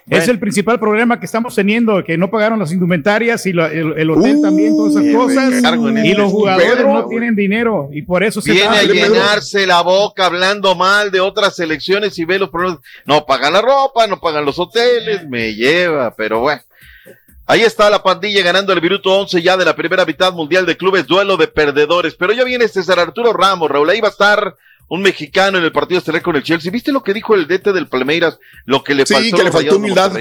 Es 0.09 0.27
el 0.29 0.39
principal 0.39 0.79
problema 0.81 1.19
que 1.21 1.27
estamos 1.27 1.55
teniendo, 1.55 2.03
que 2.05 2.17
no 2.17 2.31
pagaron 2.31 2.59
las 2.59 2.73
indumentarias 2.73 3.45
y 3.45 3.53
la- 3.53 3.69
el, 3.69 3.93
el 3.99 4.11
hotel 4.11 4.37
Uh, 4.37 4.43
también, 4.43 4.75
todas 4.77 4.97
esas 4.97 5.15
cosas. 5.15 5.51
Y 5.53 6.09
este 6.09 6.15
los 6.15 6.31
jugadores 6.33 6.71
Pedro, 6.73 6.93
no 6.95 7.03
güey. 7.05 7.09
tienen 7.19 7.35
dinero 7.37 7.89
y 7.93 8.01
por 8.03 8.23
eso 8.25 8.41
se 8.41 8.53
Viene 8.53 8.77
a 8.79 8.83
llenarse 8.85 9.67
la 9.67 9.83
boca 9.83 10.25
hablando 10.27 10.75
mal 10.75 11.11
de 11.11 11.21
otras 11.21 11.57
selecciones 11.57 12.19
y 12.19 12.25
ve 12.25 12.39
los 12.39 12.49
problemas. 12.49 12.81
No 13.05 13.27
pagan 13.27 13.53
la 13.53 13.61
ropa, 13.63 14.07
no 14.07 14.19
pagan 14.19 14.45
los 14.47 14.59
hoteles, 14.59 15.29
me 15.29 15.55
lleva, 15.55 16.15
pero 16.15 16.41
bueno. 16.41 16.63
Ahí 17.47 17.61
está 17.61 17.91
la 17.91 18.03
pandilla 18.03 18.43
ganando 18.43 18.73
el 18.73 18.81
Viruto 18.81 19.11
11 19.11 19.43
ya 19.43 19.57
de 19.57 19.65
la 19.65 19.77
primera 19.77 20.05
mitad 20.07 20.33
mundial 20.33 20.65
de 20.65 20.77
clubes, 20.77 21.07
duelo 21.07 21.37
de 21.37 21.47
perdedores. 21.47 22.15
Pero 22.15 22.33
ya 22.33 22.45
viene 22.45 22.69
César 22.69 22.99
Arturo 22.99 23.33
Ramos, 23.33 23.71
Raúl. 23.71 23.91
Ahí 23.91 24.01
va 24.01 24.09
a 24.09 24.13
estar 24.13 24.57
un 24.89 25.03
mexicano 25.03 25.59
en 25.59 25.65
el 25.65 25.73
partido 25.73 25.99
estelar 25.99 26.23
con 26.23 26.37
el 26.37 26.43
Chelsea. 26.43 26.71
¿Viste 26.73 26.93
lo 26.93 27.03
que 27.03 27.13
dijo 27.13 27.35
el 27.35 27.47
DT 27.47 27.73
del 27.73 27.89
Palmeiras? 27.89 28.39
Lo 28.65 28.83
que 28.83 28.95
le 28.95 29.05
Sí, 29.05 29.15
faltó, 29.15 29.37
que 29.37 29.45
le 29.45 29.53
faltó 29.53 29.77
humildad. 29.77 30.13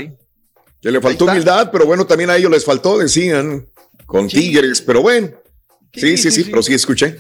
Que 0.82 0.92
le 0.92 1.00
faltó 1.00 1.26
humildad, 1.26 1.70
pero 1.72 1.86
bueno, 1.86 2.06
también 2.06 2.30
a 2.30 2.36
ellos 2.36 2.52
les 2.52 2.66
faltó, 2.66 2.98
decían, 2.98 3.68
con 4.06 4.28
Tigres, 4.28 4.82
pero 4.82 5.02
bueno. 5.02 5.30
Sí, 5.94 6.18
sí, 6.18 6.30
sí, 6.32 6.46
pero 6.46 6.62
sí 6.62 6.74
escuché. 6.74 7.20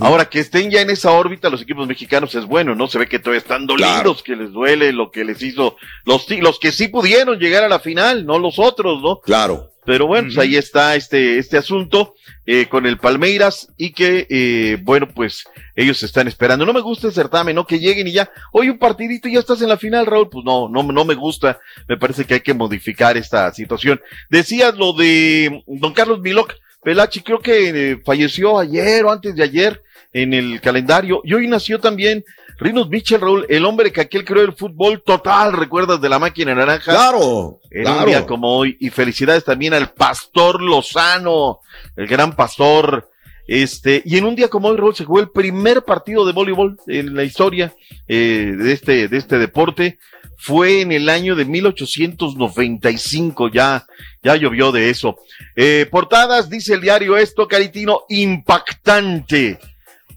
Ahora 0.00 0.24
que 0.24 0.38
estén 0.38 0.70
ya 0.70 0.80
en 0.80 0.90
esa 0.90 1.10
órbita 1.10 1.50
los 1.50 1.62
equipos 1.62 1.86
mexicanos 1.86 2.34
es 2.34 2.46
bueno, 2.46 2.74
¿no? 2.74 2.88
Se 2.88 2.98
ve 2.98 3.08
que 3.08 3.18
todavía 3.18 3.40
están 3.40 3.66
dolidos, 3.66 4.22
que 4.22 4.36
les 4.36 4.50
duele 4.50 4.92
lo 4.92 5.10
que 5.10 5.24
les 5.24 5.42
hizo 5.42 5.76
los, 6.04 6.26
los 6.30 6.58
que 6.58 6.72
sí 6.72 6.88
pudieron 6.88 7.38
llegar 7.38 7.62
a 7.62 7.68
la 7.68 7.78
final, 7.78 8.24
no 8.24 8.38
los 8.38 8.58
otros, 8.58 9.02
¿no? 9.02 9.20
Claro. 9.20 9.72
Pero 9.84 10.06
bueno, 10.06 10.28
pues 10.28 10.38
ahí 10.38 10.56
está 10.56 10.94
este, 10.94 11.38
este 11.38 11.58
asunto 11.58 12.14
eh, 12.46 12.66
con 12.66 12.86
el 12.86 12.98
Palmeiras 12.98 13.68
y 13.76 13.90
que, 13.90 14.28
eh, 14.30 14.78
bueno, 14.80 15.08
pues 15.08 15.44
ellos 15.74 16.00
están 16.04 16.28
esperando. 16.28 16.64
No 16.64 16.72
me 16.72 16.80
gusta 16.80 17.08
el 17.08 17.12
certamen, 17.12 17.56
¿no? 17.56 17.66
Que 17.66 17.80
lleguen 17.80 18.06
y 18.06 18.12
ya, 18.12 18.30
hoy 18.52 18.68
un 18.68 18.78
partidito 18.78 19.26
y 19.26 19.34
ya 19.34 19.40
estás 19.40 19.60
en 19.60 19.68
la 19.68 19.76
final, 19.76 20.06
Raúl. 20.06 20.30
Pues 20.30 20.44
no, 20.44 20.68
no, 20.68 20.84
no 20.84 21.04
me 21.04 21.14
gusta. 21.14 21.58
Me 21.88 21.96
parece 21.96 22.24
que 22.24 22.34
hay 22.34 22.40
que 22.40 22.54
modificar 22.54 23.16
esta 23.16 23.52
situación. 23.52 24.00
Decías 24.30 24.76
lo 24.76 24.92
de 24.92 25.64
don 25.66 25.92
Carlos 25.92 26.20
Miloc. 26.20 26.54
Pelachi 26.82 27.20
creo 27.20 27.40
que 27.40 27.92
eh, 27.92 28.02
falleció 28.04 28.58
ayer 28.58 29.04
o 29.04 29.12
antes 29.12 29.34
de 29.34 29.42
ayer 29.42 29.82
en 30.12 30.34
el 30.34 30.60
calendario. 30.60 31.20
Y 31.24 31.34
hoy 31.34 31.48
nació 31.48 31.78
también 31.80 32.24
Rinos 32.58 32.88
Mitchell, 32.88 33.20
Raúl, 33.20 33.46
el 33.48 33.64
hombre 33.64 33.92
que 33.92 34.02
aquel 34.02 34.24
creó 34.24 34.42
el 34.44 34.52
fútbol 34.52 35.02
total, 35.02 35.52
¿recuerdas 35.52 36.00
de 36.00 36.08
la 36.08 36.18
máquina 36.18 36.54
naranja? 36.54 36.92
Claro, 36.92 37.60
En 37.70 37.86
un 37.88 37.92
claro. 37.92 38.06
día 38.06 38.26
como 38.26 38.56
hoy. 38.56 38.76
Y 38.80 38.90
felicidades 38.90 39.44
también 39.44 39.74
al 39.74 39.90
Pastor 39.92 40.62
Lozano, 40.62 41.60
el 41.96 42.06
gran 42.06 42.34
pastor. 42.36 43.10
Este, 43.46 44.02
y 44.04 44.16
en 44.16 44.24
un 44.24 44.36
día 44.36 44.48
como 44.48 44.68
hoy, 44.68 44.76
Raúl, 44.76 44.94
se 44.94 45.04
jugó 45.04 45.20
el 45.20 45.30
primer 45.30 45.82
partido 45.82 46.24
de 46.24 46.32
voleibol 46.32 46.78
en 46.86 47.14
la 47.14 47.24
historia 47.24 47.74
eh, 48.06 48.54
de, 48.56 48.72
este, 48.72 49.08
de 49.08 49.16
este 49.16 49.38
deporte. 49.38 49.98
Fue 50.44 50.80
en 50.80 50.90
el 50.90 51.08
año 51.08 51.36
de 51.36 51.44
1895, 51.44 53.48
ya, 53.52 53.86
ya 54.24 54.34
llovió 54.34 54.72
de 54.72 54.90
eso. 54.90 55.16
Eh, 55.54 55.86
portadas, 55.90 56.48
dice 56.50 56.74
el 56.74 56.80
diario 56.80 57.16
esto, 57.16 57.46
Caritino, 57.46 58.00
impactante. 58.08 59.60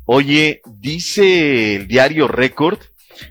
Oye, 0.06 0.62
dice 0.80 1.76
el 1.76 1.88
diario 1.88 2.28
Record, 2.28 2.80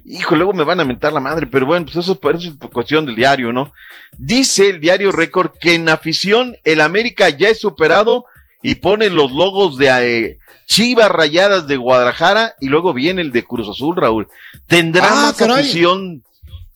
hijo, 0.05 0.35
luego 0.37 0.53
me 0.53 0.63
van 0.65 0.79
a 0.81 0.85
mentar 0.85 1.13
la 1.13 1.19
madre, 1.21 1.47
pero 1.49 1.67
bueno, 1.67 1.85
pues 1.87 1.97
eso, 1.97 2.17
eso 2.23 2.39
es 2.49 2.55
cuestión 2.73 3.07
del 3.07 3.15
diario, 3.17 3.53
¿no? 3.53 3.73
Dice 4.17 4.71
el 4.71 4.81
diario 4.81 5.11
Record 5.13 5.53
que 5.61 5.75
en 5.75 5.89
afición 5.89 6.57
el 6.65 6.81
América 6.81 7.29
ya 7.29 7.49
es 7.49 7.59
superado 7.61 8.25
y 8.63 8.77
pone 8.77 9.11
los 9.11 9.33
logos 9.33 9.77
de 9.79 9.89
eh, 10.27 10.39
Chivas 10.67 11.11
Rayadas 11.11 11.67
de 11.67 11.77
Guadalajara 11.77 12.55
y 12.61 12.69
luego 12.69 12.93
viene 12.95 13.21
el 13.23 13.33
de 13.33 13.45
Cruz 13.45 13.69
Azul, 13.69 13.97
Raúl. 13.97 14.29
¿Tendrá 14.67 15.09
Ah, 15.09 15.15
más 15.27 15.35
caray. 15.35 15.61
afición 15.61 16.23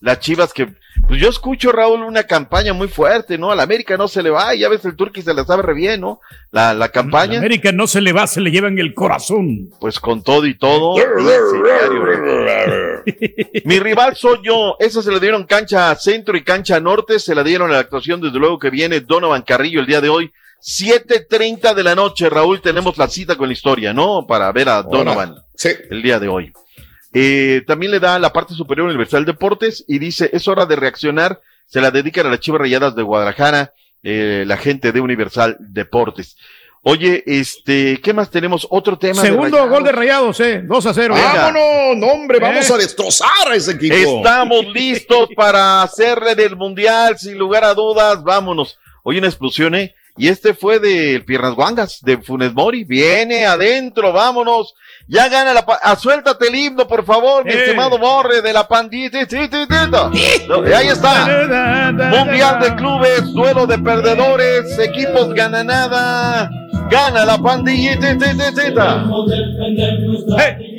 las 0.00 0.20
Chivas 0.20 0.52
que... 0.52 0.68
Pues 1.06 1.20
yo 1.20 1.28
escucho, 1.28 1.70
Raúl, 1.70 2.02
una 2.02 2.24
campaña 2.24 2.72
muy 2.72 2.88
fuerte, 2.88 3.38
¿no? 3.38 3.52
Al 3.52 3.60
América 3.60 3.96
no 3.96 4.08
se 4.08 4.22
le 4.22 4.30
va, 4.30 4.54
y 4.54 4.60
ya 4.60 4.68
ves 4.68 4.84
el 4.84 4.96
Turqui 4.96 5.22
se 5.22 5.32
la 5.32 5.44
sabe 5.44 5.62
re 5.62 5.74
bien, 5.74 6.00
¿no? 6.00 6.20
La, 6.50 6.74
la 6.74 6.88
campaña. 6.88 7.38
América 7.38 7.70
no 7.70 7.86
se 7.86 8.00
le 8.00 8.12
va, 8.12 8.26
se 8.26 8.40
le 8.40 8.50
lleva 8.50 8.66
en 8.66 8.78
el 8.78 8.94
corazón. 8.94 9.70
Pues 9.80 10.00
con 10.00 10.22
todo 10.22 10.44
y 10.44 10.58
todo. 10.58 10.96
Mi 13.64 13.78
rival 13.78 14.16
soy 14.16 14.38
yo. 14.42 14.76
Esa 14.80 15.02
se 15.02 15.12
le 15.12 15.20
dieron 15.20 15.44
cancha 15.44 15.94
centro 15.94 16.36
y 16.36 16.42
cancha 16.42 16.80
norte. 16.80 17.20
Se 17.20 17.34
la 17.34 17.44
dieron 17.44 17.70
a 17.70 17.74
la 17.74 17.80
actuación, 17.80 18.20
desde 18.20 18.38
luego 18.38 18.58
que 18.58 18.70
viene 18.70 19.00
Donovan 19.00 19.42
Carrillo 19.42 19.80
el 19.80 19.86
día 19.86 20.00
de 20.00 20.08
hoy. 20.08 20.32
7.30 20.60 21.74
de 21.74 21.84
la 21.84 21.94
noche, 21.94 22.28
Raúl, 22.28 22.60
tenemos 22.60 22.98
la 22.98 23.06
cita 23.06 23.36
con 23.36 23.46
la 23.46 23.52
historia, 23.52 23.94
¿no? 23.94 24.26
Para 24.26 24.50
ver 24.50 24.68
a 24.68 24.82
Donovan 24.82 25.36
el 25.90 26.02
día 26.02 26.18
de 26.18 26.28
hoy. 26.28 26.52
Eh, 27.12 27.62
también 27.66 27.92
le 27.92 28.00
da 28.00 28.18
la 28.18 28.32
parte 28.32 28.54
superior 28.54 28.86
Universal 28.88 29.24
Deportes 29.24 29.84
y 29.88 29.98
dice, 29.98 30.30
es 30.32 30.46
hora 30.48 30.66
de 30.66 30.76
reaccionar. 30.76 31.40
Se 31.66 31.80
la 31.80 31.90
dedican 31.90 32.26
a 32.26 32.30
las 32.30 32.40
Chivas 32.40 32.60
Rayadas 32.60 32.94
de 32.96 33.02
Guadalajara, 33.02 33.72
eh, 34.02 34.44
la 34.46 34.56
gente 34.56 34.92
de 34.92 35.00
Universal 35.00 35.56
Deportes. 35.60 36.36
Oye, 36.82 37.24
este, 37.26 38.00
¿qué 38.00 38.14
más 38.14 38.30
tenemos? 38.30 38.66
Otro 38.70 38.98
tema. 38.98 39.20
Segundo 39.20 39.68
gol 39.68 39.82
de 39.84 39.92
Rayados, 39.92 40.38
eh. 40.40 40.62
2 40.64 40.86
a 40.86 40.94
0. 40.94 41.14
Venga. 41.14 41.32
Vámonos, 41.34 41.96
no, 41.96 42.06
hombre, 42.06 42.38
vamos 42.38 42.70
Eh. 42.70 42.72
a 42.72 42.76
destrozar 42.76 43.48
a 43.50 43.54
ese 43.54 43.72
equipo. 43.72 43.94
Estamos 43.94 44.64
listos 44.72 45.28
para 45.34 45.82
hacerle 45.82 46.34
del 46.34 46.56
mundial, 46.56 47.18
sin 47.18 47.36
lugar 47.36 47.64
a 47.64 47.74
dudas. 47.74 48.22
Vámonos. 48.22 48.78
Hoy 49.02 49.18
una 49.18 49.26
explosión, 49.26 49.74
¿eh? 49.74 49.94
Y 50.18 50.28
este 50.28 50.52
fue 50.54 50.78
de 50.80 51.20
Piernas 51.26 51.54
Guangas, 51.54 52.00
de 52.02 52.18
Funes 52.18 52.52
Mori. 52.52 52.84
Viene 52.84 53.46
adentro, 53.46 54.12
vámonos. 54.12 54.74
Ya 55.06 55.28
gana 55.28 55.54
la. 55.54 55.64
pa- 55.64 55.78
Ah, 55.82 55.96
suéltate 55.96 56.48
el 56.48 56.54
himno, 56.56 56.86
por 56.86 57.04
favor, 57.04 57.44
mi 57.44 57.52
Eh. 57.52 57.64
estimado 57.64 57.96
Borre, 57.98 58.42
de 58.42 58.52
la 58.52 58.66
pandita. 58.68 59.18
No, 60.48 60.68
y 60.68 60.72
ahí 60.72 60.88
está. 60.88 61.26
Mundial 62.10 62.60
de 62.60 62.74
clubes, 62.76 63.32
duelo 63.32 63.66
de 63.66 63.78
perdedores, 63.78 64.78
equipos 64.78 65.32
gana 65.34 65.62
nada. 65.64 66.50
Gana 66.90 67.24
la 67.24 67.38
pandillita. 67.38 68.16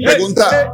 Pregunta. 0.04 0.74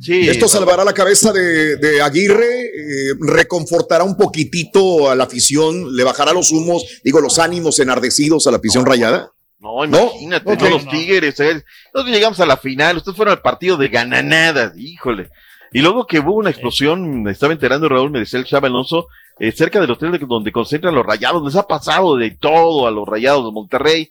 Sí, 0.00 0.28
¿Esto 0.28 0.46
salvará 0.48 0.84
la 0.84 0.92
cabeza 0.92 1.32
de, 1.32 1.76
de 1.76 2.00
Aguirre? 2.02 2.66
Eh, 2.66 3.14
¿Reconfortará 3.20 4.04
un 4.04 4.16
poquitito 4.16 5.10
a 5.10 5.14
la 5.14 5.24
afición? 5.24 5.96
¿Le 5.96 6.04
bajará 6.04 6.32
los 6.32 6.52
humos, 6.52 6.84
digo, 7.02 7.20
los 7.20 7.38
ánimos 7.38 7.78
enardecidos 7.80 8.46
a 8.46 8.50
la 8.50 8.58
afición 8.58 8.86
rayada? 8.86 9.32
No, 9.60 9.84
imagínate, 9.84 10.56
no 10.56 10.68
los 10.70 10.88
Tigres. 10.88 11.40
eh. 11.40 11.64
Nosotros 11.92 12.14
llegamos 12.14 12.38
a 12.38 12.46
la 12.46 12.56
final, 12.56 12.96
ustedes 12.98 13.16
fueron 13.16 13.32
al 13.34 13.42
partido 13.42 13.76
de 13.76 13.88
gananadas, 13.88 14.72
híjole. 14.78 15.30
Y 15.72 15.80
luego 15.80 16.06
que 16.06 16.20
hubo 16.20 16.34
una 16.36 16.50
explosión, 16.50 17.22
me 17.24 17.32
estaba 17.32 17.52
enterando 17.52 17.88
Raúl, 17.88 18.10
me 18.10 18.20
decía 18.20 18.38
el 18.38 18.46
Chava 18.46 18.68
Alonso, 18.68 19.08
eh, 19.38 19.50
cerca 19.52 19.80
del 19.80 19.90
hotel 19.90 20.12
de- 20.12 20.18
donde 20.20 20.52
concentran 20.52 20.94
los 20.94 21.04
rayados, 21.04 21.42
les 21.44 21.56
ha 21.56 21.66
pasado 21.66 22.16
de 22.16 22.30
todo 22.30 22.86
a 22.86 22.90
los 22.90 23.06
rayados 23.06 23.44
de 23.44 23.52
Monterrey. 23.52 24.10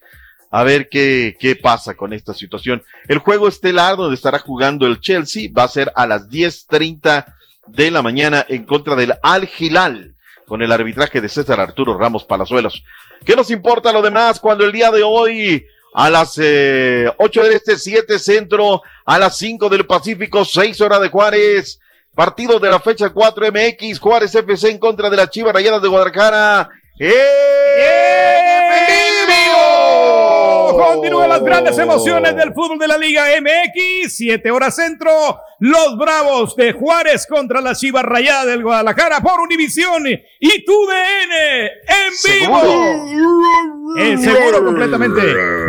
A 0.49 0.63
ver 0.63 0.87
qué, 0.89 1.35
qué 1.39 1.55
pasa 1.55 1.95
con 1.95 2.13
esta 2.13 2.33
situación. 2.33 2.83
El 3.07 3.19
juego 3.19 3.47
estelar 3.47 3.97
donde 3.97 4.15
estará 4.15 4.39
jugando 4.39 4.87
el 4.87 4.99
Chelsea 4.99 5.49
va 5.55 5.63
a 5.63 5.67
ser 5.67 5.91
a 5.95 6.07
las 6.07 6.29
10.30 6.29 7.25
de 7.67 7.91
la 7.91 8.01
mañana 8.01 8.45
en 8.47 8.63
contra 8.65 8.95
del 8.95 9.13
Al 9.21 9.49
Hilal 9.57 10.15
con 10.47 10.61
el 10.61 10.71
arbitraje 10.71 11.19
de 11.19 11.27
César 11.27 11.59
Arturo 11.59 11.97
Ramos 11.97 12.23
Palazuelos. 12.23 12.83
¿Qué 13.25 13.35
nos 13.35 13.51
importa 13.51 13.91
lo 13.91 14.01
demás 14.01 14.39
cuando 14.39 14.63
el 14.63 14.71
día 14.71 14.89
de 14.91 15.03
hoy 15.03 15.65
a 15.93 16.09
las 16.09 16.39
eh, 16.41 17.11
8 17.17 17.43
del 17.43 17.53
Este, 17.53 17.77
7 17.77 18.17
Centro, 18.17 18.81
a 19.05 19.19
las 19.19 19.37
5 19.37 19.67
del 19.67 19.85
Pacífico, 19.85 20.45
6 20.45 20.79
horas 20.81 21.01
de 21.01 21.09
Juárez, 21.09 21.79
partido 22.15 22.59
de 22.59 22.69
la 22.69 22.79
fecha 22.79 23.09
4 23.09 23.47
MX, 23.51 23.99
Juárez 23.99 24.33
FC 24.33 24.69
en 24.69 24.79
contra 24.79 25.09
de 25.09 25.17
las 25.17 25.29
Chivas 25.29 25.53
Rayadas 25.53 25.81
de 25.81 25.87
Guadalajara. 25.89 26.69
¡En 26.97 27.09
vivo! 29.27 29.76
Continúan 30.77 31.29
las 31.29 31.43
grandes 31.43 31.77
emociones 31.77 32.35
del 32.35 32.53
fútbol 32.53 32.77
de 32.79 32.87
la 32.87 32.97
Liga 32.97 33.25
MX. 33.41 34.13
Siete 34.15 34.51
horas 34.51 34.75
centro. 34.75 35.09
Los 35.59 35.97
Bravos 35.97 36.55
de 36.55 36.71
Juárez 36.73 37.25
contra 37.27 37.61
la 37.61 37.73
Chivas 37.73 38.03
Rayada 38.03 38.45
del 38.45 38.61
Guadalajara 38.61 39.21
por 39.21 39.39
Univisión 39.41 40.05
y 40.07 40.65
TUDN 40.65 41.31
en 41.87 42.41
vivo. 42.41 43.97
Eh, 43.97 44.17
seguro 44.19 44.63
completamente. 44.63 45.21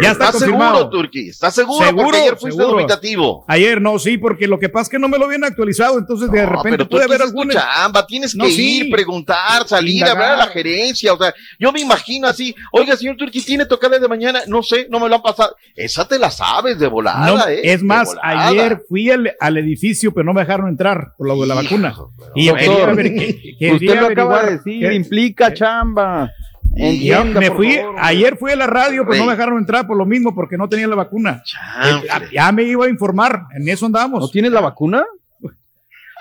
Ya 0.03 0.11
está 0.11 0.25
¿Estás 0.27 0.31
confirmado. 0.43 0.77
seguro, 0.79 0.91
Turki? 0.91 1.29
¿Estás 1.31 1.55
seguro? 1.55 1.87
Porque 1.97 2.19
ayer 2.19 2.37
fuiste 2.37 2.61
seguro. 2.61 2.77
dubitativo. 2.79 3.45
Ayer 3.49 3.81
no, 3.81 3.99
sí, 3.99 4.19
porque 4.19 4.47
lo 4.47 4.59
que 4.59 4.69
pasa 4.69 4.83
es 4.83 4.89
que 4.91 4.99
no 4.99 5.09
me 5.09 5.17
lo 5.19 5.25
habían 5.25 5.45
actualizado, 5.45 5.99
entonces 5.99 6.31
de 6.31 6.43
No, 6.43 6.51
repente 6.51 6.71
pero 6.79 6.89
puede 6.91 7.05
haber 7.05 7.19
tu 7.19 7.25
algún 7.25 7.49
chamba, 7.49 8.07
tienes 8.07 8.35
No, 8.35 8.45
que 8.45 8.51
sí. 8.51 8.81
ir, 8.83 8.91
preguntar, 8.91 9.67
salir, 9.67 9.95
Indagar. 10.01 10.17
hablar 10.17 10.33
a 10.35 10.37
la 10.47 10.53
gerencia, 10.53 11.15
o 11.15 11.17
sea, 11.19 11.33
yo 11.59 11.73
me 11.73 11.81
imagino 11.81 12.27
así, 12.29 12.55
oiga, 12.73 12.95
señor 12.97 13.17
Turki, 13.17 13.41
¿tiene 13.41 13.65
tocada 13.65 13.99
de 13.99 14.09
mañana? 14.09 14.41
No 14.47 14.63
sé, 14.63 14.87
no 14.91 14.98
me 15.01 15.09
lo 15.09 15.17
han 15.17 15.23
pasado. 15.23 15.55
Esa 15.75 16.07
te 16.09 16.19
la 16.19 16.31
sabes 16.31 16.79
de 16.79 16.87
volada, 16.87 17.27
No, 17.27 17.47
¿eh? 17.49 17.61
es 17.65 17.83
más, 17.83 18.15
ayer 18.23 18.83
fui 18.89 19.11
al, 19.11 19.33
al 19.41 19.57
edificio, 19.59 20.13
pero 20.13 20.25
no 20.25 20.33
me 20.35 20.41
dejaron 20.43 20.69
entrar 20.69 21.13
por 21.17 21.27
lo 21.29 21.41
de 21.41 21.47
la 21.47 21.55
vacuna. 21.55 21.95
Y 22.35 22.47
yo 22.47 22.53
Doctor, 22.55 22.69
quería 22.69 22.95
ver 22.95 23.15
qué- 23.15 23.57
quería 23.59 23.75
Usted 23.75 24.01
lo 24.01 24.07
acaba 24.09 24.43
de 24.45 24.51
decir, 24.59 24.93
implica 24.93 25.53
chamba. 25.55 26.31
Entienda, 26.77 27.41
me 27.41 27.51
fui, 27.51 27.77
favor. 27.77 27.97
ayer 27.99 28.37
fui 28.37 28.53
a 28.53 28.57
la 28.57 28.67
radio, 28.67 29.05
pero 29.05 29.19
no 29.19 29.25
me 29.27 29.33
dejaron 29.33 29.59
entrar 29.59 29.87
por 29.87 29.97
lo 29.97 30.05
mismo, 30.07 30.35
porque 30.35 30.57
no 30.57 30.69
tenía 30.69 30.87
la 30.87 30.95
vacuna. 30.97 31.43
Eh, 31.83 32.19
Ya 32.33 32.53
me 32.53 32.63
iba 32.65 32.85
a 32.85 32.89
informar, 32.89 33.45
en 33.57 33.69
eso 33.69 33.87
andamos. 33.87 34.21
¿No 34.21 34.29
tienes 34.29 34.53
la 34.53 34.61
vacuna? 34.61 35.05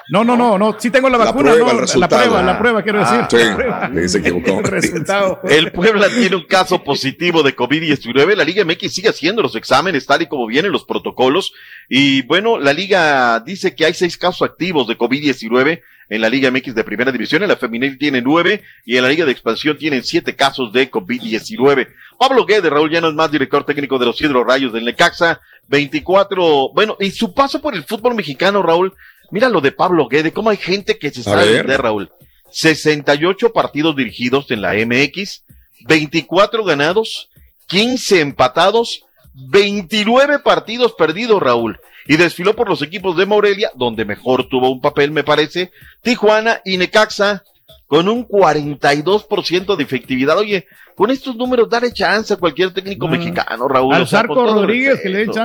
No, 0.10 0.24
no, 0.24 0.38
no, 0.38 0.58
no, 0.58 0.76
sí 0.80 0.89
tengo 0.89 1.10
la 1.10 1.18
La 1.18 1.26
vacuna, 1.26 1.51
prueba, 1.51 1.72
el 1.72 1.78
no, 1.78 1.99
la 1.99 2.08
prueba, 2.08 2.41
la 2.41 2.60
prueba, 2.60 2.82
quiero 2.82 2.99
decir. 2.99 3.20
Ah, 3.22 3.28
sí, 3.30 3.38
la 3.38 3.55
prueba. 3.55 4.08
se 4.08 4.18
equivocó. 4.20 4.60
El 4.64 4.64
resultado. 4.64 5.41
El 5.49 5.72
Puebla 5.72 6.08
tiene 6.10 6.36
un 6.36 6.45
caso 6.45 6.84
positivo 6.84 7.43
de 7.43 7.55
COVID-19. 7.55 8.36
La 8.36 8.43
Liga 8.43 8.64
MX 8.64 8.93
sigue 8.93 9.10
haciendo 9.10 9.41
los 9.41 9.55
exámenes 9.55 10.05
tal 10.05 10.22
y 10.22 10.28
como 10.28 10.47
vienen 10.47 10.72
los 10.72 10.86
protocolos. 10.86 11.53
Y 11.89 12.22
bueno, 12.24 12.58
la 12.58 12.74
Liga 12.74 13.39
dice 13.41 13.76
que 13.76 13.86
hay 13.86 13.93
seis 13.93 14.18
casos 14.18 14.49
activos 14.49 14.88
de 14.88 14.97
COVID-19 14.97 15.82
en 16.10 16.22
la 16.22 16.30
Liga 16.30 16.51
MX 16.51 16.74
de 16.74 16.84
Primera 16.84 17.12
División. 17.12 17.43
En 17.43 17.49
la 17.49 17.58
femenil 17.58 17.97
tiene 17.97 18.22
nueve 18.22 18.64
y 18.86 18.95
en 18.95 19.03
la 19.03 19.10
Liga 19.10 19.26
de 19.26 19.32
Expansión 19.32 19.78
tienen 19.78 20.03
siete 20.03 20.36
casos 20.36 20.72
de 20.72 20.89
COVID-19. 20.89 21.88
Pablo 22.18 22.45
Guedes, 22.45 22.72
Raúl, 22.72 22.89
ya 22.89 23.01
no 23.01 23.10
es 23.10 23.14
más 23.14 23.32
director 23.32 23.66
técnico 23.66 23.99
de 23.99 24.05
los 24.05 24.18
Cedros 24.18 24.45
Rayos 24.45 24.74
del 24.74 24.86
Necaxa. 24.86 25.41
24, 25.70 26.72
bueno, 26.74 26.95
y 26.99 27.12
su 27.12 27.34
paso 27.34 27.62
por 27.62 27.76
el 27.76 27.84
fútbol 27.84 28.16
mexicano, 28.16 28.64
Raúl. 28.64 28.93
Mira 29.32 29.49
lo 29.49 29.61
de 29.61 29.71
Pablo 29.71 30.07
Guedes, 30.07 30.34
cómo 30.34 30.49
hay 30.49 30.57
gente 30.57 30.97
que 30.97 31.11
se 31.11 31.23
sabe 31.23 31.51
vender, 31.51 31.82
Raúl. 31.82 32.11
68 32.51 33.51
partidos 33.51 33.95
dirigidos 33.95 34.49
en 34.51 34.61
la 34.61 34.73
MX, 34.73 35.43
24 35.88 36.63
ganados, 36.63 37.30
15 37.67 38.21
empatados, 38.21 39.03
29 39.34 40.39
partidos 40.39 40.93
perdidos, 40.93 41.41
Raúl. 41.41 41.80
Y 42.07 42.15
desfiló 42.15 42.55
por 42.55 42.69
los 42.69 42.82
equipos 42.82 43.17
de 43.17 43.25
Morelia, 43.25 43.71
donde 43.75 44.05
mejor 44.05 44.47
tuvo 44.47 44.69
un 44.69 44.80
papel, 44.80 45.11
me 45.11 45.25
parece, 45.25 45.71
Tijuana 46.01 46.61
y 46.63 46.78
Necaxa, 46.78 47.43
con 47.88 48.09
un 48.09 48.27
42% 48.27 49.75
de 49.75 49.83
efectividad. 49.83 50.38
Oye, 50.38 50.67
con 50.95 51.09
estos 51.09 51.35
números, 51.35 51.69
dale 51.69 51.93
chance 51.93 52.33
a 52.33 52.38
cualquier 52.38 52.73
técnico 52.73 53.07
mexicano, 53.07 53.67
Raúl. 53.67 53.95
Al 53.95 54.01
o 54.01 54.05
sea, 54.05 54.19
Zarco 54.19 54.35
con 54.35 54.45
todo 54.45 54.61
Rodríguez, 54.61 54.99
que 55.01 55.09
le 55.09 55.19
dé 55.19 55.25
respeto. 55.25 55.39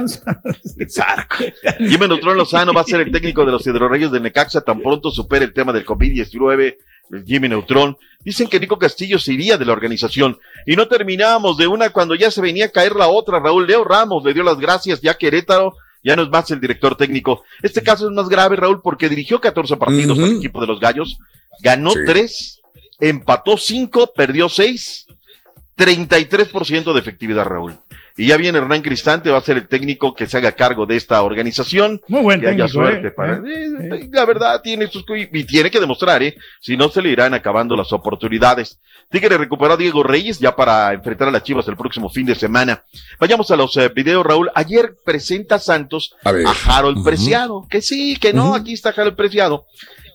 chance. 0.88 1.54
Jimmy 1.78 2.08
Neutrón 2.08 2.36
Lozano 2.36 2.72
va 2.72 2.80
a 2.80 2.84
ser 2.84 3.00
el 3.00 3.12
técnico 3.12 3.46
de 3.46 3.52
los 3.52 3.66
Hidrorreyes 3.66 4.10
de 4.10 4.20
Necaxa 4.20 4.60
tan 4.62 4.80
pronto 4.80 5.10
supere 5.10 5.44
el 5.44 5.52
tema 5.52 5.72
del 5.72 5.86
COVID-19. 5.86 6.76
el 7.12 7.24
Jimmy 7.24 7.48
Neutrón. 7.48 7.96
Dicen 8.24 8.48
que 8.48 8.58
Nico 8.58 8.78
Castillo 8.78 9.18
se 9.18 9.32
iría 9.32 9.56
de 9.56 9.64
la 9.64 9.72
organización. 9.72 10.38
Y 10.66 10.74
no 10.74 10.88
terminábamos 10.88 11.56
de 11.56 11.68
una 11.68 11.90
cuando 11.90 12.14
ya 12.16 12.30
se 12.30 12.40
venía 12.40 12.66
a 12.66 12.70
caer 12.70 12.96
la 12.96 13.08
otra. 13.08 13.38
Raúl 13.38 13.66
Leo 13.66 13.84
Ramos 13.84 14.24
le 14.24 14.34
dio 14.34 14.42
las 14.42 14.58
gracias 14.58 15.00
ya 15.00 15.14
Querétaro. 15.14 15.74
Ya 16.02 16.16
no 16.16 16.22
es 16.22 16.28
más 16.30 16.50
el 16.50 16.60
director 16.60 16.96
técnico. 16.96 17.44
Este 17.62 17.82
caso 17.82 18.06
es 18.08 18.12
más 18.12 18.28
grave, 18.28 18.56
Raúl, 18.56 18.80
porque 18.82 19.08
dirigió 19.08 19.40
14 19.40 19.76
partidos 19.76 20.18
al 20.18 20.36
equipo 20.36 20.60
de 20.60 20.66
los 20.66 20.80
Gallos. 20.80 21.18
Ganó 21.60 21.92
Sí. 21.92 22.00
3, 22.06 22.60
empató 23.00 23.56
5, 23.56 24.12
perdió 24.14 24.48
6. 24.48 25.06
33% 25.76 26.92
de 26.92 27.00
efectividad, 27.00 27.44
Raúl. 27.44 27.78
Y 28.16 28.26
ya 28.26 28.36
viene 28.36 28.58
Hernán 28.58 28.82
Cristante, 28.82 29.30
va 29.30 29.38
a 29.38 29.42
ser 29.42 29.56
el 29.56 29.68
técnico 29.68 30.14
que 30.14 30.26
se 30.26 30.36
haga 30.36 30.52
cargo 30.52 30.84
de 30.86 30.96
esta 30.96 31.22
organización. 31.22 32.00
Muy 32.08 32.22
buen 32.22 32.40
que 32.40 32.48
haya 32.48 32.68
suerte 32.68 33.08
eh, 33.08 33.10
para. 33.10 33.36
eh, 33.36 33.40
Eh, 33.80 34.08
La 34.12 34.24
verdad, 34.26 34.60
tiene 34.62 34.86
sus. 34.88 35.04
Y 35.08 35.44
tiene 35.44 35.70
que 35.70 35.80
demostrar, 35.80 36.22
¿eh? 36.22 36.36
Si 36.60 36.76
no, 36.76 36.88
se 36.90 37.00
le 37.02 37.08
irán 37.10 37.34
acabando 37.34 37.74
las 37.76 37.92
oportunidades. 37.92 38.78
Tigre 39.10 39.36
recuperó 39.36 39.74
a 39.74 39.76
Diego 39.76 40.02
Reyes 40.02 40.38
ya 40.38 40.54
para 40.56 40.92
enfrentar 40.92 41.28
a 41.28 41.30
las 41.30 41.42
Chivas 41.42 41.66
el 41.68 41.76
próximo 41.76 42.08
fin 42.08 42.24
de 42.26 42.34
semana. 42.34 42.84
Vayamos 43.20 43.50
a 43.50 43.56
los 43.56 43.76
eh, 43.76 43.90
videos, 43.94 44.24
Raúl. 44.24 44.50
Ayer 44.54 44.94
presenta 45.04 45.58
Santos 45.58 46.14
A 46.24 46.78
Harold. 46.78 47.04
Preciado. 47.04 47.66
Que 47.68 47.82
sí, 47.82 48.16
que 48.16 48.32
no, 48.32 48.54
aquí 48.54 48.72
está 48.72 48.90
Harold 48.90 49.16
Preciado. 49.16 49.66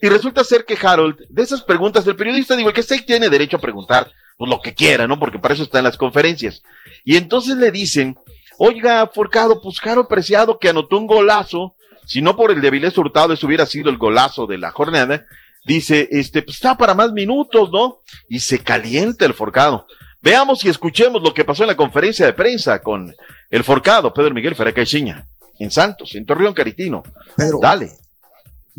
Y 0.01 0.09
resulta 0.09 0.43
ser 0.43 0.65
que 0.65 0.77
Harold, 0.81 1.17
de 1.29 1.41
esas 1.43 1.63
preguntas 1.63 2.05
del 2.05 2.15
periodista, 2.15 2.55
digo, 2.55 2.69
el 2.69 2.75
que 2.75 2.81
esté 2.81 3.01
tiene 3.01 3.29
derecho 3.29 3.57
a 3.57 3.61
preguntar 3.61 4.11
pues, 4.37 4.49
lo 4.49 4.61
que 4.61 4.73
quiera, 4.73 5.07
¿no? 5.07 5.19
Porque 5.19 5.39
para 5.39 5.53
eso 5.53 5.63
están 5.63 5.83
las 5.83 5.97
conferencias. 5.97 6.63
Y 7.03 7.17
entonces 7.17 7.57
le 7.57 7.71
dicen, 7.71 8.17
oiga, 8.57 9.07
Forcado, 9.07 9.61
pues 9.61 9.77
Harold 9.83 10.07
Preciado 10.07 10.59
que 10.59 10.69
anotó 10.69 10.97
un 10.97 11.07
golazo, 11.07 11.75
si 12.05 12.21
no 12.21 12.35
por 12.35 12.51
el 12.51 12.61
de 12.61 12.67
Avilés 12.69 12.97
Hurtado, 12.97 13.33
eso 13.33 13.47
hubiera 13.47 13.65
sido 13.65 13.89
el 13.89 13.97
golazo 13.97 14.47
de 14.47 14.57
la 14.57 14.71
jornada, 14.71 15.25
dice, 15.65 16.07
este, 16.11 16.41
pues 16.41 16.55
está 16.55 16.77
para 16.77 16.93
más 16.93 17.11
minutos, 17.11 17.69
¿no? 17.71 17.99
Y 18.29 18.39
se 18.39 18.59
calienta 18.59 19.25
el 19.25 19.33
Forcado. 19.33 19.87
Veamos 20.21 20.63
y 20.65 20.69
escuchemos 20.69 21.21
lo 21.21 21.33
que 21.33 21.45
pasó 21.45 21.63
en 21.63 21.67
la 21.67 21.77
conferencia 21.77 22.25
de 22.25 22.33
prensa 22.33 22.81
con 22.81 23.13
el 23.49 23.63
Forcado, 23.63 24.13
Pedro 24.13 24.33
Miguel 24.33 24.55
Ferracaiciña, 24.55 25.27
en 25.59 25.71
Santos, 25.71 26.15
en 26.15 26.25
Torreón 26.25 26.53
Caritino. 26.53 27.03
Pedro. 27.35 27.59
Dale. 27.61 27.91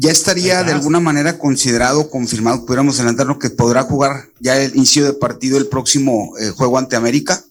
Ya 0.01 0.13
estaría 0.13 0.63
de 0.63 0.71
alguna 0.71 1.01
manera 1.01 1.39
considerado, 1.41 2.09
confirmado, 2.09 2.65
pudiéramos 2.65 3.01
adelantarnos 3.01 3.39
que 3.39 3.51
podrá 3.51 3.83
jugar 3.83 4.29
ya 4.39 4.57
el 4.57 4.77
inicio 4.77 5.05
de 5.05 5.13
partido 5.13 5.59
el 5.59 5.67
próximo 5.67 6.35
eh, 6.39 6.51
juego 6.51 6.79
ante 6.79 6.95
América. 6.95 7.43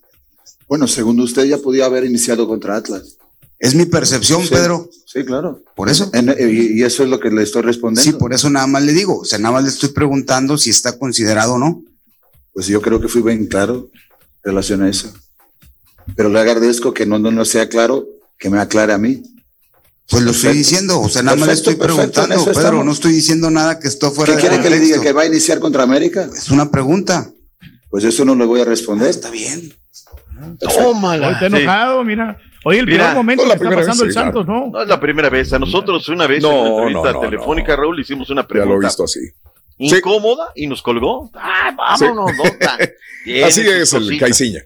Bueno, 0.65 0.87
según 0.87 1.19
usted 1.19 1.43
ya 1.43 1.57
podía 1.57 1.85
haber 1.87 2.05
iniciado 2.05 2.47
contra 2.47 2.77
Atlas. 2.77 3.17
Es 3.59 3.75
mi 3.75 3.85
percepción, 3.85 4.43
Sí, 4.43 4.49
Pedro. 4.49 4.89
Sí, 5.05 5.25
claro. 5.25 5.61
Por 5.75 5.89
eso. 5.89 6.09
En- 6.13 6.33
y, 6.39 6.79
y 6.79 6.83
eso 6.83 7.03
es 7.03 7.09
lo 7.09 7.19
que 7.19 7.29
le 7.31 7.43
estoy 7.43 7.63
respondiendo. 7.63 8.09
Sí, 8.09 8.17
por 8.17 8.33
eso 8.33 8.49
nada 8.49 8.67
más 8.67 8.81
le 8.83 8.93
digo. 8.93 9.19
O 9.19 9.25
sea, 9.25 9.39
nada 9.39 9.55
más 9.55 9.63
le 9.63 9.69
estoy 9.69 9.89
preguntando 9.89 10.57
si 10.57 10.69
está 10.69 10.97
considerado 10.97 11.55
o 11.55 11.57
no. 11.57 11.83
Pues 12.53 12.67
yo 12.67 12.81
creo 12.81 13.01
que 13.01 13.09
fui 13.09 13.21
bien 13.21 13.47
claro 13.47 13.89
en 13.93 14.51
relación 14.51 14.83
a 14.83 14.89
eso. 14.89 15.11
Pero 16.15 16.29
le 16.29 16.39
agradezco 16.39 16.93
que 16.93 17.05
no, 17.05 17.19
no, 17.19 17.29
no 17.29 17.43
sea 17.43 17.67
claro, 17.67 18.05
que 18.39 18.49
me 18.49 18.59
aclare 18.59 18.93
a 18.93 18.97
mí. 18.97 19.21
Pues 20.09 20.23
lo 20.23 20.31
estoy 20.31 20.53
diciendo, 20.53 21.01
o 21.01 21.09
sea, 21.09 21.21
nada 21.21 21.35
más 21.35 21.47
le 21.47 21.53
estoy 21.53 21.75
preguntando, 21.75 22.35
Pedro, 22.45 22.51
estamos. 22.51 22.85
no 22.85 22.91
estoy 22.93 23.11
diciendo 23.11 23.49
nada 23.51 23.77
que 23.79 23.89
esto 23.89 24.09
fuera 24.11 24.35
¿Qué 24.35 24.41
de 24.41 24.47
quiere 24.47 24.63
que 24.63 24.69
le 24.69 24.79
diga? 24.79 25.01
¿Que 25.01 25.11
va 25.11 25.23
a 25.23 25.25
iniciar 25.25 25.59
contra 25.59 25.83
América? 25.83 26.29
Es 26.33 26.49
una 26.49 26.71
pregunta. 26.71 27.29
Pues 27.89 28.03
eso 28.05 28.23
no 28.23 28.35
le 28.35 28.45
voy 28.45 28.61
a 28.61 28.65
responder. 28.65 29.09
está 29.09 29.29
bien. 29.29 29.73
Tómala. 30.59 31.27
Hoy 31.27 31.33
está 31.33 31.45
enojado, 31.47 32.03
mira. 32.03 32.37
Hoy 32.63 32.77
el 32.77 32.85
Mira, 32.85 33.05
peor 33.05 33.15
momento 33.15 33.43
no, 33.43 33.49
la 33.49 33.55
que 33.55 33.63
está 33.63 33.69
primera 33.69 33.87
pasando 33.87 34.03
vez, 34.03 34.15
el 34.15 34.23
Santos, 34.23 34.47
¿no? 34.47 34.69
No 34.69 34.81
es 34.81 34.87
la 34.89 34.99
primera 34.99 35.29
vez. 35.29 35.53
A 35.53 35.59
nosotros 35.59 36.07
una 36.09 36.27
vez 36.27 36.41
No, 36.41 36.49
en 36.49 36.57
una 36.57 36.77
entrevista 36.77 37.13
no, 37.13 37.21
no, 37.21 37.29
telefónica, 37.29 37.75
Raúl, 37.75 37.99
hicimos 37.99 38.29
una 38.29 38.41
Ya 38.41 38.47
pregunta 38.47 38.73
lo 38.73 38.81
he 38.81 38.85
visto 38.85 39.03
así. 39.03 39.19
Incómoda 39.77 40.51
y 40.55 40.67
nos 40.67 40.81
colgó. 40.81 41.29
Ah, 41.33 41.73
vámonos, 41.75 42.31
nota. 42.35 42.77
Tiene 43.23 43.43
Así 43.43 43.61
es 43.61 43.93
el 43.93 44.17
Caiciña. 44.19 44.61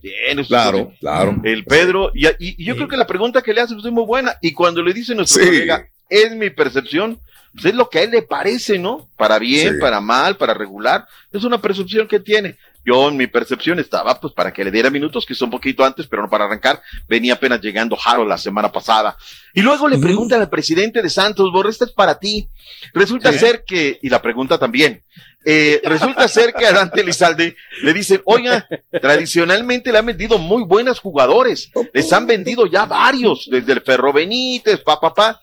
Claro, 0.47 0.93
claro. 0.99 1.35
El 1.43 1.65
Pedro, 1.65 2.11
y, 2.13 2.27
y- 2.27 2.33
y 2.59 2.65
yo 2.65 2.75
creo 2.75 2.87
que 2.87 2.97
la 2.97 3.07
pregunta 3.07 3.41
que 3.41 3.53
le 3.53 3.61
hace 3.61 3.73
pues, 3.73 3.85
es 3.85 3.91
muy 3.91 4.05
buena. 4.05 4.35
Y 4.41 4.53
cuando 4.53 4.83
le 4.83 4.93
dice 4.93 5.15
nuestro 5.15 5.41
Sí. 5.41 5.47
colega, 5.49 5.87
es 6.07 6.35
mi 6.35 6.49
percepción, 6.51 7.19
pues 7.53 7.65
es 7.65 7.73
lo 7.75 7.89
que 7.89 7.99
a 7.99 8.03
él 8.03 8.11
le 8.11 8.21
parece, 8.21 8.77
¿no? 8.77 9.09
Para 9.17 9.39
bien, 9.39 9.75
Sí. 9.75 9.79
para 9.81 9.99
mal, 9.99 10.37
para 10.37 10.53
regular. 10.53 11.05
Es 11.33 11.43
una 11.43 11.59
percepción 11.59 12.07
que 12.07 12.19
tiene. 12.19 12.55
Yo 12.83 13.09
en 13.09 13.17
mi 13.17 13.27
percepción 13.27 13.79
estaba 13.79 14.19
pues 14.19 14.33
para 14.33 14.51
que 14.51 14.63
le 14.63 14.71
diera 14.71 14.89
minutos, 14.89 15.25
que 15.25 15.33
es 15.33 15.41
un 15.41 15.51
poquito 15.51 15.85
antes, 15.85 16.07
pero 16.07 16.23
no 16.23 16.29
para 16.29 16.45
arrancar. 16.45 16.81
Venía 17.07 17.33
apenas 17.33 17.61
llegando 17.61 17.97
Harold 18.03 18.27
la 18.29 18.37
semana 18.37 18.71
pasada. 18.71 19.15
Y 19.53 19.61
luego 19.61 19.87
le 19.87 19.97
preguntan 19.99 20.41
al 20.41 20.49
presidente 20.49 21.01
de 21.01 21.09
Santos, 21.09 21.51
Borre, 21.51 21.69
esta 21.69 21.85
es 21.85 21.91
para 21.91 22.17
ti. 22.17 22.47
Resulta 22.93 23.31
Sí. 23.33 23.39
ser 23.39 23.63
que, 23.65 23.99
y 24.01 24.09
la 24.09 24.21
pregunta 24.21 24.57
también, 24.57 25.03
eh, 25.45 25.81
resulta 25.83 26.27
ser 26.27 26.53
que 26.53 26.65
a 26.65 26.71
Dante 26.71 27.03
Lizalde 27.03 27.55
le 27.83 27.93
dicen, 27.93 28.21
oiga, 28.25 28.67
tradicionalmente 29.01 29.91
le 29.91 29.97
han 29.99 30.05
vendido 30.05 30.37
muy 30.37 30.63
buenos 30.63 30.99
jugadores, 30.99 31.71
les 31.93 32.11
han 32.13 32.25
vendido 32.27 32.65
ya 32.65 32.85
varios, 32.85 33.47
desde 33.51 33.73
el 33.73 33.81
Ferro 33.81 34.13
Benítez, 34.13 34.79
pa, 34.81 34.99
pa, 34.99 35.13
pa, 35.13 35.41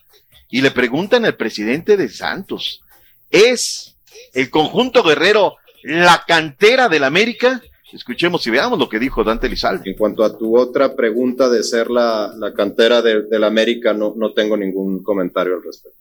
y 0.49 0.61
le 0.61 0.71
preguntan 0.71 1.25
al 1.25 1.35
presidente 1.35 1.95
de 1.97 2.09
Santos, 2.09 2.81
¿es 3.29 3.95
el 4.33 4.49
conjunto 4.49 5.03
guerrero 5.03 5.55
la 5.83 6.23
cantera 6.27 6.89
del 6.89 7.03
América? 7.03 7.61
Escuchemos 7.91 8.45
y 8.45 8.51
veamos 8.51 8.77
lo 8.77 8.87
que 8.87 8.99
dijo 8.99 9.23
Dante 9.23 9.49
Lizalde. 9.49 9.89
En 9.89 9.97
cuanto 9.97 10.23
a 10.23 10.37
tu 10.37 10.57
otra 10.57 10.95
pregunta 10.95 11.49
de 11.49 11.63
ser 11.63 11.89
la, 11.89 12.31
la 12.37 12.53
cantera 12.53 13.01
de, 13.01 13.23
del 13.23 13.43
América, 13.43 13.93
no, 13.93 14.13
no 14.15 14.31
tengo 14.33 14.55
ningún 14.55 15.01
comentario 15.01 15.55
al 15.55 15.63
respecto. 15.63 15.97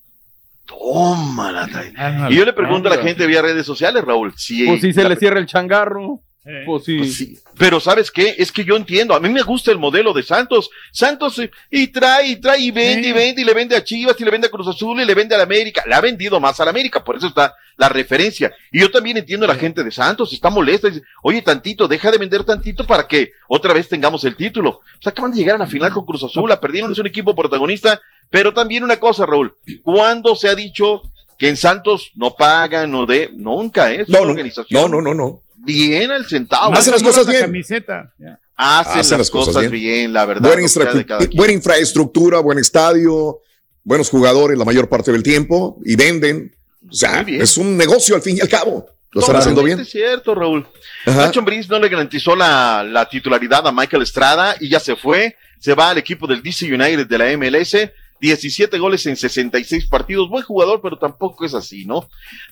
Tómala, 0.66 1.66
trae. 1.66 1.92
Y 2.30 2.36
yo 2.36 2.44
le 2.44 2.52
pregunto 2.52 2.88
a 2.92 2.96
la 2.96 3.02
gente 3.02 3.26
vía 3.26 3.40
redes 3.40 3.64
sociales, 3.64 4.04
Raúl, 4.04 4.34
si 4.36 4.66
Pues 4.66 4.82
si 4.82 4.92
se 4.92 5.02
la- 5.02 5.08
le 5.10 5.16
cierra 5.16 5.38
el 5.40 5.46
changarro. 5.46 6.20
Pues 6.64 6.84
sí. 6.84 6.98
Pues 6.98 7.14
sí. 7.16 7.38
Pero 7.58 7.78
¿sabes 7.78 8.10
qué? 8.10 8.34
Es 8.38 8.52
que 8.52 8.64
yo 8.64 8.76
entiendo, 8.76 9.14
a 9.14 9.20
mí 9.20 9.28
me 9.28 9.42
gusta 9.42 9.70
el 9.70 9.78
modelo 9.78 10.14
de 10.14 10.22
Santos. 10.22 10.70
Santos 10.92 11.38
eh, 11.40 11.50
y 11.70 11.88
trae 11.88 12.26
y 12.28 12.36
trae 12.36 12.60
y 12.60 12.70
vende 12.70 13.08
y 13.08 13.12
vende 13.12 13.42
y 13.42 13.44
le 13.44 13.52
vende 13.52 13.76
a 13.76 13.84
Chivas 13.84 14.18
y 14.18 14.24
le 14.24 14.30
vende 14.30 14.46
a 14.46 14.50
Cruz 14.50 14.66
Azul 14.68 14.98
y 15.00 15.04
le 15.04 15.14
vende 15.14 15.34
a 15.34 15.38
la 15.38 15.44
América. 15.44 15.84
Le 15.86 15.94
ha 15.94 16.00
vendido 16.00 16.40
más 16.40 16.58
a 16.60 16.64
la 16.64 16.70
América, 16.70 17.04
por 17.04 17.16
eso 17.16 17.26
está 17.26 17.54
la 17.78 17.88
referencia. 17.88 18.52
Y 18.70 18.80
yo 18.80 18.90
también 18.90 19.16
entiendo 19.16 19.46
a 19.46 19.48
la 19.48 19.54
gente 19.54 19.82
de 19.82 19.90
Santos, 19.90 20.32
está 20.32 20.50
molesta. 20.50 20.88
Dice, 20.88 21.02
Oye, 21.22 21.40
tantito, 21.40 21.88
deja 21.88 22.10
de 22.10 22.18
vender 22.18 22.44
tantito 22.44 22.86
para 22.86 23.06
que 23.08 23.30
otra 23.48 23.72
vez 23.72 23.88
tengamos 23.88 24.24
el 24.24 24.36
título. 24.36 24.70
O 24.70 24.82
sea, 25.00 25.10
acaban 25.12 25.30
de 25.30 25.38
llegar 25.38 25.54
a 25.56 25.60
la 25.60 25.66
final 25.66 25.92
con 25.92 26.04
Cruz 26.04 26.22
Azul, 26.24 26.48
la 26.50 26.60
perdieron, 26.60 26.92
es 26.92 26.98
un 26.98 27.06
equipo 27.06 27.34
protagonista. 27.34 28.00
Pero 28.30 28.52
también 28.52 28.84
una 28.84 28.98
cosa, 28.98 29.24
Raúl, 29.24 29.56
¿cuándo 29.82 30.36
se 30.36 30.48
ha 30.48 30.54
dicho 30.54 31.00
que 31.38 31.48
en 31.48 31.56
Santos 31.56 32.10
no 32.16 32.34
pagan 32.34 32.94
o 32.94 33.06
de 33.06 33.30
nunca, 33.32 33.90
¿eh? 33.92 34.02
Es 34.02 34.08
No, 34.08 34.18
una 34.18 34.26
no, 34.26 34.30
organización 34.32 34.82
no, 34.82 34.88
no, 34.88 35.00
no, 35.00 35.14
no. 35.14 35.42
bien 35.56 36.10
al 36.10 36.26
centavo. 36.26 36.74
Hacen 36.74 36.92
las 36.92 37.02
cosas 37.02 37.26
bien. 37.26 37.40
Camiseta. 37.42 38.12
Hacen, 38.56 39.18
las, 39.18 39.30
cosas, 39.30 39.70
bien. 39.70 40.12
la 40.12 40.24
verdad. 40.26 40.48
Buena, 40.48 40.62
infra- 40.62 41.28
buena 41.36 41.52
infraestructura, 41.52 42.40
buen 42.40 42.58
estadio, 42.58 43.38
buenos 43.84 44.10
jugadores 44.10 44.58
la 44.58 44.64
mayor 44.64 44.88
parte 44.88 45.12
del 45.12 45.22
tiempo 45.22 45.78
y 45.84 45.94
venden. 45.94 46.52
O 46.86 46.92
sea, 46.92 47.24
es 47.26 47.56
un 47.56 47.76
negocio 47.76 48.14
al 48.14 48.22
fin 48.22 48.36
y 48.36 48.40
al 48.40 48.48
cabo. 48.48 48.88
Lo 49.12 49.20
están 49.20 49.36
haciendo 49.36 49.62
bien. 49.62 49.78
Totalmente 49.78 49.90
cierto, 49.90 50.34
Raúl. 50.34 50.66
Ajá. 51.06 51.26
Nacho 51.26 51.40
Ambriz 51.40 51.68
no 51.68 51.78
le 51.78 51.88
garantizó 51.88 52.36
la, 52.36 52.84
la 52.84 53.08
titularidad 53.08 53.66
a 53.66 53.72
Michael 53.72 54.02
Estrada 54.02 54.56
y 54.60 54.68
ya 54.68 54.80
se 54.80 54.96
fue. 54.96 55.36
Se 55.58 55.74
va 55.74 55.90
al 55.90 55.98
equipo 55.98 56.26
del 56.26 56.42
DC 56.42 56.66
United 56.66 57.06
de 57.06 57.18
la 57.18 57.36
MLS. 57.36 57.90
17 58.20 58.78
goles 58.78 59.06
en 59.06 59.16
66 59.16 59.86
partidos. 59.86 60.28
Buen 60.28 60.44
jugador, 60.44 60.80
pero 60.82 60.98
tampoco 60.98 61.44
es 61.44 61.54
así, 61.54 61.84
¿no? 61.84 62.08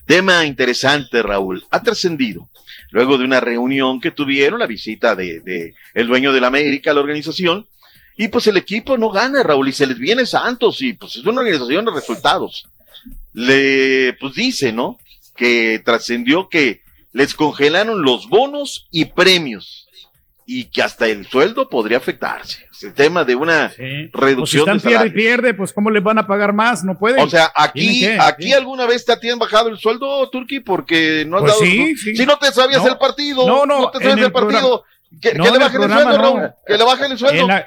Tema 0.07 0.45
interesante, 0.45 1.22
Raúl. 1.22 1.64
Ha 1.70 1.83
trascendido. 1.83 2.49
Luego 2.91 3.18
de 3.18 3.24
una 3.24 3.41
reunión 3.41 4.01
que 4.01 4.12
tuvieron, 4.12 4.61
la 4.61 4.66
visita 4.66 5.16
de, 5.16 5.41
de 5.41 5.74
el 5.95 6.07
dueño 6.07 6.33
de 6.33 6.41
la 6.41 6.47
América 6.47 6.93
a 6.93 6.95
la 6.95 7.01
organización, 7.01 7.66
y 8.16 8.29
pues 8.29 8.47
el 8.47 8.57
equipo 8.57 8.97
no 8.97 9.11
gana, 9.11 9.43
Raúl, 9.43 9.68
y 9.68 9.72
se 9.72 9.87
les 9.87 9.99
viene 9.99 10.24
Santos, 10.24 10.81
y 10.81 10.95
pues 10.95 11.16
es 11.16 11.24
una 11.24 11.41
organización 11.41 11.85
de 11.85 11.91
resultados. 11.91 12.66
Le, 13.37 14.14
pues 14.18 14.32
dice, 14.34 14.72
¿no? 14.72 14.99
Que 15.37 15.78
trascendió 15.84 16.49
que 16.49 16.80
les 17.12 17.34
congelaron 17.34 18.03
los 18.03 18.28
bonos 18.30 18.89
y 18.91 19.05
premios. 19.05 19.82
y 20.49 20.66
que 20.66 20.80
hasta 20.80 21.09
el 21.09 21.26
sueldo 21.26 21.68
podría 21.68 21.97
afectarse. 21.99 22.66
Es 22.70 22.84
el 22.84 22.95
tema 22.95 23.24
de 23.24 23.34
una 23.34 23.66
Pues 23.66 23.76
si 23.76 24.11
reducción 24.12 24.76
están 24.76 24.78
de 24.78 24.89
pierde 24.89 25.11
pierde, 25.11 25.55
pues 25.55 25.72
¿cómo 25.72 25.91
les 25.91 26.03
van 26.05 26.18
a 26.20 26.26
pagar 26.28 26.53
más? 26.53 26.84
No 26.84 26.97
pueden. 26.97 27.18
O 27.20 27.28
sea, 27.28 27.51
aquí, 27.53 27.99
que, 28.03 28.16
aquí 28.20 28.45
sí. 28.45 28.53
alguna 28.53 28.87
vez 28.87 29.05
te 29.05 29.12
han 29.32 29.39
bajado 29.41 29.68
el 29.70 29.76
sueldo, 29.76 30.30
Turki, 30.30 30.61
porque 30.61 31.24
no 31.26 31.39
has 31.39 31.43
Pues 31.43 31.53
dado. 31.55 31.64
sí, 31.64 31.78
no- 31.93 31.99
sí. 31.99 32.16
Si 32.16 32.24
no 32.26 32.39
te 32.39 32.53
sabías 32.53 32.80
No. 32.84 32.89
el 32.93 32.97
partido, 32.97 33.45
No, 33.45 33.66
no, 33.66 33.91
te 33.91 33.99
en 33.99 34.03
sabes 34.05 34.18
el, 34.18 34.24
el 34.26 34.32
partido, 34.32 34.84
que, 35.20 35.34
No, 35.34 35.45
que 35.45 35.51
le 35.51 35.57
el 35.57 35.62
bajen 35.62 35.82
el, 35.82 35.89
programa 35.89 36.03
sueldo, 36.12 36.18
no. 36.22 36.37
Raúl, 36.41 36.51
que 36.64 36.78
le 36.78 36.84
bajen 36.84 37.11
el 37.12 37.18
sueldo. 37.18 37.43
En 37.43 37.49
la, 37.49 37.66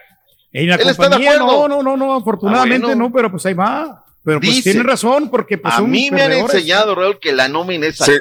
en 0.54 0.68
la 0.70 0.76
Él 0.76 0.82
está 0.90 1.04
de 1.04 1.10
compañía, 1.10 1.32
acuerdo. 1.34 1.68
no, 1.68 1.68
no, 1.68 1.84
no, 1.84 1.98
no, 1.98 2.14
afortunadamente 2.16 2.86
Ah, 2.86 2.88
bueno. 2.96 3.04
no, 3.10 3.12
pero 3.14 3.30
pues 3.30 3.46
ahí 3.46 3.54
va. 3.56 4.06
Pero 4.24 4.40
pues 4.40 4.52
Dice, 4.56 4.72
tienen 4.72 4.86
razón, 4.88 5.30
porque 5.30 5.58
pues 5.58 5.74
a 5.74 5.82
mí 5.82 6.10
me 6.12 6.22
han 6.22 6.32
enseñado, 6.34 6.94
Raúl, 6.96 7.20
que 7.20 7.32
la 7.32 7.48
nómina 7.48 7.88
es 7.88 7.98
Sí. 7.98 8.14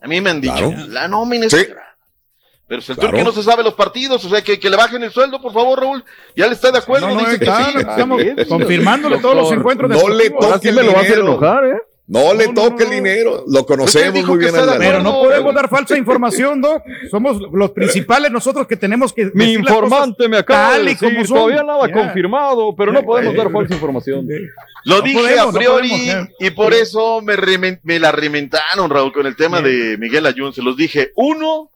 A 0.00 0.06
mí 0.06 0.20
me 0.20 0.30
han 0.30 0.40
dicho, 0.40 0.54
Claro. 0.70 0.86
la 0.88 1.08
nómina 1.08 1.46
es 1.46 1.52
Sí. 1.52 1.58
sagrada. 1.64 1.96
Pero 2.66 2.80
el 2.80 2.84
Claro. 2.86 3.00
Turki 3.10 3.24
no 3.24 3.32
se 3.32 3.42
sabe 3.42 3.62
los 3.62 3.74
partidos, 3.74 4.24
o 4.24 4.28
sea, 4.28 4.42
que, 4.42 4.58
que 4.58 4.70
le 4.70 4.76
bajen 4.76 5.02
el 5.02 5.12
sueldo, 5.12 5.40
por 5.40 5.52
favor, 5.52 5.80
Raúl. 5.80 6.04
Ya 6.34 6.46
le 6.46 6.54
está 6.54 6.70
de 6.72 6.78
acuerdo, 6.78 7.08
No, 7.08 7.14
no, 7.14 7.20
dice 7.20 7.38
que 7.38 7.44
claro, 7.44 7.72
sí. 7.72 7.78
estamos 7.78 8.22
confirmándole 8.48 9.18
todos 9.18 9.36
los 9.36 9.52
encuentros 9.52 9.90
No 9.90 10.08
le 10.08 10.30
toque 10.30 10.68
el 10.70 10.76
dinero. 10.76 11.00
¿eh? 11.02 11.78
No 12.06 12.34
le 12.34 12.48
toque 12.48 12.84
el 12.84 12.90
dinero. 12.90 13.44
Lo 13.48 13.64
conocemos 13.64 14.22
muy 14.26 14.38
bien. 14.38 14.52
Pero 14.78 15.02
no 15.02 15.12
podemos 15.22 15.54
dar 15.54 15.70
falsa 15.70 15.96
información, 15.96 16.60
Doc. 16.60 16.82
Somos 17.10 17.40
los 17.50 17.70
principales 17.70 18.30
nosotros 18.30 18.66
que 18.66 18.76
tenemos 18.76 19.12
que. 19.14 19.30
Mi 19.32 19.46
decir 19.46 19.60
informante 19.60 20.28
me 20.28 20.36
acaba 20.36 20.72
tal 20.74 20.84
de 20.84 20.90
y 20.92 20.96
como 20.96 21.10
decir, 21.10 21.26
son. 21.26 21.36
todavía 21.38 21.62
nada 21.62 21.88
Ya. 21.88 21.94
confirmado, 21.94 22.76
pero 22.76 22.92
no 22.92 23.02
podemos 23.02 23.32
eh, 23.32 23.36
dar 23.38 23.50
falsa 23.50 23.72
información. 23.74 24.26
Lo 24.84 24.96
No 24.96 25.00
dije 25.02 25.18
podemos, 25.18 25.42
a 25.42 25.46
no 25.46 25.52
priori 25.52 25.88
podemos, 25.88 26.28
eh. 26.28 26.34
y 26.40 26.50
por 26.50 26.74
eso 26.74 27.22
me, 27.22 27.36
remen- 27.36 27.80
me 27.84 27.98
la 27.98 28.12
rementaron, 28.12 28.90
Raúl, 28.90 29.12
con 29.12 29.26
el 29.26 29.34
tema 29.34 29.62
de 29.62 29.96
Miguel 29.98 30.26
Ayun. 30.26 30.52
Se 30.52 30.60
los 30.62 30.76
dije, 30.76 31.12
uno, 31.16 31.70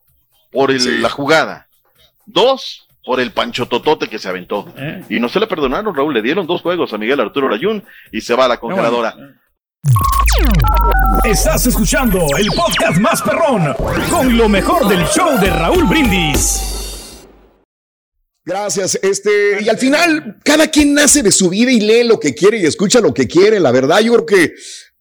por 0.52 0.70
el- 0.70 1.00
la 1.00 1.08
jugada. 1.08 1.68
Dos, 2.26 2.86
por 3.02 3.18
el 3.20 3.32
pancho 3.32 3.64
totote 3.66 4.08
que 4.08 4.18
se 4.18 4.28
aventó. 4.28 4.70
Eh. 4.76 5.04
Y 5.08 5.20
no 5.20 5.30
se 5.30 5.40
le 5.40 5.46
perdonaron, 5.46 5.94
Raúl. 5.94 6.12
Le 6.12 6.20
dieron 6.20 6.46
dos 6.46 6.60
juegos 6.60 6.92
a 6.92 6.98
Miguel 6.98 7.18
Arturo 7.20 7.52
Ayun 7.54 7.82
y 8.12 8.20
se 8.20 8.34
va 8.34 8.44
a 8.44 8.48
la 8.48 8.58
congeladora. 8.60 9.14
Estás 11.24 11.66
escuchando 11.66 12.26
el 12.36 12.46
podcast 12.48 12.98
más 12.98 13.22
perrón 13.22 13.74
con 14.10 14.36
lo 14.36 14.48
mejor 14.48 14.88
del 14.88 15.04
show 15.06 15.38
de 15.40 15.50
Raúl 15.50 15.84
Brindis. 15.84 16.60
Gracias. 18.44 18.98
Este, 19.02 19.62
y 19.62 19.68
al 19.68 19.78
final, 19.78 20.38
cada 20.42 20.68
quien 20.68 20.94
nace 20.94 21.22
de 21.22 21.30
su 21.30 21.50
vida 21.50 21.70
y 21.70 21.80
lee 21.80 22.04
lo 22.04 22.18
que 22.18 22.34
quiere 22.34 22.58
y 22.58 22.66
escucha 22.66 23.00
lo 23.00 23.12
que 23.12 23.28
quiere. 23.28 23.60
La 23.60 23.72
verdad, 23.72 24.00
yo 24.00 24.14
creo 24.14 24.26
que 24.26 24.54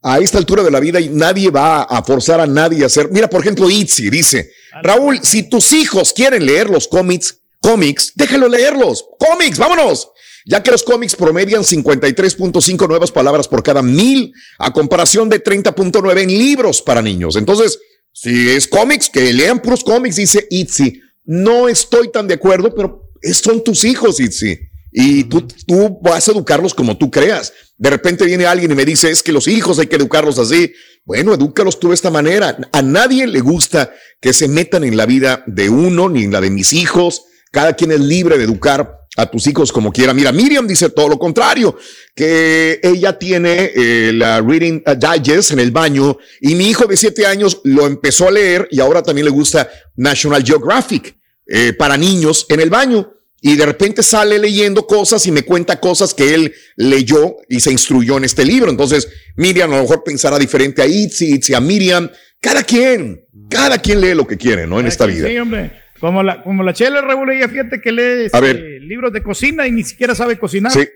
a 0.04 0.20
esta 0.20 0.38
altura 0.38 0.64
de 0.64 0.72
la 0.72 0.80
vida 0.80 1.00
nadie 1.12 1.50
va 1.50 1.84
a 1.84 2.04
forzar 2.04 2.42
a 2.42 2.48
nadie 2.48 2.84
a 2.84 2.88
hacer. 2.88 3.10
Mira, 3.12 3.30
por 3.30 3.42
ejemplo, 3.42 3.70
Itzi 3.70 4.10
dice: 4.10 4.52
Raúl, 4.84 5.22
si 5.24 5.44
tus 5.50 5.72
hijos 5.72 6.12
quieren 6.14 6.46
leer 6.46 6.70
los 6.70 6.88
cómics, 6.88 7.40
cómics, 7.62 8.12
déjalo 8.16 8.50
leerlos. 8.50 9.06
Cómics, 9.18 9.58
vámonos. 9.58 10.10
Ya 10.48 10.64
que 10.64 10.72
los 10.72 10.84
cómics 10.84 11.16
promedian 11.16 11.64
53.5 11.64 12.88
nuevas 12.88 13.12
palabras 13.12 13.50
por 13.50 13.62
cada 13.62 13.82
mil, 13.82 14.34
a 14.58 14.72
comparación 14.72 15.28
de 15.28 15.44
30.9 15.44 16.22
en 16.22 16.30
libros 16.30 16.82
para 16.82 17.02
niños. 17.02 17.36
Entonces, 17.36 17.78
si 18.14 18.50
es 18.50 18.66
cómics, 18.66 19.10
que 19.10 19.34
lean 19.34 19.62
puros 19.62 19.84
cómics, 19.84 20.16
dice 20.16 20.48
Itzi. 20.50 21.02
No 21.26 21.68
estoy 21.68 22.12
tan 22.12 22.30
de 22.30 22.36
acuerdo, 22.36 22.74
pero 22.74 23.12
son 23.34 23.62
tus 23.62 23.84
hijos, 23.84 24.22
Itzi. 24.22 24.58
Y 24.94 25.26
tú, 25.26 25.46
tú 25.68 26.00
vas 26.02 26.28
a 26.28 26.32
educarlos 26.32 26.74
como 26.74 26.98
tú 26.98 27.12
creas. 27.12 27.52
De 27.78 27.90
repente 27.90 28.26
viene 28.26 28.46
alguien 28.46 28.72
y 28.72 28.76
me 28.76 28.86
dice, 28.86 29.12
es 29.12 29.22
que 29.22 29.34
los 29.34 29.50
hijos 29.50 29.80
hay 29.80 29.88
que 29.88 29.98
educarlos 29.98 30.40
así. 30.40 30.72
Bueno, 31.04 31.34
edúcalos 31.34 31.78
tú 31.78 31.90
de 31.90 31.96
esta 31.96 32.10
manera. 32.10 32.58
A 32.72 32.82
nadie 32.82 33.28
le 33.28 33.42
gusta 33.42 33.94
que 34.22 34.32
se 34.32 34.48
metan 34.48 34.86
en 34.86 34.96
la 34.96 35.06
vida 35.06 35.44
de 35.46 35.70
uno 35.70 36.08
ni 36.08 36.24
en 36.24 36.32
la 36.32 36.40
de 36.40 36.50
mis 36.50 36.72
hijos. 36.72 37.26
Cada 37.52 37.74
quien 37.74 37.92
es 37.92 38.00
libre 38.00 38.38
de 38.38 38.46
educar 38.46 38.97
a 39.18 39.26
tus 39.26 39.48
hijos 39.48 39.72
como 39.72 39.92
quiera. 39.92 40.14
Mira, 40.14 40.32
Miriam 40.32 40.68
dice 40.68 40.90
todo 40.90 41.10
lo 41.10 41.20
contrario, 41.20 41.76
que 42.16 42.80
ella 42.82 43.18
tiene 43.18 43.72
eh, 43.76 44.12
la 44.14 44.40
Reading 44.42 44.82
Digest 44.96 45.52
en 45.52 45.60
el 45.60 45.72
baño 45.72 46.18
y 46.40 46.56
mi 46.56 46.70
hijo 46.70 46.86
de 46.86 46.96
siete 46.96 47.26
años 47.26 47.60
lo 47.64 47.88
empezó 47.88 48.28
a 48.28 48.32
leer 48.32 48.68
y 48.72 48.80
ahora 48.80 49.04
también 49.04 49.26
le 49.26 49.32
gusta 49.32 49.70
National 49.96 50.44
Geographic 50.46 51.18
eh, 51.48 51.74
para 51.74 51.98
niños 51.98 52.46
en 52.50 52.60
el 52.62 52.70
baño. 52.70 53.14
Y 53.40 53.56
de 53.56 53.66
repente 53.68 54.02
sale 54.02 54.40
leyendo 54.40 54.88
cosas 54.88 55.26
y 55.28 55.32
me 55.32 55.44
cuenta 55.44 55.80
cosas 55.80 56.14
que 56.14 56.34
él 56.34 56.54
leyó 56.76 57.38
y 57.48 57.60
se 57.60 57.72
instruyó 57.72 58.18
en 58.18 58.24
este 58.24 58.44
libro. 58.44 58.72
Entonces, 58.72 59.08
Miriam 59.36 59.72
a 59.72 59.78
lo 59.78 59.84
mejor 59.84 60.04
pensará 60.04 60.40
diferente 60.40 60.82
a 60.82 60.88
Itzi, 60.88 61.36
Itzi 61.36 61.54
a 61.54 61.60
Miriam. 61.60 62.10
Cada 62.40 62.64
quien, 62.64 63.26
cada 63.48 63.78
quien 63.78 64.02
lee 64.02 64.16
lo 64.16 64.26
que 64.26 64.38
quiere, 64.38 64.66
¿no? 64.66 64.80
En 64.80 64.88
esta 64.88 65.06
vida. 65.06 65.28
Sí, 65.28 65.38
hombre. 65.38 65.72
Como 66.00 66.24
la, 66.24 66.44
como 66.44 66.64
la 66.64 66.74
Chela 66.74 67.02
Raúl, 67.02 67.32
ella 67.32 67.48
fíjate 67.48 67.82
que 67.82 67.92
lee 67.92 68.26
este, 68.26 68.80
libros 68.80 69.12
de 69.14 69.24
cocina 69.24 69.68
y 69.68 69.72
ni 69.72 69.84
siquiera 69.84 70.14
sabe 70.16 70.38
cocinar. 70.38 70.72
Sí. 70.72 70.88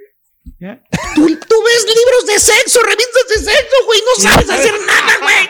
¿Ya? 0.59 0.81
Tú, 1.15 1.27
tú 1.27 1.55
ves 1.63 1.85
libros 1.85 2.25
de 2.27 2.39
sexo, 2.39 2.79
revistas 2.83 3.27
de 3.29 3.51
sexo, 3.51 3.75
güey, 3.85 3.99
no 3.99 4.23
sabes 4.23 4.49
hacer 4.49 4.73
nada, 4.85 5.17
güey. 5.21 5.49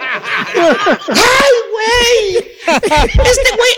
¡Ay, 1.09 1.55
güey! 1.71 2.37
Este 2.67 3.55
güey 3.55 3.73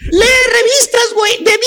lee 0.00 0.40
revistas, 0.52 1.12
güey, 1.14 1.44
de 1.44 1.58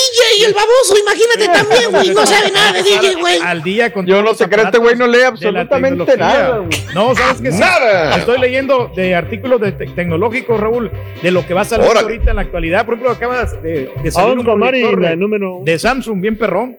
DJ 0.44 0.48
el 0.48 0.54
baboso, 0.54 0.96
imagínate 1.00 1.58
también, 1.58 1.90
güey, 1.90 2.10
no 2.14 2.26
sabe 2.26 2.50
nada 2.50 2.72
de 2.72 2.82
DJ, 2.82 3.14
güey. 3.16 3.38
Al 3.42 3.62
día 3.62 3.92
con 3.92 4.06
Yo 4.06 4.22
no 4.22 4.34
sé 4.34 4.48
que 4.48 4.56
este 4.60 4.78
güey 4.78 4.96
no 4.96 5.06
lee 5.06 5.22
absolutamente 5.22 6.16
nada, 6.16 6.58
güey. 6.58 6.70
No, 6.94 7.14
¿sabes 7.14 7.40
qué? 7.42 7.52
Sí, 7.52 7.58
Nada. 7.58 8.16
Estoy 8.16 8.38
leyendo 8.38 8.90
de 8.94 9.14
artículos 9.14 9.60
de 9.60 9.72
te- 9.72 9.86
tecnológicos, 9.86 10.58
Raúl, 10.60 10.90
de 11.22 11.30
lo 11.30 11.46
que 11.46 11.54
va 11.54 11.62
a 11.62 11.64
salir 11.64 11.86
ahorita 11.96 12.30
en 12.30 12.36
la 12.36 12.42
actualidad. 12.42 12.84
Por 12.84 12.94
ejemplo, 12.94 13.12
acabas 13.12 13.60
de, 13.62 13.90
de 14.02 14.10
salir 14.10 14.36
Vamos 14.36 14.46
un 14.54 14.58
Mari, 14.60 14.82
la 14.96 15.16
número 15.16 15.60
de 15.62 15.78
Samsung, 15.78 16.20
bien 16.20 16.36
perrón. 16.38 16.76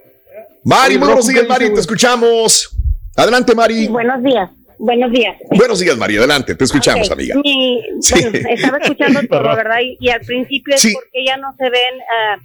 Mari, 0.64 0.98
buenos 0.98 1.28
días, 1.28 1.42
¿qué 1.44 1.48
Mari, 1.48 1.74
te 1.74 1.80
escuchamos. 1.80 2.76
Adelante, 3.16 3.54
Mari. 3.56 3.88
Buenos 3.88 4.22
días, 4.24 4.50
buenos 4.80 5.12
días. 5.12 5.38
Buenos 5.52 5.80
días, 5.80 5.98
Mari, 5.98 6.18
adelante, 6.18 6.56
te 6.56 6.64
escuchamos, 6.64 7.10
amiga. 7.12 7.36
mi- 7.44 7.82
Sí. 8.02 8.16
bueno, 8.22 8.50
estaba 8.50 8.78
escuchando 8.80 9.20
todo. 9.30 9.42
¿verdad? 9.56 9.78
Y, 9.84 9.98
y 10.00 10.10
al 10.10 10.22
principio 10.22 10.76
es 10.76 10.82
Sí. 10.82 10.92
porque 10.94 11.24
ya 11.26 11.38
no 11.38 11.54
se 11.58 11.64
ven, 11.70 12.00
ah, 12.20 12.38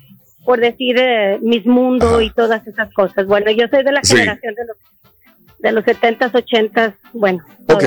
por 0.51 0.59
decir, 0.59 0.97
eh, 0.99 1.39
mis 1.43 1.65
mundos 1.65 2.21
y 2.25 2.31
todas 2.31 2.67
esas 2.67 2.93
cosas. 2.93 3.25
Bueno, 3.25 3.53
yo 3.53 3.67
soy 3.71 3.85
de 3.85 3.93
la 3.93 4.01
Sí. 4.03 4.17
generación 4.17 4.53
de 4.57 4.65
los, 4.67 4.77
de 5.61 5.71
los 5.73 5.85
70s, 5.85 6.33
80s, 6.33 6.95
bueno. 7.13 7.45
Ok, 7.69 7.85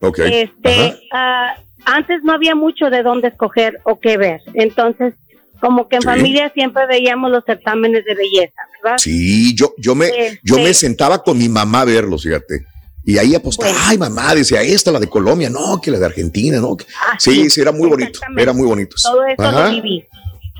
ok. 0.00 0.18
Este, 0.20 0.98
ah, 1.12 1.56
antes 1.84 2.22
no 2.24 2.32
había 2.32 2.54
mucho 2.54 2.88
de 2.88 3.02
dónde 3.02 3.28
escoger 3.28 3.80
o 3.84 4.00
qué 4.00 4.16
ver. 4.16 4.40
Entonces, 4.54 5.12
como 5.60 5.88
que 5.88 5.96
en 5.96 6.02
Sí. 6.02 6.08
familia 6.08 6.50
siempre 6.54 6.86
veíamos 6.86 7.30
los 7.30 7.44
certámenes 7.44 8.02
de 8.06 8.14
belleza, 8.14 8.62
¿verdad? 8.82 8.96
Sí, 8.96 9.54
yo, 9.54 9.74
yo 9.76 9.94
me, 9.94 10.06
Este- 10.06 10.40
yo 10.42 10.56
me 10.56 10.72
sentaba 10.72 11.22
con 11.22 11.36
mi 11.36 11.50
mamá 11.50 11.82
a 11.82 11.84
verlos, 11.84 12.22
fíjate. 12.22 12.64
Y 13.04 13.18
ahí 13.18 13.34
apostaba, 13.34 13.72
ay 13.88 13.98
mamá, 13.98 14.34
decía, 14.34 14.62
esta 14.62 14.90
la 14.90 15.00
de 15.00 15.06
Colombia, 15.10 15.50
no, 15.50 15.82
que 15.82 15.90
la 15.90 15.98
de 15.98 16.06
Argentina, 16.06 16.60
no. 16.60 16.78
que- 16.78 16.86
sí, 17.18 17.50
sí, 17.50 17.60
era 17.60 17.72
muy 17.72 17.90
bonito, 17.90 18.20
era 18.38 18.54
muy 18.54 18.66
bonito. 18.66 18.96
Todo 19.02 19.22
eso 19.26 19.42
Ajá. 19.42 19.66
lo 19.66 19.70
viví. 19.82 20.02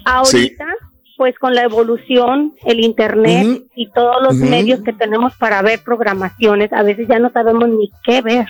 Ahorita, 0.04 0.64
pues 1.16 1.38
con 1.38 1.54
la 1.54 1.62
evolución, 1.62 2.54
el 2.64 2.80
internet 2.80 3.62
y 3.74 3.90
todos 3.90 4.22
los 4.22 4.34
medios 4.34 4.80
que 4.82 4.92
tenemos 4.92 5.34
para 5.36 5.62
ver 5.62 5.80
programaciones, 5.82 6.72
a 6.72 6.82
veces 6.82 7.08
ya 7.08 7.18
no 7.18 7.30
sabemos 7.30 7.68
ni 7.68 7.90
qué 8.04 8.20
ver. 8.22 8.46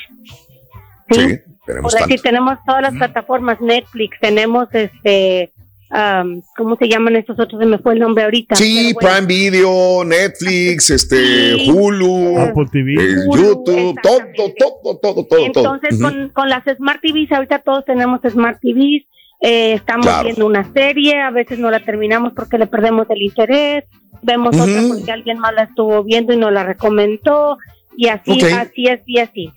Sí, 1.11 1.39
tenemos 1.65 1.93
Por 1.93 2.03
decir, 2.03 2.21
tenemos 2.21 2.59
todas 2.67 2.83
las 2.83 2.95
plataformas, 2.95 3.61
Netflix, 3.61 4.19
tenemos 4.21 4.69
este, 4.73 5.53
am, 5.91 6.43
¿cómo 6.57 6.77
se 6.77 6.89
llaman 6.89 7.15
estos 7.15 7.39
otros? 7.39 7.61
Se 7.61 7.67
me 7.67 7.79
fue 7.79 7.95
el 7.95 8.01
nombre 8.01 8.25
ahorita. 8.25 8.57
Sí, 8.57 8.93
bueno. 8.95 9.09
Prime 9.09 9.27
Video, 9.27 10.05
Netflix, 10.05 10.91
este, 10.91 11.55
Sí. 11.57 11.71
Hulu, 11.71 12.39
Apple 12.41 12.67
TV. 12.73 12.95
eh, 12.95 13.17
YouTube, 13.33 13.65
todo, 13.65 13.95
todo, 14.03 14.77
todo, 14.83 14.99
todo, 15.01 15.25
todo. 15.27 15.47
Entonces, 15.47 16.01
con, 16.01 16.29
con 16.31 16.49
las 16.49 16.65
Smart 16.77 17.01
TVs, 17.01 17.31
ahorita 17.33 17.61
todos 17.61 17.85
tenemos 17.85 18.21
Smart 18.29 18.59
TVs, 18.61 19.05
eh, 19.41 19.73
estamos 19.75 20.07
Claro. 20.07 20.25
viendo 20.25 20.47
una 20.47 20.65
serie, 20.73 21.21
a 21.21 21.31
veces 21.31 21.59
no 21.59 21.71
la 21.71 21.81
terminamos 21.81 22.33
porque 22.35 22.59
le 22.59 22.67
perdemos 22.67 23.09
el 23.11 23.23
interés, 23.23 23.85
vemos 24.23 24.59
otra 24.59 24.81
porque 24.89 25.13
alguien 25.13 25.39
más 25.39 25.55
la 25.55 25.65
estuvo 25.65 26.03
viendo 26.03 26.33
y 26.33 26.37
nos 26.37 26.53
la 26.53 26.65
recomendó, 26.65 27.59
y 27.97 28.09
así, 28.09 28.41
así, 28.53 28.89
así, 28.89 29.19
así. 29.19 29.51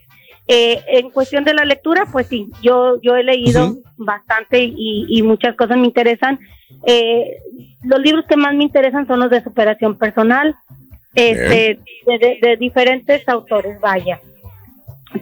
Eh, 0.47 0.81
en 0.87 1.09
cuestión 1.11 1.43
de 1.43 1.53
la 1.53 1.63
lectura, 1.65 2.07
pues 2.11 2.27
sí, 2.27 2.47
yo, 2.61 2.99
yo 3.01 3.15
he 3.15 3.23
leído 3.23 3.77
bastante 3.97 4.63
y, 4.63 5.05
y 5.07 5.21
muchas 5.21 5.55
cosas 5.55 5.77
me 5.77 5.85
interesan. 5.85 6.39
Eh, 6.85 7.37
los 7.83 7.99
libros 7.99 8.25
que 8.27 8.35
más 8.35 8.55
me 8.55 8.63
interesan 8.63 9.05
son 9.07 9.19
los 9.19 9.29
de 9.29 9.43
superación 9.43 9.97
personal, 9.97 10.55
este, 11.15 11.79
de, 12.05 12.17
de- 12.19 12.37
de 12.41 12.57
diferentes 12.57 13.27
autores, 13.29 13.79
vaya. 13.79 14.19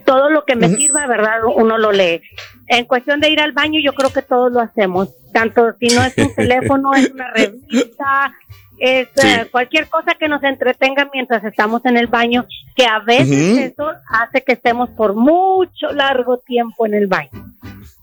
Todo 0.05 0.29
lo 0.29 0.43
que 0.45 0.55
me 0.55 0.69
sirva, 0.69 1.07
¿verdad? 1.07 1.39
Uno 1.55 1.77
lo 1.77 1.91
lee. 1.91 2.21
En 2.67 2.85
cuestión 2.85 3.19
de 3.21 3.29
ir 3.29 3.39
al 3.39 3.53
baño, 3.53 3.79
yo 3.83 3.93
creo 3.93 4.11
que 4.11 4.21
todos 4.21 4.51
lo 4.51 4.59
hacemos. 4.59 5.09
Tanto 5.31 5.73
si 5.79 5.87
no 5.95 6.03
es 6.03 6.17
un 6.17 6.33
teléfono, 6.35 6.93
es 6.93 7.09
una 7.11 7.31
revista, 7.31 8.33
es 8.79 9.07
Sí. 9.15 9.27
eh, 9.27 9.47
cualquier 9.51 9.87
cosa 9.87 10.13
que 10.19 10.27
nos 10.27 10.43
entretenga 10.43 11.09
mientras 11.13 11.43
estamos 11.45 11.83
en 11.85 11.97
el 11.97 12.07
baño, 12.07 12.45
que 12.75 12.85
a 12.85 12.99
veces 12.99 13.71
eso 13.71 13.89
hace 14.09 14.43
que 14.43 14.53
estemos 14.53 14.89
por 14.91 15.15
mucho 15.15 15.87
largo 15.93 16.37
tiempo 16.39 16.85
en 16.85 16.93
el 16.93 17.07
baño. 17.07 17.29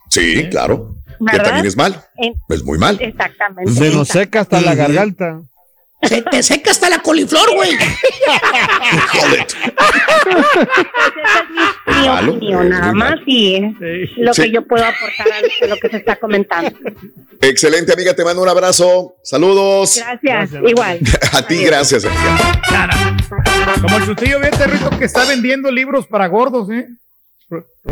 Sí, 0.08 0.48
claro. 0.50 0.94
Que 1.06 1.16
¿Verdad? 1.20 1.44
también 1.44 1.66
es 1.66 1.76
mal. 1.76 1.94
En- 2.16 2.34
Es 2.48 2.64
muy 2.64 2.78
mal. 2.78 2.96
Exactamente. 3.00 3.70
Se 3.72 3.90
nos 3.94 4.08
seca 4.08 4.40
hasta 4.40 4.60
la 4.60 4.74
garganta. 4.74 5.40
Se 6.02 6.20
te 6.20 6.42
seca 6.42 6.70
hasta 6.70 6.90
la 6.90 6.98
coliflor, 6.98 7.54
güey. 7.54 7.70
Mi 11.86 12.08
Malo, 12.08 12.32
opinión, 12.34 12.64
es 12.64 12.70
nada 12.70 12.92
más 12.92 13.14
y 13.26 13.60
lo 14.16 14.34
Sí. 14.34 14.42
que 14.42 14.50
yo 14.52 14.62
puedo 14.66 14.84
aportar 14.84 15.26
a 15.62 15.66
lo 15.66 15.76
que 15.76 15.88
se 15.88 15.96
está 15.98 16.16
comentando. 16.16 16.70
Excelente, 17.40 17.92
amiga. 17.92 18.14
Te 18.14 18.24
mando 18.24 18.42
un 18.42 18.48
abrazo. 18.48 19.14
Saludos. 19.22 19.98
Gracias, 20.22 20.50
igual. 20.66 20.98
A 21.32 21.46
ti, 21.46 21.64
gracias, 21.64 22.04
amiga. 22.04 22.60
Como 23.80 23.96
el 23.96 24.04
chutillo, 24.06 24.40
vete, 24.40 24.66
Rito, 24.66 24.90
que 24.98 25.04
está 25.04 25.24
vendiendo 25.24 25.70
libros 25.70 26.06
para 26.06 26.26
gordos, 26.26 26.68
¿eh? 26.70 26.86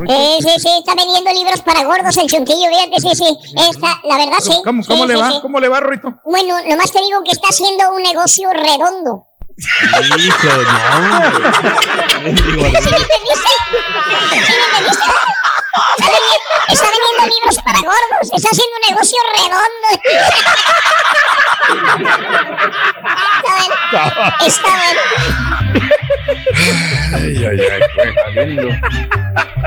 Eh, 0.09 0.39
sí, 0.41 0.49
sí, 0.59 0.69
está 0.79 0.95
vendiendo 0.95 1.31
libros 1.33 1.61
para 1.61 1.85
gordos 1.85 2.17
el 2.17 2.27
chuntillo, 2.27 2.69
fíjate, 2.71 3.01
sí, 3.01 3.15
sí. 3.15 3.39
Está, 3.71 4.01
la 4.05 4.17
verdad, 4.17 4.39
sí. 4.41 4.61
¿Cómo, 4.65 4.83
cómo 4.87 5.03
Sí, 5.05 5.09
le 5.09 5.15
sí, 5.15 5.21
va? 5.21 5.31
sí. 5.33 5.39
¿Cómo 5.43 5.61
le 5.61 5.69
va, 5.69 5.81
Rito? 5.81 6.15
Bueno, 6.25 6.57
nomás 6.67 6.91
te 6.93 7.01
digo 7.01 7.23
que 7.25 7.33
está 7.33 7.49
haciendo 7.51 7.91
un 7.93 8.03
negocio 8.03 8.49
redondo. 8.53 9.27
¿Sí 9.59 9.69
me 9.69 10.05
entendiste? 10.05 10.49
¿Sí 10.49 10.51
me 12.23 12.97
entendiste? 12.97 13.51
Está 15.99 16.07
vendiendo, 16.07 16.43
está 16.69 16.87
vendiendo 16.91 17.23
libros 17.37 17.57
para 17.65 17.79
gordos, 17.81 18.33
está 18.35 18.49
haciendo 18.51 18.75
un 18.77 18.89
negocio 18.91 19.19
redondo. 19.37 19.89
Está 23.37 24.03
bueno. 24.03 24.33
Está 24.47 24.69
bueno. 24.69 25.01
Ay, 27.12 27.45
ay, 27.45 27.61
ay. 27.61 28.68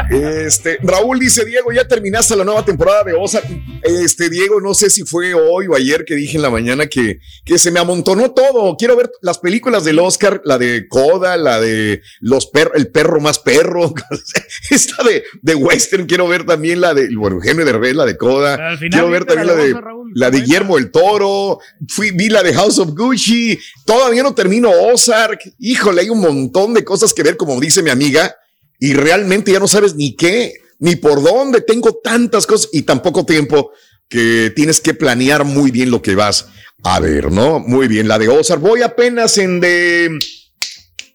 Este, 0.09 0.77
Raúl 0.81 1.19
dice, 1.19 1.45
Diego, 1.45 1.71
ya 1.71 1.87
terminaste 1.87 2.35
la 2.35 2.43
nueva 2.43 2.63
temporada 2.63 3.03
de 3.03 3.13
Ozark. 3.13 3.45
Este, 3.83 4.29
Diego, 4.29 4.61
no 4.61 4.73
sé 4.73 4.89
si 4.89 5.03
fue 5.03 5.33
hoy 5.33 5.67
o 5.67 5.75
ayer 5.75 6.05
que 6.05 6.15
dije 6.15 6.37
en 6.37 6.41
la 6.43 6.49
mañana 6.49 6.87
que, 6.87 7.19
que 7.43 7.57
se 7.57 7.71
me 7.71 7.79
amontonó 7.79 8.31
todo. 8.31 8.75
Quiero 8.77 8.95
ver 8.95 9.11
las 9.21 9.39
películas 9.39 9.83
del 9.83 9.99
Oscar, 9.99 10.41
la 10.43 10.57
de 10.57 10.87
Coda, 10.87 11.37
la 11.37 11.59
de 11.59 12.01
los 12.19 12.47
per 12.47 12.71
el 12.75 12.87
perro 12.87 13.19
más 13.19 13.39
perro, 13.39 13.93
esta 14.69 15.03
de, 15.03 15.23
de 15.41 15.55
Western, 15.55 16.05
quiero 16.05 16.27
ver 16.27 16.45
también 16.45 16.81
la 16.81 16.93
de, 16.93 17.15
bueno, 17.15 17.37
Eugenio 17.37 17.65
de 17.65 17.73
Rey, 17.73 17.93
la 17.93 18.05
de 18.05 18.17
Coda. 18.17 18.77
Final 18.77 18.89
Quiero 18.89 19.09
ver 19.09 19.25
también 19.25 19.47
la 19.47 19.55
la 19.55 19.63
de 19.63 19.71
Osa, 19.71 19.81
Raúl, 19.81 20.11
la 20.13 20.31
de 20.31 20.41
Guillermo 20.41 20.77
el 20.77 20.91
Toro. 20.91 21.59
Fui, 21.87 22.11
vi 22.11 22.29
la 22.29 22.43
de 22.43 22.53
House 22.53 22.79
of 22.79 22.89
Gucci. 22.95 23.57
Todavía 23.85 24.23
no 24.23 24.33
termino 24.33 24.69
Ozark. 24.69 25.39
Híjole, 25.59 26.01
hay 26.01 26.09
un 26.09 26.21
montón 26.21 26.44
de 26.51 26.83
cosas 26.83 27.13
que 27.13 27.23
ver, 27.23 27.37
como 27.37 27.59
dice 27.59 27.83
mi 27.83 27.89
amiga, 27.89 28.35
y 28.79 28.93
realmente 28.93 29.51
ya 29.51 29.59
no 29.59 29.67
sabes 29.67 29.95
ni 29.95 30.15
qué, 30.15 30.53
ni 30.79 30.95
por 30.95 31.23
dónde. 31.23 31.61
Tengo 31.61 31.93
tantas 31.93 32.45
cosas 32.45 32.69
y 32.73 32.83
tan 32.83 33.01
poco 33.01 33.25
tiempo 33.25 33.71
que 34.07 34.51
tienes 34.55 34.81
que 34.81 34.93
planear 34.93 35.45
muy 35.45 35.71
bien 35.71 35.91
lo 35.91 36.01
que 36.01 36.15
vas 36.15 36.47
a 36.83 36.99
ver, 36.99 37.31
¿no? 37.31 37.59
Muy 37.59 37.87
bien, 37.87 38.07
la 38.07 38.19
de 38.19 38.29
Ozark. 38.29 38.61
Voy 38.61 38.81
apenas 38.81 39.37
en 39.37 39.59
de 39.59 40.19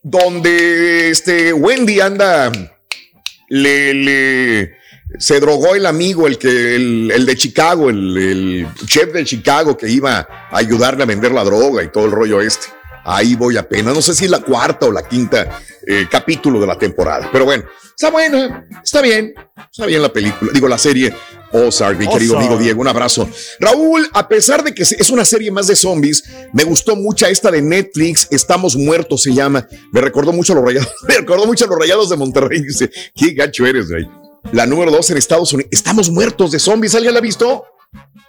donde 0.02 1.10
este 1.10 1.52
Wendy 1.52 2.00
anda, 2.00 2.50
le, 3.48 3.94
le 3.94 4.72
se 5.18 5.40
drogó 5.40 5.74
el 5.74 5.86
amigo, 5.86 6.26
el 6.26 6.38
que, 6.38 6.76
el, 6.76 7.10
el 7.10 7.26
de 7.26 7.36
Chicago, 7.36 7.90
el, 7.90 8.16
el 8.16 8.68
chef 8.86 9.12
de 9.12 9.24
Chicago 9.24 9.76
que 9.76 9.88
iba 9.88 10.18
a 10.50 10.56
ayudarle 10.56 11.02
a 11.02 11.06
vender 11.06 11.32
la 11.32 11.44
droga 11.44 11.82
y 11.82 11.92
todo 11.92 12.06
el 12.06 12.12
rollo 12.12 12.40
este. 12.40 12.79
Ahí 13.04 13.34
voy 13.34 13.56
apenas. 13.56 13.94
No 13.94 14.02
sé 14.02 14.14
si 14.14 14.26
es 14.26 14.30
la 14.30 14.40
cuarta 14.40 14.86
o 14.86 14.92
la 14.92 15.06
quinta 15.06 15.60
eh, 15.86 16.06
capítulo 16.10 16.60
de 16.60 16.66
la 16.66 16.78
temporada. 16.78 17.28
Pero 17.32 17.44
bueno, 17.44 17.64
está 17.84 18.10
buena, 18.10 18.66
está 18.82 19.00
bien, 19.00 19.34
está 19.70 19.86
bien 19.86 20.02
la 20.02 20.12
película, 20.12 20.50
digo 20.52 20.68
la 20.68 20.78
serie 20.78 21.14
Ozark, 21.52 21.98
mi 21.98 22.06
querido 22.06 22.38
amigo 22.38 22.56
Diego, 22.56 22.80
un 22.80 22.88
abrazo. 22.88 23.28
Raúl, 23.58 24.08
a 24.12 24.28
pesar 24.28 24.62
de 24.62 24.72
que 24.74 24.82
es 24.82 25.10
una 25.10 25.24
serie 25.24 25.50
más 25.50 25.66
de 25.66 25.76
zombies, 25.76 26.22
me 26.52 26.64
gustó 26.64 26.96
mucho 26.96 27.26
esta 27.26 27.50
de 27.50 27.62
Netflix, 27.62 28.28
Estamos 28.30 28.76
Muertos 28.76 29.22
se 29.22 29.34
llama. 29.34 29.66
Me 29.92 30.00
recordó 30.00 30.32
mucho 30.32 30.52
a 30.52 30.56
los 30.56 30.64
rayados, 30.64 30.92
me 31.08 31.16
recordó 31.16 31.46
mucho 31.46 31.64
a 31.64 31.68
los 31.68 31.78
rayados 31.78 32.10
de 32.10 32.16
Monterrey. 32.16 32.62
Dice, 32.62 32.90
qué 33.14 33.32
gacho 33.32 33.66
eres, 33.66 33.90
güey. 33.90 34.08
La 34.52 34.66
número 34.66 34.90
dos 34.90 35.10
en 35.10 35.16
Estados 35.16 35.52
Unidos. 35.52 35.70
Estamos 35.72 36.10
muertos 36.10 36.52
de 36.52 36.58
zombies. 36.58 36.94
¿Alguien 36.94 37.12
la 37.12 37.18
ha 37.18 37.22
visto? 37.22 37.64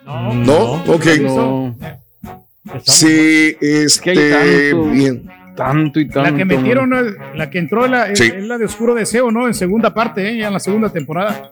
No. 0.03 0.34
¿No? 0.34 0.84
ok. 0.93 1.05
No. 1.22 1.78
Sí, 2.86 3.55
este. 3.59 4.14
que 4.14 4.34
hay 4.34 4.72
tanto. 4.72 4.89
bien. 4.91 5.30
Tanto 5.55 5.99
y 5.99 6.07
tanto. 6.07 6.32
La 6.32 6.38
que 6.38 6.45
metieron, 6.45 6.91
la 7.36 7.49
que 7.49 7.59
entró 7.59 7.86
en 7.86 7.91
la, 7.91 8.16
Sí. 8.16 8.32
la 8.38 8.57
de 8.57 8.66
Oscuro 8.66 8.93
Deseo, 8.95 9.32
¿no? 9.32 9.47
En 9.47 9.53
segunda 9.53 9.93
parte, 9.93 10.30
¿eh? 10.30 10.38
Ya 10.38 10.47
en 10.47 10.53
la 10.53 10.59
segunda 10.59 10.89
temporada. 10.89 11.51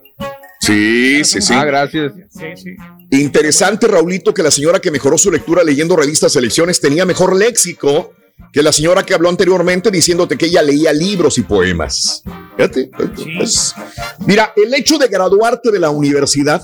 Sí, 0.61 1.23
sí, 1.23 1.41
sí. 1.41 1.53
Ah, 1.55 1.65
gracias. 1.65 2.13
Sí, 2.29 2.45
sí. 2.55 2.75
Interesante, 3.11 3.87
Raulito, 3.87 4.33
que 4.33 4.43
la 4.43 4.51
señora 4.51 4.79
que 4.79 4.91
mejoró 4.91 5.17
su 5.17 5.31
lectura 5.31 5.63
leyendo 5.63 5.95
revistas 5.95 6.35
elecciones 6.35 6.79
tenía 6.79 7.05
mejor 7.05 7.35
léxico 7.35 8.13
que 8.53 8.61
la 8.63 8.71
señora 8.71 9.03
que 9.03 9.13
habló 9.13 9.29
anteriormente 9.29 9.91
diciéndote 9.91 10.37
que 10.37 10.45
ella 10.45 10.61
leía 10.61 10.93
libros 10.93 11.37
y 11.37 11.41
poemas. 11.41 12.23
Fíjate. 12.55 12.89
pues, 13.37 13.73
mira, 14.25 14.53
el 14.55 14.73
hecho 14.73 14.97
de 14.97 15.07
graduarte 15.07 15.71
de 15.71 15.79
la 15.79 15.89
universidad 15.89 16.61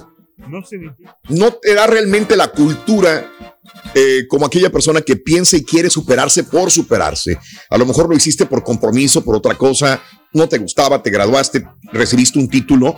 no 1.30 1.52
te 1.54 1.74
da 1.74 1.88
realmente 1.88 2.36
la 2.36 2.50
cultura 2.50 3.26
eh, 3.94 4.26
como 4.28 4.46
aquella 4.46 4.72
persona 4.72 5.02
que 5.02 5.16
piensa 5.16 5.58
y 5.58 5.64
quiere 5.64 5.90
superarse 5.90 6.44
por 6.44 6.72
superarse. 6.72 7.38
A 7.70 7.78
lo 7.78 7.86
mejor 7.86 8.10
lo 8.10 8.16
hiciste 8.16 8.46
por 8.46 8.64
compromiso, 8.64 9.24
por 9.24 9.36
otra 9.36 9.56
cosa, 9.56 10.02
no 10.34 10.50
te 10.50 10.58
gustaba, 10.58 11.02
te 11.02 11.10
graduaste, 11.10 11.66
recibiste 11.94 12.40
un 12.40 12.50
título, 12.50 12.98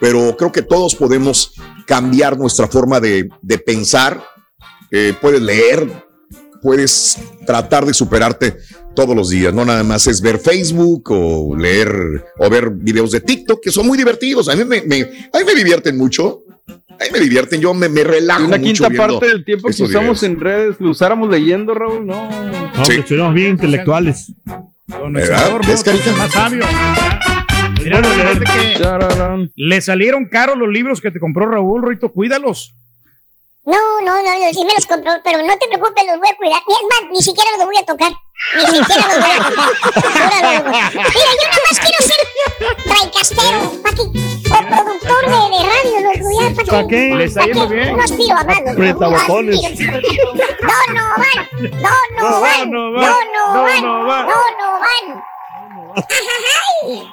pero 0.00 0.36
creo 0.36 0.52
que 0.52 0.62
todos 0.62 0.94
podemos 0.94 1.52
cambiar 1.86 2.38
nuestra 2.38 2.68
forma 2.68 3.00
de, 3.00 3.28
de 3.42 3.58
pensar. 3.58 4.22
Eh, 4.90 5.14
puedes 5.20 5.40
leer, 5.40 5.90
puedes 6.62 7.16
tratar 7.46 7.86
de 7.86 7.94
superarte 7.94 8.56
todos 8.94 9.16
los 9.16 9.28
días, 9.28 9.52
no 9.52 9.64
nada 9.64 9.82
más 9.82 10.06
es 10.06 10.20
ver 10.20 10.38
Facebook 10.38 11.10
o 11.10 11.56
leer 11.56 12.24
o 12.38 12.48
ver 12.48 12.70
videos 12.70 13.10
de 13.10 13.20
TikTok 13.20 13.60
que 13.62 13.72
son 13.72 13.86
muy 13.86 13.98
divertidos. 13.98 14.48
A 14.48 14.56
mí 14.56 14.64
me, 14.64 14.78
a 14.78 14.82
mí 14.84 15.44
me 15.44 15.54
divierten 15.54 15.96
mucho. 15.96 16.42
A 16.66 16.72
mí 16.72 17.10
me 17.12 17.20
divierten, 17.20 17.60
yo 17.60 17.74
me, 17.74 17.88
me 17.88 18.04
relajo. 18.04 18.46
Una 18.46 18.56
mucho 18.56 18.84
quinta 18.88 19.06
parte 19.06 19.26
del 19.26 19.44
tiempo 19.44 19.68
que 19.68 19.82
usamos 19.82 20.20
videos. 20.20 20.22
en 20.22 20.40
redes 20.40 20.76
lo 20.80 20.90
usáramos 20.90 21.28
leyendo, 21.28 21.74
Raúl, 21.74 22.06
no. 22.06 22.28
No, 22.30 22.84
que 22.86 22.96
estuviéramos 22.96 23.34
bien 23.34 23.50
intelectuales. 23.50 24.32
Don 24.86 25.12
¿Verdad? 25.12 25.38
Salvador, 25.38 25.66
¿Ves, 25.66 25.78
¿no? 25.78 25.92
Carita? 25.92 26.12
más 26.16 26.32
sabio. 26.32 26.64
Mira, 27.82 28.00
le 29.54 29.80
salieron 29.80 30.26
caros 30.26 30.56
los 30.56 30.68
libros 30.68 31.00
que 31.00 31.10
te 31.10 31.20
compró 31.20 31.46
Raúl, 31.46 31.86
Rito, 31.86 32.12
cuídalos. 32.12 32.74
No, 33.66 33.78
no, 34.02 34.22
no, 34.22 34.22
no, 34.22 34.52
sí 34.52 34.62
me 34.64 34.74
los 34.74 34.84
compró, 34.84 35.12
pero 35.24 35.38
no 35.42 35.56
te 35.56 35.66
preocupes, 35.68 36.04
los 36.06 36.18
voy 36.18 36.28
a 36.30 36.36
cuidar. 36.36 36.60
Ni 36.68 36.74
es 36.74 36.82
más, 36.82 37.10
ni 37.10 37.22
siquiera 37.22 37.50
los 37.56 37.64
voy 37.64 37.76
a 37.78 37.84
tocar. 37.86 38.12
Ni 38.56 38.60
siquiera 38.66 39.08
los 39.08 39.18
voy 39.20 39.30
a 39.30 39.38
tocar. 39.38 39.70
Mira, 40.92 41.30
yo 41.32 41.44
nada 41.48 41.62
más 41.70 41.80
quiero 41.80 42.00
ser 42.00 42.20
traicastero, 42.84 43.58
pa' 43.82 43.90
que, 43.92 44.02
o 44.02 44.58
productor 44.68 45.22
de, 45.24 45.38
de 45.56 45.60
radio, 45.64 45.96
los 46.02 46.18
voy 46.20 46.36
a, 46.44 46.72
¿Pa' 46.82 46.88
qué? 46.88 47.14
Le 47.14 47.24
está 47.24 47.44
yendo 47.46 47.66
bien. 47.68 47.88
No 47.90 47.96
más. 47.96 48.10
los- 48.10 48.76
Pretabocones. 48.76 49.60
no 49.60 49.66
aspiro. 49.66 50.34
No, 50.34 50.76
no 50.92 51.04
van, 51.16 51.38
no, 51.80 52.20
no 52.20 52.40
van, 52.40 52.70
no, 52.70 52.92
no 52.92 53.62
van, 53.62 53.82
no, 53.82 54.36
no 54.60 54.68
van. 54.80 55.24
Ay. 56.84 57.12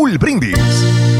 Raúl 0.00 0.16
Brindis. 0.16 1.19